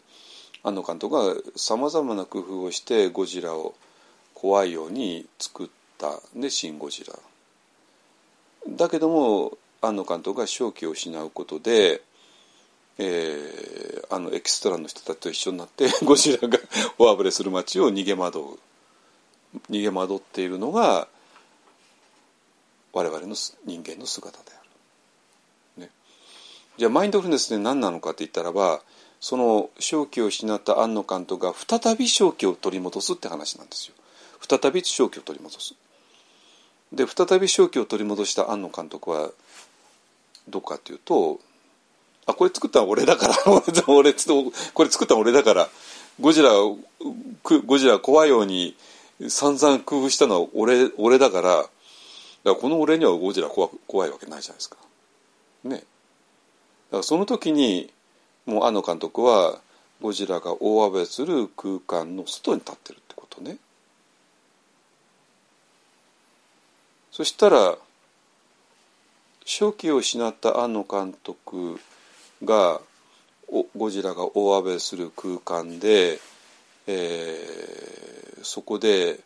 [0.62, 3.74] 安野監督がさまざまな工夫をしてゴジラを
[4.34, 6.20] 怖いように作った。
[6.34, 7.16] で「シン・ゴジラ」
[8.66, 12.02] だけども庵野監督が正気を失うことで、
[12.98, 16.58] えー、あのエキストラの人たちと一緒になって ゴジラが
[16.98, 18.42] 大暴れする街を逃げ惑う
[19.70, 21.08] 逃げ惑っているのが
[22.92, 24.62] 我々の人間の姿であ
[25.78, 25.82] る。
[25.82, 25.90] ね、
[26.76, 28.82] じゃあマインドフルネスで何なのかって言ったらば
[29.20, 33.94] その正気を失った庵野監督が再び正気を取り戻すって話なんですよ。
[34.48, 35.74] 再び正気を取り戻す。
[36.92, 39.30] で再び正気を取り戻した庵野監督は
[40.48, 41.40] どうかっていうと
[42.26, 45.68] あこれ作ったの俺だから 俺これ作ったの俺だから
[46.20, 46.50] ゴジラ
[47.66, 48.76] ゴジラ怖いように
[49.28, 51.70] 散々工夫したのは俺俺だからだか
[52.44, 54.76] らこの俺にはゴジラ怖怖いわけないじゃないですか。
[55.64, 55.76] ね。
[55.76, 55.86] だか
[56.98, 57.90] らその時に
[58.46, 59.60] もう庵野監督は
[60.00, 63.56] ゴジラが大暴れする空間の外に立ってるってことね。
[67.10, 67.78] そしたら
[69.46, 71.80] 正気を失った庵野監督
[72.42, 72.80] が
[73.76, 76.18] ゴジラが大暴れする空間で、
[76.86, 79.20] えー、そこで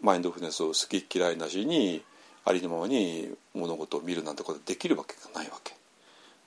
[0.00, 2.02] マインドフルネスを好き嫌いなしに
[2.44, 5.74] ありのままに物事を見るなんてことできるわけがないわけ。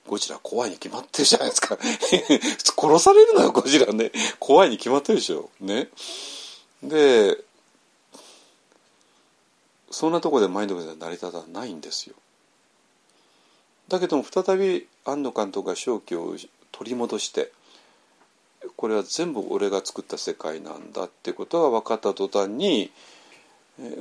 [0.06, 1.76] ゴジラ怖いに決まってるじゃないですか。
[1.82, 4.12] 殺されるのよゴジラね。
[4.38, 5.50] 怖いに決まってるでしょ。
[5.60, 5.88] ね。
[6.82, 7.42] で
[9.90, 12.14] そんなところでマインドフルネスは成り立たないんですよ。
[13.88, 16.34] だけども再び庵野監督が正気を
[16.72, 17.52] 取り戻して
[18.76, 22.90] これは全部俺が作った世界なんだってことが分かった途端に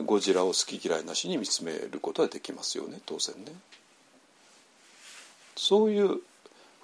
[0.06, 3.52] ゴジラを好き嫌いなしに見つめることはできますよね当然ね。
[5.57, 6.22] そういう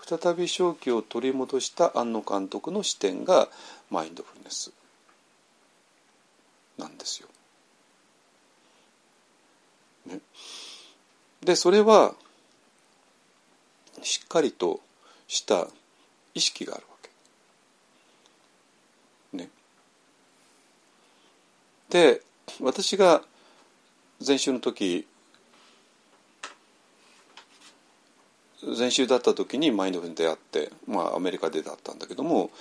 [0.03, 3.49] 再び正気を取り戻した庵野監督の視点が
[3.89, 4.71] マインドフルネス
[6.77, 7.27] なんですよ。
[10.07, 10.19] ね、
[11.41, 12.15] でそれは
[14.01, 14.81] しっかりと
[15.27, 15.67] した
[16.33, 16.95] 意識があるわ
[19.31, 19.37] け。
[19.37, 19.49] ね。
[21.89, 22.21] で
[22.59, 23.23] 私が
[24.25, 25.07] 前週の時
[28.77, 32.51] 前週だった時にマインドフルに出会って、まあ、アメリカでだったんだけども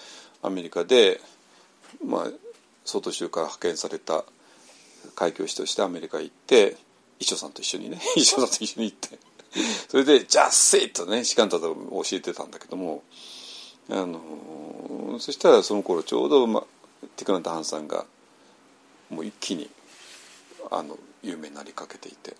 [0.42, 1.20] アメリカで、
[2.04, 2.24] まあ、
[2.84, 4.24] 外州から派遣された
[5.14, 6.76] 海峡師としてアメリカ行って
[7.18, 9.18] 一緒さんと一緒にね 一緒さんと一緒に行って
[9.88, 13.02] それで「ジャッセイ!」とね士官たと教えてたんだけども
[13.88, 16.64] あのそしたらその頃ちょうど、ま、
[17.16, 18.06] ティクナタハンさんが
[19.08, 19.68] もう一気に
[20.70, 22.36] あの有名になりかけていて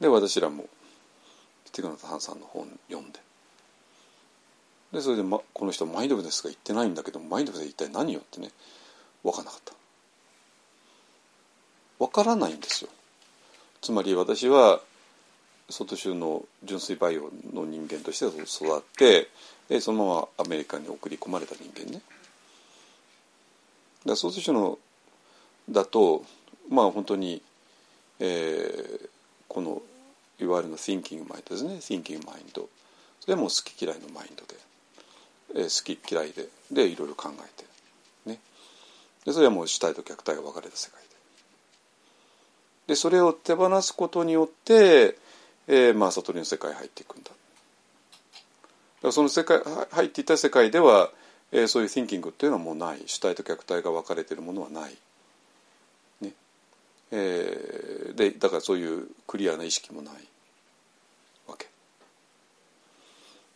[0.00, 0.68] で私らも
[1.72, 3.20] ティクナタハンさんの本読んで
[4.92, 8.50] でそれで、ま、この人マインドフルネスが言ってないんだけどマインドフルネス一体何よってね
[9.22, 9.74] 分からなかった
[11.98, 12.90] 分からないんですよ
[13.80, 14.80] つまり私は
[15.70, 19.28] 外州の純粋バイオの人間として育って
[19.68, 22.00] でそのままアメリカに送り込まれた人間ね。
[24.06, 24.78] だ外州の
[25.68, 26.24] だと
[26.70, 27.42] まあ本当に、
[28.18, 29.08] えー、
[29.46, 29.82] この
[30.40, 31.74] いわゆるの thinking マインドですね。
[31.74, 32.68] thinking マインド
[33.20, 34.54] それも好き嫌いのマインドで、
[35.56, 36.48] えー、好き嫌いで。
[36.70, 37.62] でいろいろ考え
[38.24, 38.30] て。
[38.30, 38.38] ね。
[39.26, 41.08] でそれはもう主体と客体が分かれた世界で。
[42.88, 45.18] でそれを手放すことによって、
[45.68, 47.30] えー、まあ悟りの世界入っていくんだ。
[47.30, 47.38] だか
[49.02, 51.10] らその世界入っていた世界では、
[51.52, 53.02] えー、そういう thinking っていうのはもうない。
[53.06, 54.96] 主体と客体が分かれているものはない。
[56.22, 56.32] ね。
[57.12, 60.14] えー、でだからそういうクリアな意識もない
[61.46, 61.68] わけ。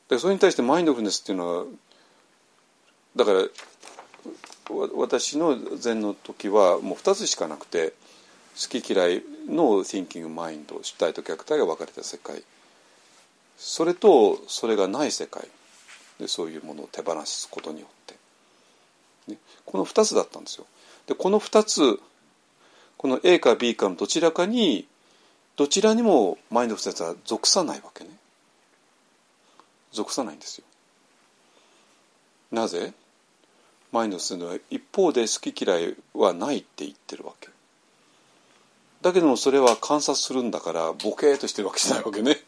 [0.08, 1.64] でそれに対してマインドフルネスっていうのは
[3.16, 3.42] だから
[4.94, 7.94] 私の禅の時はもう2つしかなくて
[8.54, 12.42] 好き嫌いの thinking マインド主体と客体が分かれた世界。
[13.56, 15.48] それとそれがない世界。
[16.18, 20.66] でそういうものを手放すことによって、ね、この2つだったんですよ。
[21.06, 22.00] でこの2つ
[22.96, 24.86] この A か B かのどちらかに
[25.56, 28.10] どちらにもマインドフルネスは属さないわけね。
[29.92, 30.64] 属さないんですよ。
[32.52, 32.92] なぜ？
[33.90, 37.48] マインドフルネスは一方で好き嫌いはないって言ってるわけ。
[39.02, 42.38] だけどもそれは観察するんだからボケーとしてるわけじゃないわけね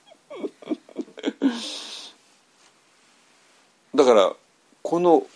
[3.94, 4.32] だから
[4.82, 5.26] この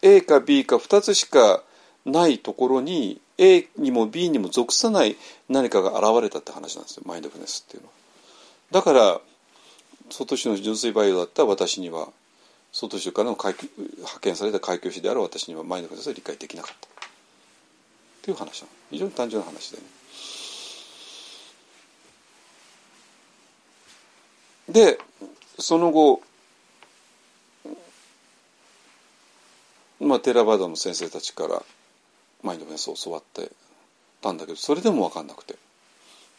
[0.00, 1.62] A か B か2つしか
[2.04, 5.16] ないところに A にも B にも属さない
[5.48, 7.94] 何かが現れたって話なんですよマインドフルネスっていうのは。
[8.70, 9.20] だから
[10.10, 12.08] 外州の純粋バイオだった私には
[12.72, 13.66] 外州からの派
[14.20, 16.90] 遣された海峡士である私にはマインドフルネスは理解できなかったっ
[18.22, 20.01] ていう話なの非常に単純な話でね。
[24.72, 24.98] で
[25.58, 26.22] その後
[30.00, 31.62] まあテラバーダの先生たちから
[32.42, 33.52] マインドフルネスを教わって
[34.20, 35.56] たんだけどそれでも分かんなくて。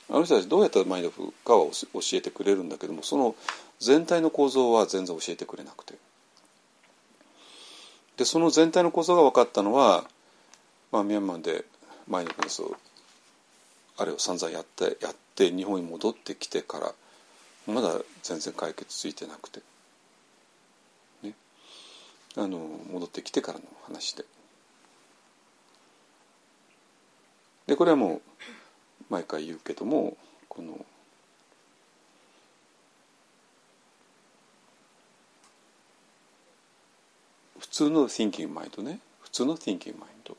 [0.09, 3.35] あの人たちどうやったらマインドフルかは教えてくれるんだけどもその
[3.79, 5.93] 全体の構造は全然教えてくれなくて。
[8.17, 10.03] でその全体の構造が分かったのは、
[10.91, 11.65] まあ、ミャンマーで
[12.07, 12.75] マインドフルネスを
[13.97, 16.93] あれを散々やってやって日本に戻ってきてから
[17.67, 19.61] まだ全然解決ついてなくて、
[21.21, 21.33] ね、
[22.35, 22.57] あの
[22.91, 24.25] 戻ってきてからの話で。
[27.67, 28.21] でこれはもう
[29.09, 30.17] 毎回言うけども
[30.49, 30.85] この
[37.59, 38.99] 普通の thinking mind ね。
[39.21, 40.35] 普通の thinking mind、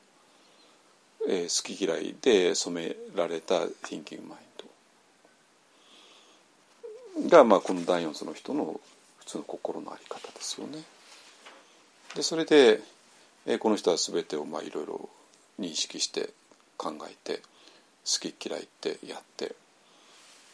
[1.26, 4.43] えー、好き嫌いで染められた thinking mind
[7.28, 8.80] が、まあ、この第四層の人の
[9.18, 10.82] 普通の心の在り方ですよね。
[12.14, 12.80] でそれで、
[13.46, 15.08] えー、この人は全てをまあいろいろ
[15.58, 16.30] 認識して
[16.76, 17.42] 考えて
[18.04, 19.54] 好き嫌いってやって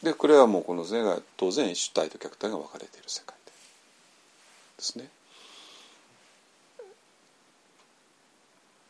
[0.02, 3.52] でこれはもうこの図が当然主体と客体が分かれている世界で
[4.78, 5.08] ですね。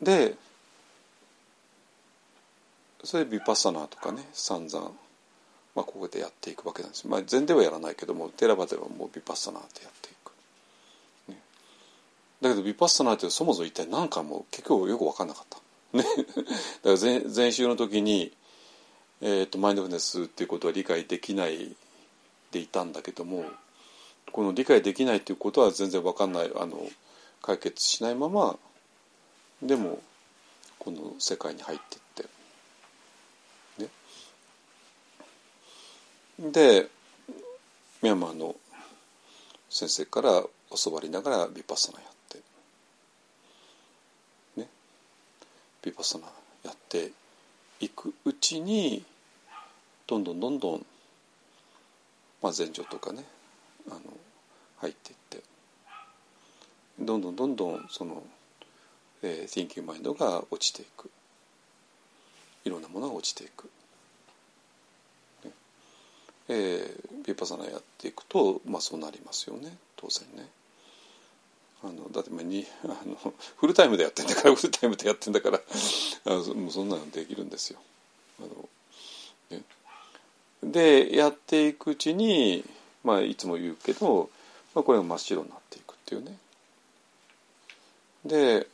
[0.01, 0.35] で
[3.05, 4.93] それでビパッサナーとかね散々、
[5.75, 7.07] まあ、ここでやっていくわけなんです。
[7.07, 10.33] まあ、禅ではやらないけどもテラバではもうビパッサナーってやっていく、
[11.31, 11.39] ね、
[12.41, 15.59] だけどビパッサナーってそもそも一体何かも結局よく分かんなかった。
[15.93, 16.11] ね、だか
[16.85, 18.33] ら前前週の時に、
[19.21, 21.75] えーと、マインドフルネスっていうことは理解できない
[22.53, 23.45] でいたんだけども
[24.31, 26.79] この理解できないということは全然わかんないあの
[27.43, 28.57] 解決しないまま
[29.63, 30.01] でも
[30.79, 31.99] この世界に入って
[33.83, 33.89] ね
[36.41, 36.89] で
[38.03, 38.57] ミャンマーの
[39.69, 40.43] 先生から
[40.85, 42.39] 教わりながらビパッサナやって。
[44.61, 44.67] ね。
[45.83, 46.25] ビパッサナ
[46.65, 47.11] やって
[47.81, 49.05] いくうちに
[50.07, 50.87] どんどんどんどん、
[52.43, 53.23] まあ、前情とかね
[53.91, 54.01] あの
[54.79, 55.43] 入っていって。
[56.99, 58.23] どんどんどんどんその、
[59.23, 61.11] えー、Thinking Mind が落ちていく。
[62.65, 63.71] いろんなものが落ちていく、
[66.53, 70.49] えー、ビパサナやっていくと、まあ、そうなりますよね当然ね。
[71.83, 75.61] あのだってまあにあのフルタイムでやってんだからフルタイムでやってんだから
[76.27, 77.79] あのもうそんなのできるんですよ。
[78.41, 78.69] あの
[79.59, 79.63] ね、
[80.63, 82.65] でやっていくうちに、
[83.05, 84.29] まあ、いつも言うけど、
[84.75, 86.37] まあ、これが真っ白になっていくっていうね。
[88.27, 88.67] で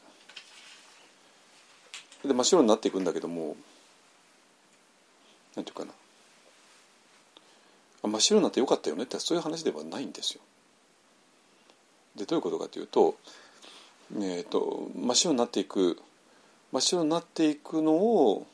[2.24, 3.56] で真っ白になっていくんだけども
[5.54, 5.92] なんていうかな
[8.06, 10.40] 真っ白になってよかったよねってそういう話ではないんですよ。
[12.16, 13.16] でどういうことかというと,、
[14.14, 15.98] えーと、真っ白になっていく
[16.72, 18.46] 真っ白になっていくのを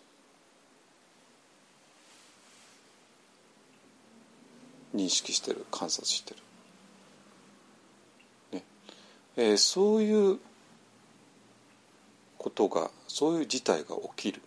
[4.94, 6.40] 認識してる観察してる、
[8.58, 8.64] ね。
[9.36, 10.38] えー、そういう
[12.36, 14.42] ことがそういう事態が起きる、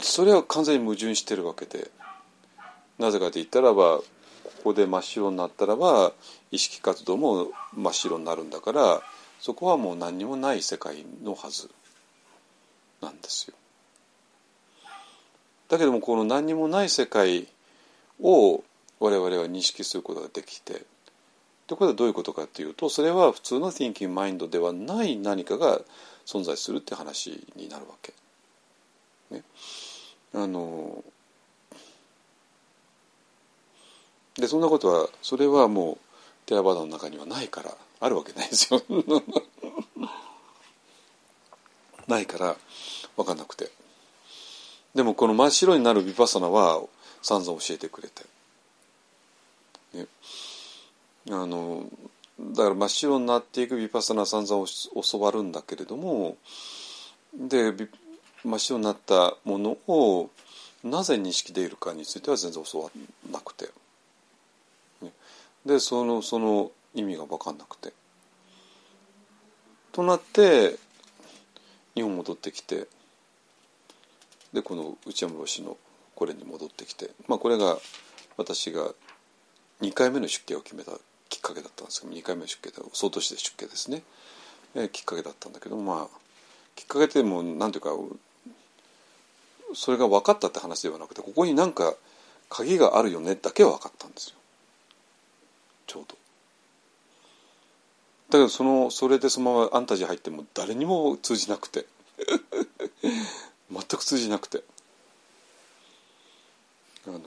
[0.00, 1.90] それは完全に矛盾してるわけで。
[2.98, 4.04] なぜかと言ったらばこ
[4.64, 6.12] こで真っ白になったらば
[6.50, 9.02] 意識活動も真っ白になるんだから
[9.40, 11.70] そこはもう何にもない世界のはず
[13.02, 13.54] なんですよ。
[15.68, 17.48] だけどもこの何にもない世界
[18.22, 18.62] を
[19.00, 20.84] 我々は認識することができて
[21.66, 25.80] ということはどういうことかというとそれは普通の thinking mind ではない何かが
[26.26, 28.12] 存在するって話になるわけ。
[29.30, 29.42] ね、
[30.34, 31.04] あの
[34.36, 35.98] でそんなことはそれはもう
[36.46, 38.82] テラバダの中にはないからあるわけないですよ。
[42.08, 42.56] ないから
[43.16, 43.70] 分かんなくて。
[44.94, 46.82] でもこの真っ白になるヴィパサナは
[47.22, 48.24] 散々教えてくれて、
[49.94, 50.06] ね、
[51.30, 51.88] あの
[52.38, 54.66] だから真っ白になっていくヴィパサナは散々
[55.02, 56.36] 教わるんだけれども
[57.34, 57.88] でヴ
[58.44, 60.30] 真っ白になったものを
[60.82, 63.70] なぜ認識できるかについては全然教わらなくて。
[65.64, 67.92] でそのその意味が分かんなくて。
[69.92, 70.76] となって
[71.94, 72.88] 日本戻ってきて
[74.52, 75.76] でこの内山卸の
[76.16, 77.78] これに戻ってきて、まあ、これが
[78.36, 78.90] 私が
[79.80, 80.92] 2回目の出家を決めた
[81.28, 84.02] きっかけだったんですけど2回目の出家で総都市で出家ですね、
[84.74, 86.18] えー、きっかけだったんだけどまあ
[86.74, 87.90] きっかけでも何ていうか
[89.74, 91.94] それが分かったって話ではなくてここになんか
[92.48, 94.36] 鍵があるよねだけは分かったんですよ。
[95.86, 96.16] ちょうど。
[98.30, 101.86] だけどそのそれでそのままアンタジー入っても誰にも通じなくて
[103.70, 104.62] 全く通じなくて
[107.06, 107.20] あの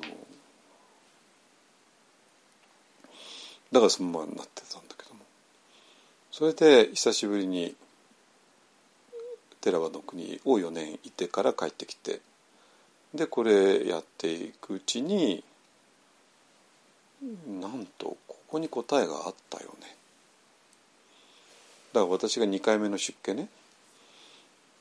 [3.71, 5.21] だからそのままになってたんだけども
[6.31, 7.75] それで久しぶりに
[9.61, 12.21] 寺場の国を4年いてから帰ってきて
[13.13, 15.43] でこれやっていくうちに
[17.59, 19.95] なんとここに答えがあったよね。
[21.93, 23.49] だから私が2回目の出家ね。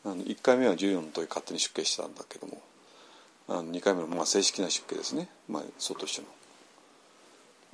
[0.04, 2.62] あの1回目は14の時勝手に出家したんだけども
[3.48, 6.22] あの2回目のまあ正式な出家ですね、まあ、そうとして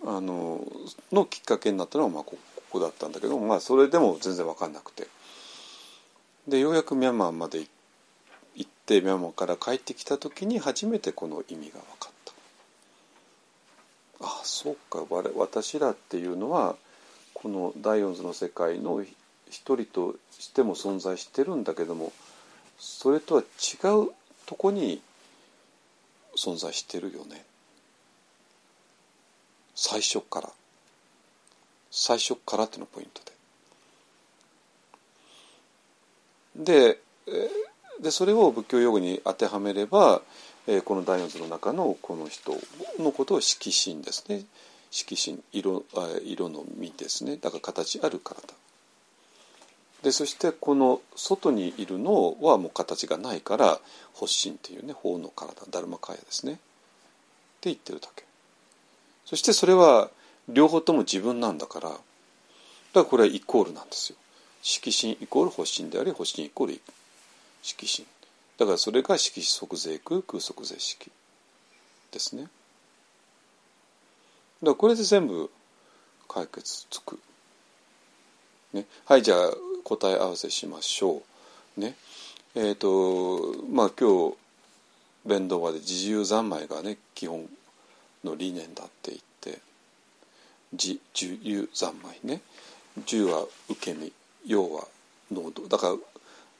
[0.04, 0.16] の。
[0.16, 0.64] あの
[1.12, 2.36] のきっかけになったのはまあこ
[2.70, 5.08] こだったんだけどまあそれでも全然分かんなくて。
[6.48, 7.81] でようやくミャンマーまで行って
[8.86, 12.32] でミャンマーから帰ってきた時に初めてこの意味が分かった。
[14.26, 15.04] あそうか
[15.36, 16.76] 私らっていうのは
[17.34, 19.02] この第四図の世界の
[19.50, 22.12] 一人としても存在してるんだけども
[22.78, 23.44] それとは違
[24.06, 24.12] う
[24.46, 25.02] とこに
[26.36, 27.44] 存在してるよね
[29.74, 30.50] 最初から
[31.90, 33.22] 最初からっていうのがポイント
[36.56, 36.94] で。
[36.94, 37.50] でえ
[38.02, 40.22] でそれを仏教用語に当てはめれば
[40.66, 42.52] えー、この第四図の中のこの人
[42.98, 44.44] のことを色心ですね。
[44.90, 45.84] 色心色
[46.24, 47.36] 色の実ですね。
[47.36, 48.40] だから形ある体。
[50.02, 53.80] でそしてこの外にいるのはもう形がないから
[54.14, 56.52] 発心っていうね法の体ダルマカヤですね。
[56.52, 56.60] って
[57.64, 58.24] 言ってるだけ。
[59.24, 60.10] そしてそれは
[60.48, 62.00] 両方とも自分なんだからだか
[62.94, 64.18] らこれはイコールなんですよ。
[64.62, 66.80] 色心イコール発心であり発心イコール
[67.62, 68.06] 色心。
[68.58, 71.10] だからそれが色即税空空即税式
[72.10, 72.42] ですね。
[72.42, 72.52] だか
[74.62, 75.50] らこれで全部
[76.28, 77.18] 解決つく、
[78.72, 79.38] ね、はいじゃあ
[79.84, 81.22] 答え合わせしましょ
[81.76, 81.80] う。
[81.80, 81.94] ね。
[82.54, 84.36] えっ、ー、とまあ今日
[85.24, 87.48] 弁道話で自由三昧がね基本
[88.24, 89.60] の理念だって言って。
[90.72, 90.98] 自
[91.42, 92.40] 由三昧ね。
[93.06, 94.12] 十は受け身
[94.46, 94.86] 要は
[95.30, 95.68] 能動。
[95.68, 95.96] だから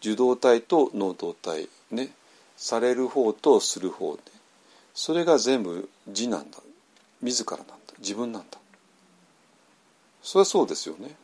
[0.03, 2.11] 受動体と能動体ね。
[2.57, 4.21] される方とする方ね
[4.95, 6.59] それが全部自なんだ。
[7.23, 7.75] 自らなんだ。
[7.99, 8.59] 自分なんだ。
[10.23, 11.15] それはそうですよね。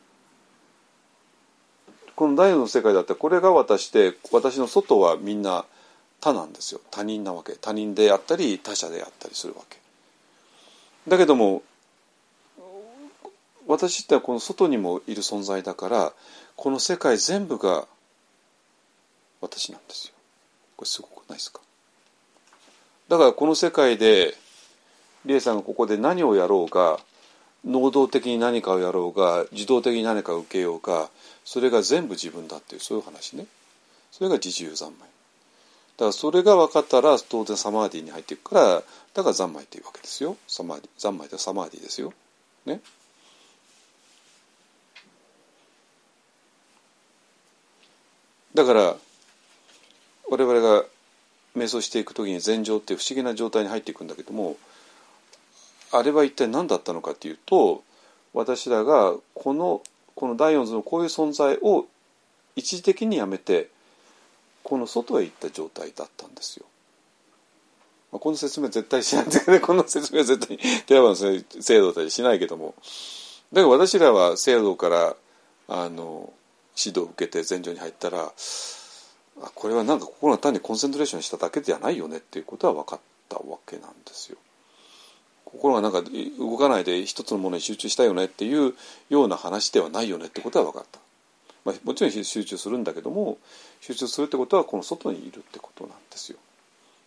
[2.15, 5.65] この第四の世界だったらこれが私で私の外はみんな
[6.19, 6.81] 他なんですよ。
[6.91, 7.53] 他人なわけ。
[7.53, 9.77] 他人であったり他者であったりするわけ。
[11.07, 11.63] だけども
[13.67, 16.13] 私ってはこの外にもいる存在だから
[16.55, 17.87] この世界全部が
[19.41, 20.13] 私なんですよ。
[20.77, 21.61] これすごくないですか？
[23.07, 24.35] だからこの世界で
[25.25, 26.99] 理恵さんがここで何をやろうが
[27.65, 31.09] 能動的に何かをやろうが自動的に何かを受けようが
[31.43, 33.45] それが全部自分だっていうそういう話ね。
[34.11, 34.99] それが自由三昧。
[34.99, 38.83] だからそれが分かったら当然サマーディに入っていくから
[39.13, 40.37] だから三昧っていうわけですよ。
[40.47, 42.13] サマーディ三昧ってサマーディですよ。
[42.65, 42.79] ね？
[48.53, 48.95] だから
[50.29, 50.85] 我々が
[51.57, 54.57] 瞑想していく時に禅情っていう不思議な状態に入っていくんだけども
[55.91, 57.83] あれは一体何だったのかっていうと
[58.33, 59.81] 私らがこの
[60.15, 61.87] この第四図のこういう存在を
[62.55, 63.69] 一時的にやめて
[64.63, 66.65] この外へ行った状態だったんですよ。
[68.11, 71.43] まあ、この説明絶対しないんだけどね この説明は絶対に寺場の制
[71.79, 72.73] 度だりしないけども
[73.53, 75.15] だから私らは制度から
[75.67, 76.33] あの
[76.75, 78.33] 指導を受けて禅情に入ったら
[79.39, 82.99] これはなんか心が単にコンセントレーションしただけじゃないよねっていうことは分かっ
[83.29, 84.37] たわけなんですよ。
[85.45, 86.03] 心がなんか
[86.37, 88.73] 動かないで一つのものに集中したよねっていう
[89.09, 90.99] ような話ではないよねってことは分かった。
[91.65, 93.37] まあ、もちろん集中するんだけども
[93.81, 96.37] 集中するってことはこの外にいるってことなんですよ。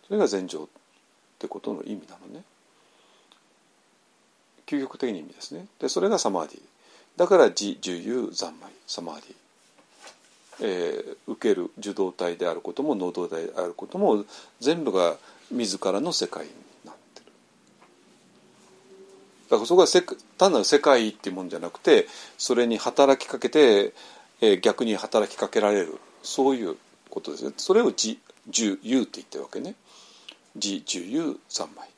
[0.06, 0.66] それが禅情っ
[1.38, 2.42] てことの意味なのね。
[4.66, 5.66] 究極的な意味ですね。
[5.78, 6.60] でそれがサマーディ。
[7.16, 9.34] だから自重有三昧サマーディ。
[10.62, 14.24] えー、受ける受動体であることも能動体であることも
[14.60, 15.16] 全部が
[15.51, 16.52] 自らの世界に
[16.84, 17.26] なってる。
[19.51, 19.89] だからそこは
[20.39, 22.06] 単なる世界っていうもんじゃなくて
[22.39, 23.93] それに働きかけて、
[24.40, 25.98] えー、逆に働きかけられる。
[26.22, 26.76] そういう
[27.10, 28.16] ことですねそれを自
[28.48, 29.74] 重有って言ってるわけね。
[30.55, 31.89] 自重有三昧。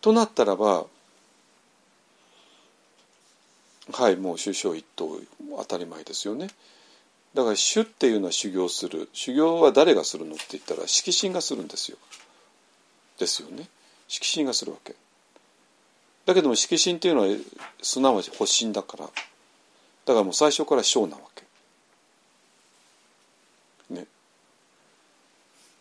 [0.00, 0.86] となったらば
[3.92, 5.20] はいもう首相一党
[5.58, 6.48] 当たり前ですよね。
[7.34, 9.08] だから主っていうのは修行する。
[9.12, 11.98] 修行は誰がするのって言ったら色心がするんですよ。
[13.18, 13.68] ですよね。
[14.08, 14.94] 色心がするわけ。
[16.26, 17.28] だけども色心っていうのは
[17.82, 19.04] すなわち発心だから。
[19.04, 21.44] だからもう最初から小なわけ。
[23.94, 24.06] ね。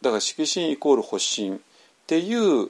[0.01, 1.59] だから色心イコール発心っ
[2.07, 2.69] ていう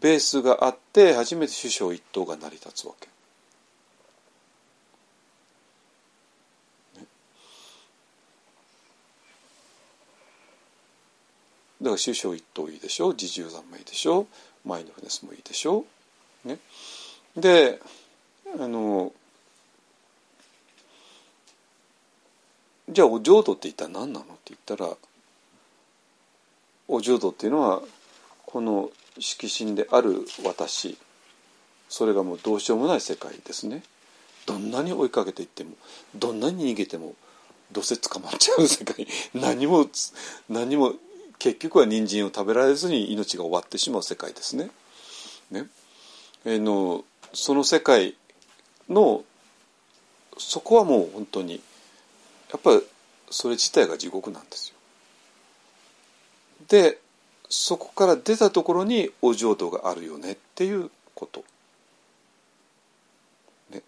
[0.00, 3.08] ベースがあって初めて首相一党が成り立つわけ。
[11.82, 13.12] だから首相一党いいでしょ？
[13.12, 14.26] 自重山もいいでしょ？
[14.64, 15.84] マインドフネスもいいでしょ？
[16.44, 16.58] ね、
[17.36, 17.80] で
[18.58, 19.12] あの
[22.88, 24.24] じゃあお浄土って一体何なの？
[24.24, 24.90] って言ったら
[26.88, 27.82] お浄土っていうのは
[28.44, 30.98] この色心である私。
[31.88, 33.82] それがもうどうしようもない世界ですね。
[34.46, 35.72] どんなに追いかけていっても
[36.14, 37.14] どんなに逃げても
[37.72, 39.08] どうせ捕まっちゃう世界。
[39.34, 39.88] 何も
[40.48, 40.94] 何も
[41.40, 44.70] 結局は人参を食べられずに命が終わってしまう世界ですね。
[45.50, 45.64] ね
[46.44, 47.02] えー、の
[47.32, 48.14] その世界
[48.90, 49.24] の
[50.36, 51.62] そこはもう本当に
[52.52, 52.82] やっぱり
[53.30, 54.74] それ自体が地獄なんですよ。
[56.68, 56.98] で
[57.48, 61.42] そこから出たところにお浄土があるよねっていうこと。
[63.70, 63.82] ね。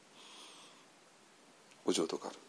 [1.84, 2.41] お浄土がある。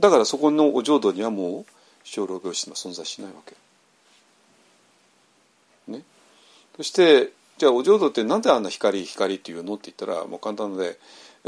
[0.00, 1.66] だからそこのお浄土にはもう
[2.04, 3.54] 小老病死は存在しないわけ。
[5.92, 6.02] ね。
[6.76, 10.98] そしてじゃあお浄土ってなんであんな光光っていうのって言ったらもう簡単で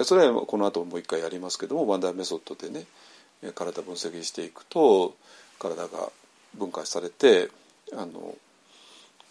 [0.05, 2.87] それはこの後もう一回やりますけどもワンダーメソッドでね
[3.55, 5.15] 体分析していくと
[5.59, 6.11] 体が
[6.57, 7.49] 分解されて
[7.93, 8.35] あの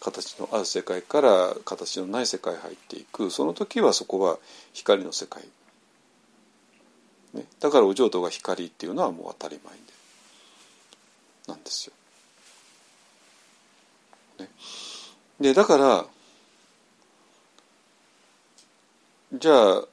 [0.00, 4.38] 形のある世界から形のない世界に入っていくその時はそこは
[4.72, 5.42] 光の世界、
[7.34, 9.80] ね、だからお浄土が光っていうのはもう当たり前で
[11.46, 11.92] なんですよ。
[14.38, 14.48] ね、
[15.40, 16.06] でだから
[19.34, 19.84] じゃあ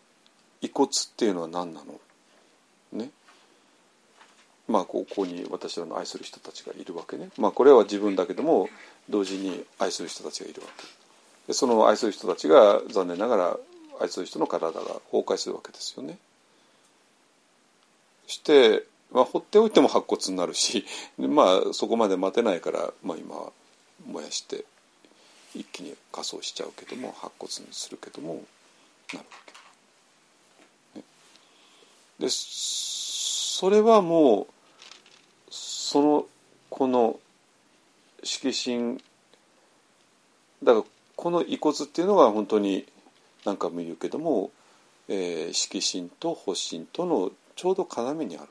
[0.62, 2.00] 遺骨っていうのは何なの？
[2.94, 3.10] ね。
[4.68, 7.30] まあここに私らの愛する人たちがいるわけね。
[7.38, 8.70] まあこれは自分だけども
[9.10, 10.84] 同時に愛する人たちがいるわけ。
[11.48, 13.58] でその愛する人たちが残念ながら
[14.00, 16.18] 愛する人の体が崩壊するわけですよね。
[18.28, 20.86] して、まあ、放っておいても白骨になるし
[21.18, 23.52] まあそこまで待てないから、まあ、今
[24.08, 24.66] 燃やして
[25.56, 28.44] 一気に火葬しちゃうけども白骨にするけども
[29.14, 29.24] なるわ
[30.94, 31.00] け。
[31.00, 31.06] ね、
[32.20, 34.54] でそれはもう
[35.50, 36.28] その
[36.70, 37.20] この
[38.24, 39.02] 色心
[40.64, 40.86] だから
[41.16, 42.86] この遺骨っていうのが本当に
[43.46, 44.52] 何回も言うけども、
[45.08, 48.48] えー、色心と発心とのちょうど要にある。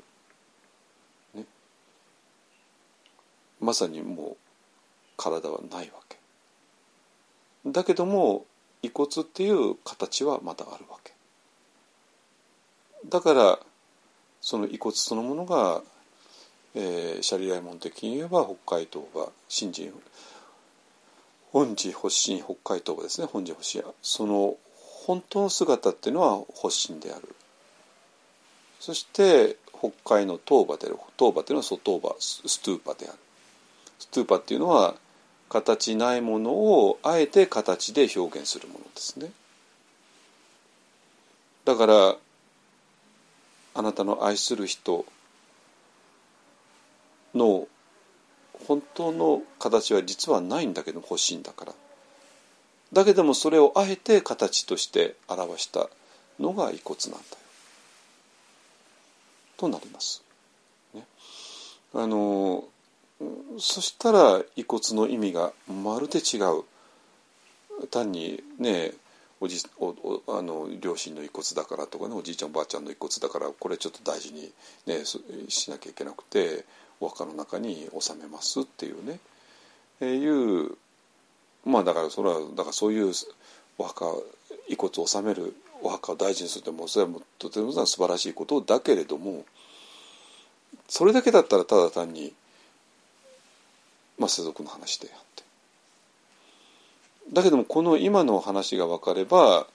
[1.40, 1.44] ね、
[3.60, 4.36] まさにもう
[5.16, 6.18] 体はないわけ。
[7.66, 8.44] だけども
[8.82, 11.12] 遺骨っていう形はまだあるわけ。
[13.08, 13.58] だから
[14.40, 15.82] その遺骨そのものが
[16.76, 19.92] えー、シャリライ門的に言えば北海道が新人
[21.52, 24.56] 本寺発信北海道ですね本寺発信その
[25.06, 27.28] 本当の姿っていうのは発信である
[28.84, 33.18] そして北海の東馬である東馬っていうのは外馬ストゥーパである。
[33.98, 34.94] ストゥーパっていうのは
[35.48, 39.32] 形ないものをあえて形で表現するものですね。
[41.64, 42.16] だから
[43.72, 45.06] あなたの愛する人
[47.34, 47.66] の
[48.66, 51.72] 本当の形は実はないんだけど欲しいんだから。
[52.92, 55.88] だけどもそれをあえて形として表した
[56.38, 57.43] のが遺骨なんだよ。
[59.56, 60.22] となります。
[60.94, 61.04] ね、
[61.94, 62.64] あの
[63.58, 66.64] そしたら遺骨の意味がまるで違う。
[67.90, 68.92] 単にね
[69.40, 74.52] おじおおあの両親の遺骨だからとかねおじいちゃんおばあちゃんの遺骨だからこれちょっと大事に、
[74.86, 75.04] ね、
[75.48, 76.64] しなきゃいけなくて
[77.00, 79.18] お墓の中に収めますっていうね、
[80.00, 80.76] え、いう
[81.64, 83.12] まあだからそれはだからそういう
[83.78, 84.06] お墓
[84.68, 85.54] 遺骨を収める
[85.84, 89.44] お墓を大事にするってもそれはもうとても素晴らしいことだけれども
[90.88, 92.32] それだけだったらただ単に、
[94.18, 95.44] まあ、世俗の話であって。
[97.32, 99.66] だけどもこの今の話が分かれば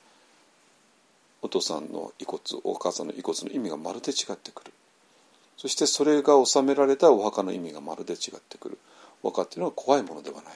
[1.41, 4.73] お父さんの遺骨お母さんの遺骨の意味がまるで違ってくる。
[5.57, 8.77] そしてそれが収められたお墓の意味がまるで違ってくる。
[9.21, 10.53] お墓っていうのは怖いものではない。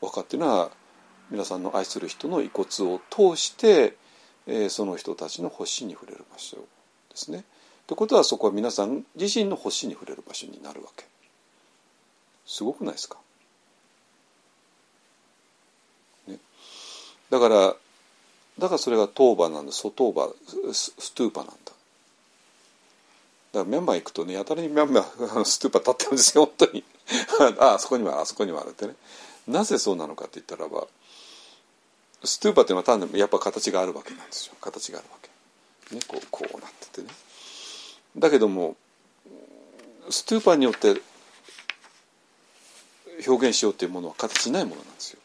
[0.00, 0.70] お墓っていうのは
[1.30, 3.94] 皆さんの愛する人の遺骨を通して、
[4.48, 6.62] え、その人たちの星に触れる場所で
[7.14, 7.44] すね。
[7.86, 11.04] ということはそこは皆さん自身の星に触れる場所になるわけ。
[12.46, 13.18] すごくないですか、
[16.26, 16.38] ね、
[17.28, 17.76] だから
[18.58, 20.34] だからそれが当場なんだ外場
[20.72, 21.54] ストゥーパなんだ。
[21.64, 21.74] だか
[23.52, 26.84] らミャンマー行くとねやたらにミャンマーストゥーパ立ってるんですよ本当に
[27.60, 28.94] ああそこにはあるあそこにはあるってね
[29.46, 30.86] なぜそうなのかって言ったらば
[32.24, 34.54] ストゥーパっていうのは単にやっぱ形があるわけなんですよ。
[34.60, 37.08] 形があるわけ、ね、こうこうなっててね。
[38.16, 38.76] だけども
[40.10, 41.00] ストゥーパによって
[43.26, 45.18] 表現しようっていうものは形ないものなんですよ。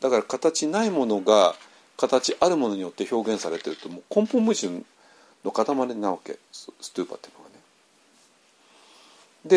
[0.00, 1.54] だから形ないものが
[1.96, 4.82] 形あるものによって表現されてるともう根本矛盾
[5.44, 6.38] の塊なわけ。
[6.52, 7.50] ストゥーパっていうのが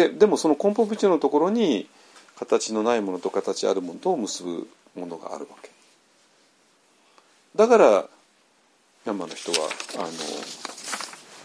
[0.07, 0.09] ね。
[0.09, 1.89] ででもその根本部長のところに
[2.37, 5.74] 形のないものと形あるものと結ぶものがあるわけ。
[7.55, 8.01] だから
[9.05, 10.07] ミャンマーの人はあの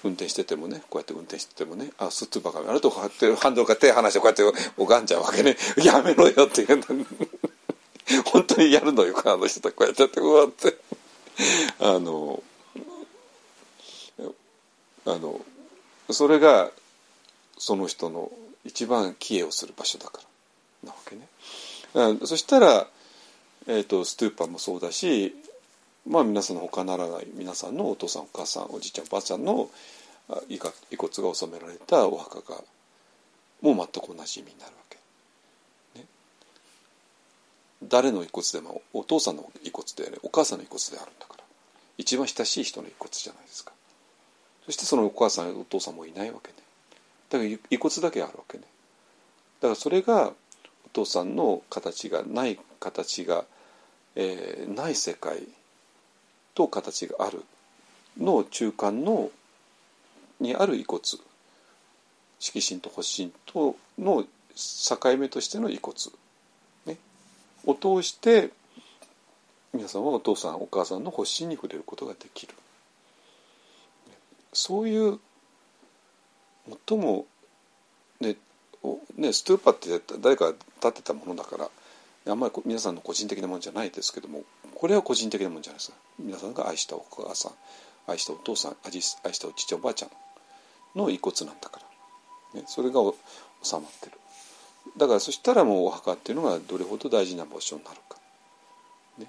[0.02, 5.56] 運転しててもねこうやって運転しててもねあストゥーパがあるとこうやってハンドルから手離してこうやって拝んじゃうわけね。
[5.84, 6.82] やめろよって言う
[8.24, 10.78] 本当にやるのよあの人とこうやってこうやって。
[11.78, 12.42] あの
[15.06, 15.40] あの
[16.10, 16.70] それが
[17.58, 18.32] その人の
[18.64, 20.20] 一番帰依をする場所だか
[20.82, 20.90] ら。
[20.90, 21.28] なわけね。
[22.26, 22.86] そしたら、
[23.66, 25.34] えーと、ストゥーパもそうだし、
[26.06, 29.68] まあ、皆さんの他ならない皆さんのお父さんお母さんおじいちゃんおばあちゃんの
[30.48, 32.62] 遺骨が収められたお墓が
[33.62, 34.96] もう全く同じ意味になるわけ。
[36.00, 36.06] ね、
[37.82, 41.44] 誰の遺骨でもお父さんの遺骨で、ね、お母さんの遺骨であるんだから
[41.98, 43.72] 一番親しい人の遺骨じゃないですか。
[44.70, 46.54] そしてそのお母さんお父さんもいないわけね
[47.28, 48.64] だから遺骨だけあるわけね
[49.60, 53.44] だからそれがお父さんの形がない形が、
[54.14, 55.42] えーない世界
[56.54, 57.42] と形がある
[58.18, 59.30] の中間の
[60.40, 61.00] にある遺骨。
[62.40, 65.94] 色心と発心との境目としての遺骨、
[66.86, 66.96] ね、
[67.66, 68.50] を通して
[69.74, 72.54] 皆さんはお父さんお母さんの発心に触れることができる。
[74.52, 75.20] そういう
[76.88, 77.26] 最も
[78.20, 78.36] ね
[78.82, 81.68] おねストゥーパって誰かが建てたものだから
[82.26, 84.42] あんまり皆さんの個人的なものじゃないですけども
[84.74, 85.90] これは個人的なものじゃないです。
[85.90, 87.52] か皆さんが愛したお母さん
[88.06, 90.10] 愛したお父さん愛したお父ちゃんおばあちゃん
[90.98, 91.80] の遺骨なんだか
[92.54, 93.00] ら、ね、それが
[93.62, 94.12] 収まってる。
[94.96, 98.16] だからそしたらもうお墓っていうのがどれほど大事な場所になるか、
[99.18, 99.26] ね、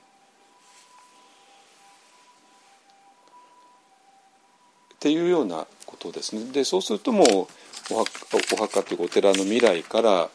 [4.95, 6.51] っていうようなことですね。
[6.51, 7.47] でそうするともう
[7.93, 8.09] お墓
[8.53, 10.29] お墓っていうかお寺の未来から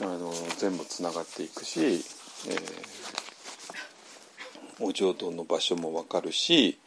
[0.00, 3.06] あの全部つながっていくし、えー
[4.78, 6.78] お浄土の場所も分かるし、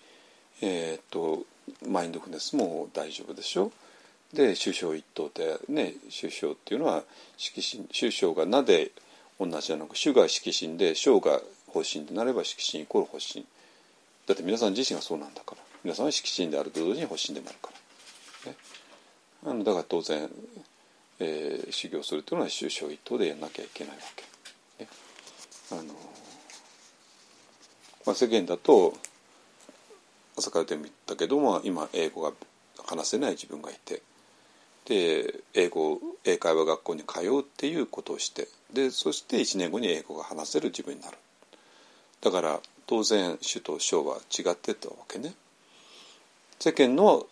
[0.61, 1.43] えー、と
[1.87, 3.71] マインドフネスも大丈夫でしょ？
[4.31, 7.01] で首相一党でね首相っていうのは
[7.35, 8.91] 色心首相がなぜ
[9.39, 13.43] 同じじゃなく主が色心で将が方針でなれば色心イコール方針。
[14.27, 15.61] だって皆さん自身がそうなんだから。
[15.83, 17.71] 皆さんは色心であると同時に方針でもあるか
[18.45, 18.57] ら、ね、
[19.47, 20.29] あのだから当然、
[21.19, 24.89] えー修行するというのは首相一党でやんなきゃいけないわけ、ね。
[25.71, 25.83] あの
[28.05, 28.95] まあ、世間だと
[30.37, 32.31] 朝からでも言ったけども今英語が
[32.85, 34.01] 話せない自分がいて。
[34.85, 38.47] で英語英会話学校に通うっていうことをして。
[38.73, 41.17] でそして1年後に英語が話せる自分になる。
[42.21, 45.35] だから当然主と小は違ってたわけね。
[46.59, 47.27] 世間の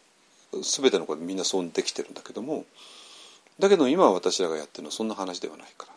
[0.54, 2.66] 全てのことみんなそうできてるんだけども
[3.60, 5.94] だけど今私らがやってるのはそんな話ではないから。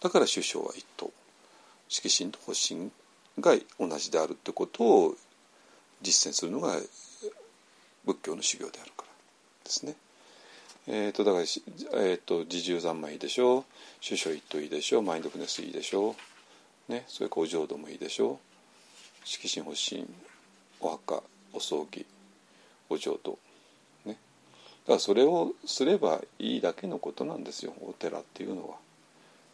[0.00, 1.10] だから首相は一党。
[1.88, 2.90] 色心と発心
[3.40, 5.14] が同じであるってことを
[6.02, 6.76] 実践するのが
[8.04, 9.08] 仏教の修行であるから
[9.64, 9.94] ですね。
[10.86, 13.60] えー、とだから、えー、と自重三昧いいでしょ。
[13.60, 13.64] う
[14.00, 14.98] 主書一党いいでしょ。
[14.98, 16.14] うマインドフネスいいでしょ。
[16.88, 18.32] う、ね、それからお浄土もいいでしょ。
[18.32, 18.38] う
[19.24, 20.14] 色心発心
[20.80, 21.22] お墓
[21.54, 22.04] お葬儀
[22.90, 23.38] お浄土。
[24.86, 28.76] からそれをすればいいだけのことなんですよお寺っていうのは。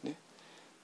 [0.02, 0.16] ね、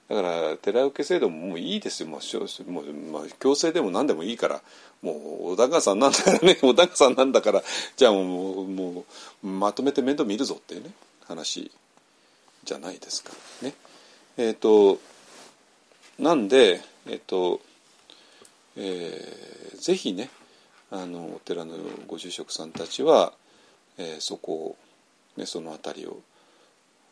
[0.09, 2.09] だから寺受け制度ももういいですよ。
[2.09, 4.61] もうもう、まあ、強制でも何でもいいから。
[5.01, 6.57] もうお高さんなんだからね。
[6.63, 7.63] お高さんなんだから。
[7.95, 9.05] じゃあもうも
[9.43, 10.91] うまとめて面倒見るぞっていうね。
[11.25, 11.71] 話
[12.63, 13.33] じゃないですか。
[13.61, 13.73] ね。
[14.37, 14.99] えっ、と
[16.17, 17.61] なんでえっ、と、
[18.75, 19.47] えー
[19.77, 20.29] ぜひね
[20.89, 21.75] あのお寺の
[22.07, 23.33] ご住職さんたちは、
[23.97, 24.77] えーそこを、
[25.37, 26.21] ね、その辺りを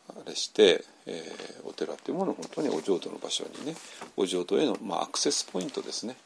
[0.08, 3.74] あれして、えーお寺っていうものを本当にお浄土の場所にね
[4.16, 6.16] お浄土への、まあ、アクセスポイントですね。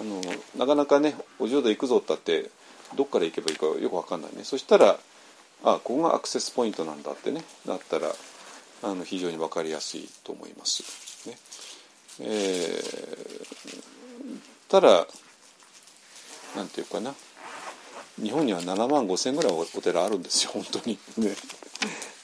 [0.00, 0.20] あの
[0.56, 2.50] なかなかねお浄土行くぞったって
[2.96, 4.44] どっから行けばいいかよく分かんないね。
[4.44, 4.96] そしたら
[5.64, 8.12] あここがアクセスポイントなんだってねなったら
[8.82, 11.28] あの非常に分かりやすいと思います。
[11.28, 11.36] ね。
[12.20, 13.30] えー
[14.68, 15.08] ただ
[16.54, 17.12] なんていうかな。
[18.20, 20.98] 日本には7万5千ぐらいお寺あるんですよ 本当に。
[21.18, 21.34] ね。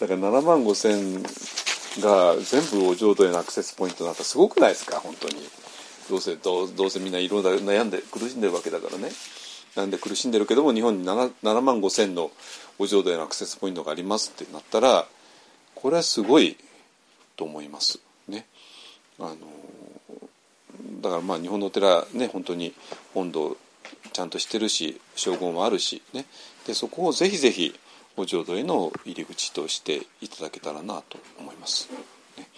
[0.01, 1.23] だから7万5千
[2.03, 5.49] が全部お浄土へのアクセスポイントなったらすごくないですか本当に。
[6.09, 9.11] どうせどうどうせみんないろんな悩んで苦しんでるわけだからね。
[9.75, 12.31] なんで苦しんでるけども日本に 7, 7万5千の
[12.79, 15.07] お浄土へのアクセスポイントがありますってなったら
[15.75, 16.57] これはすごい
[17.37, 17.99] と思います。
[18.29, 18.47] ね。
[19.19, 19.37] あの
[21.01, 22.75] だからまあ日本のお寺ね本当に
[23.15, 23.57] 本堂
[24.13, 26.27] ちゃんとしてるし称号もあるしね。
[26.67, 27.79] でそこをぜひぜひ
[28.17, 31.89] お浄土への入り口としていただけたらなと思います。
[32.39, 32.49] ね。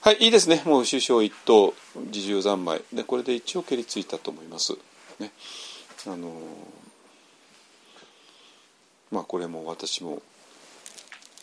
[0.00, 0.62] はいいいですね。
[0.64, 1.74] もう首相一党
[2.12, 2.82] 自重三昧。
[2.92, 4.74] でこれで一応蹴りついたと思います。
[5.18, 5.30] ね。
[6.06, 6.32] あの
[9.10, 10.22] まあこれも私も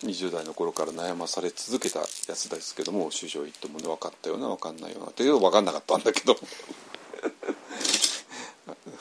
[0.04, 6.36] 20代の頃から悩まされ続けたやつですけども首相一党もね分かったような分かんないようなだけど分かんなかったんだけど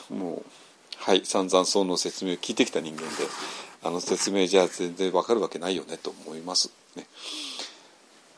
[0.09, 0.45] もう
[0.97, 3.07] はい散々その説明を聞いてきた人間で
[3.83, 6.71] あの説明じゃ全然分かるわけないよねと思います。
[6.95, 7.05] ね。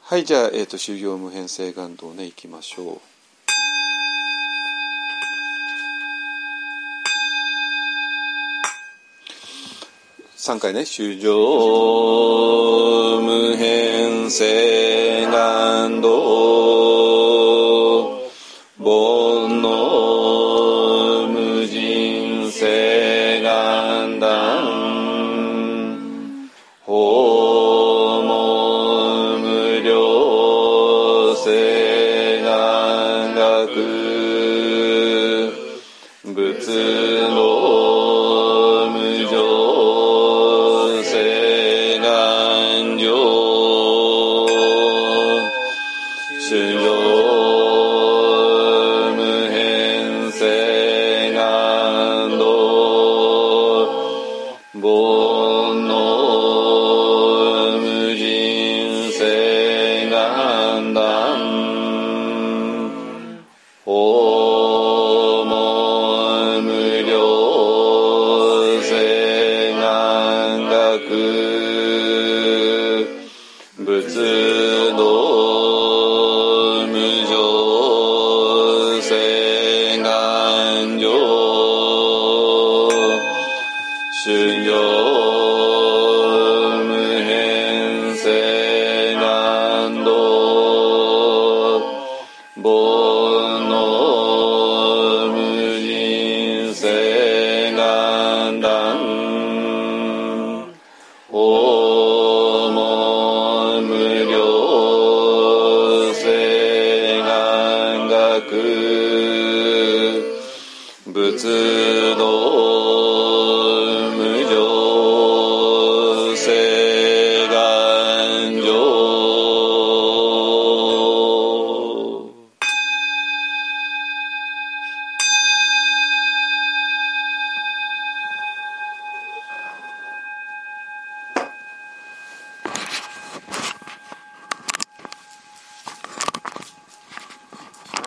[0.01, 3.01] はいじゃあ、えー、と修行無変性願道ねいきましょう。
[10.37, 11.31] 3回ね「修行
[13.21, 16.57] 無変性願道」「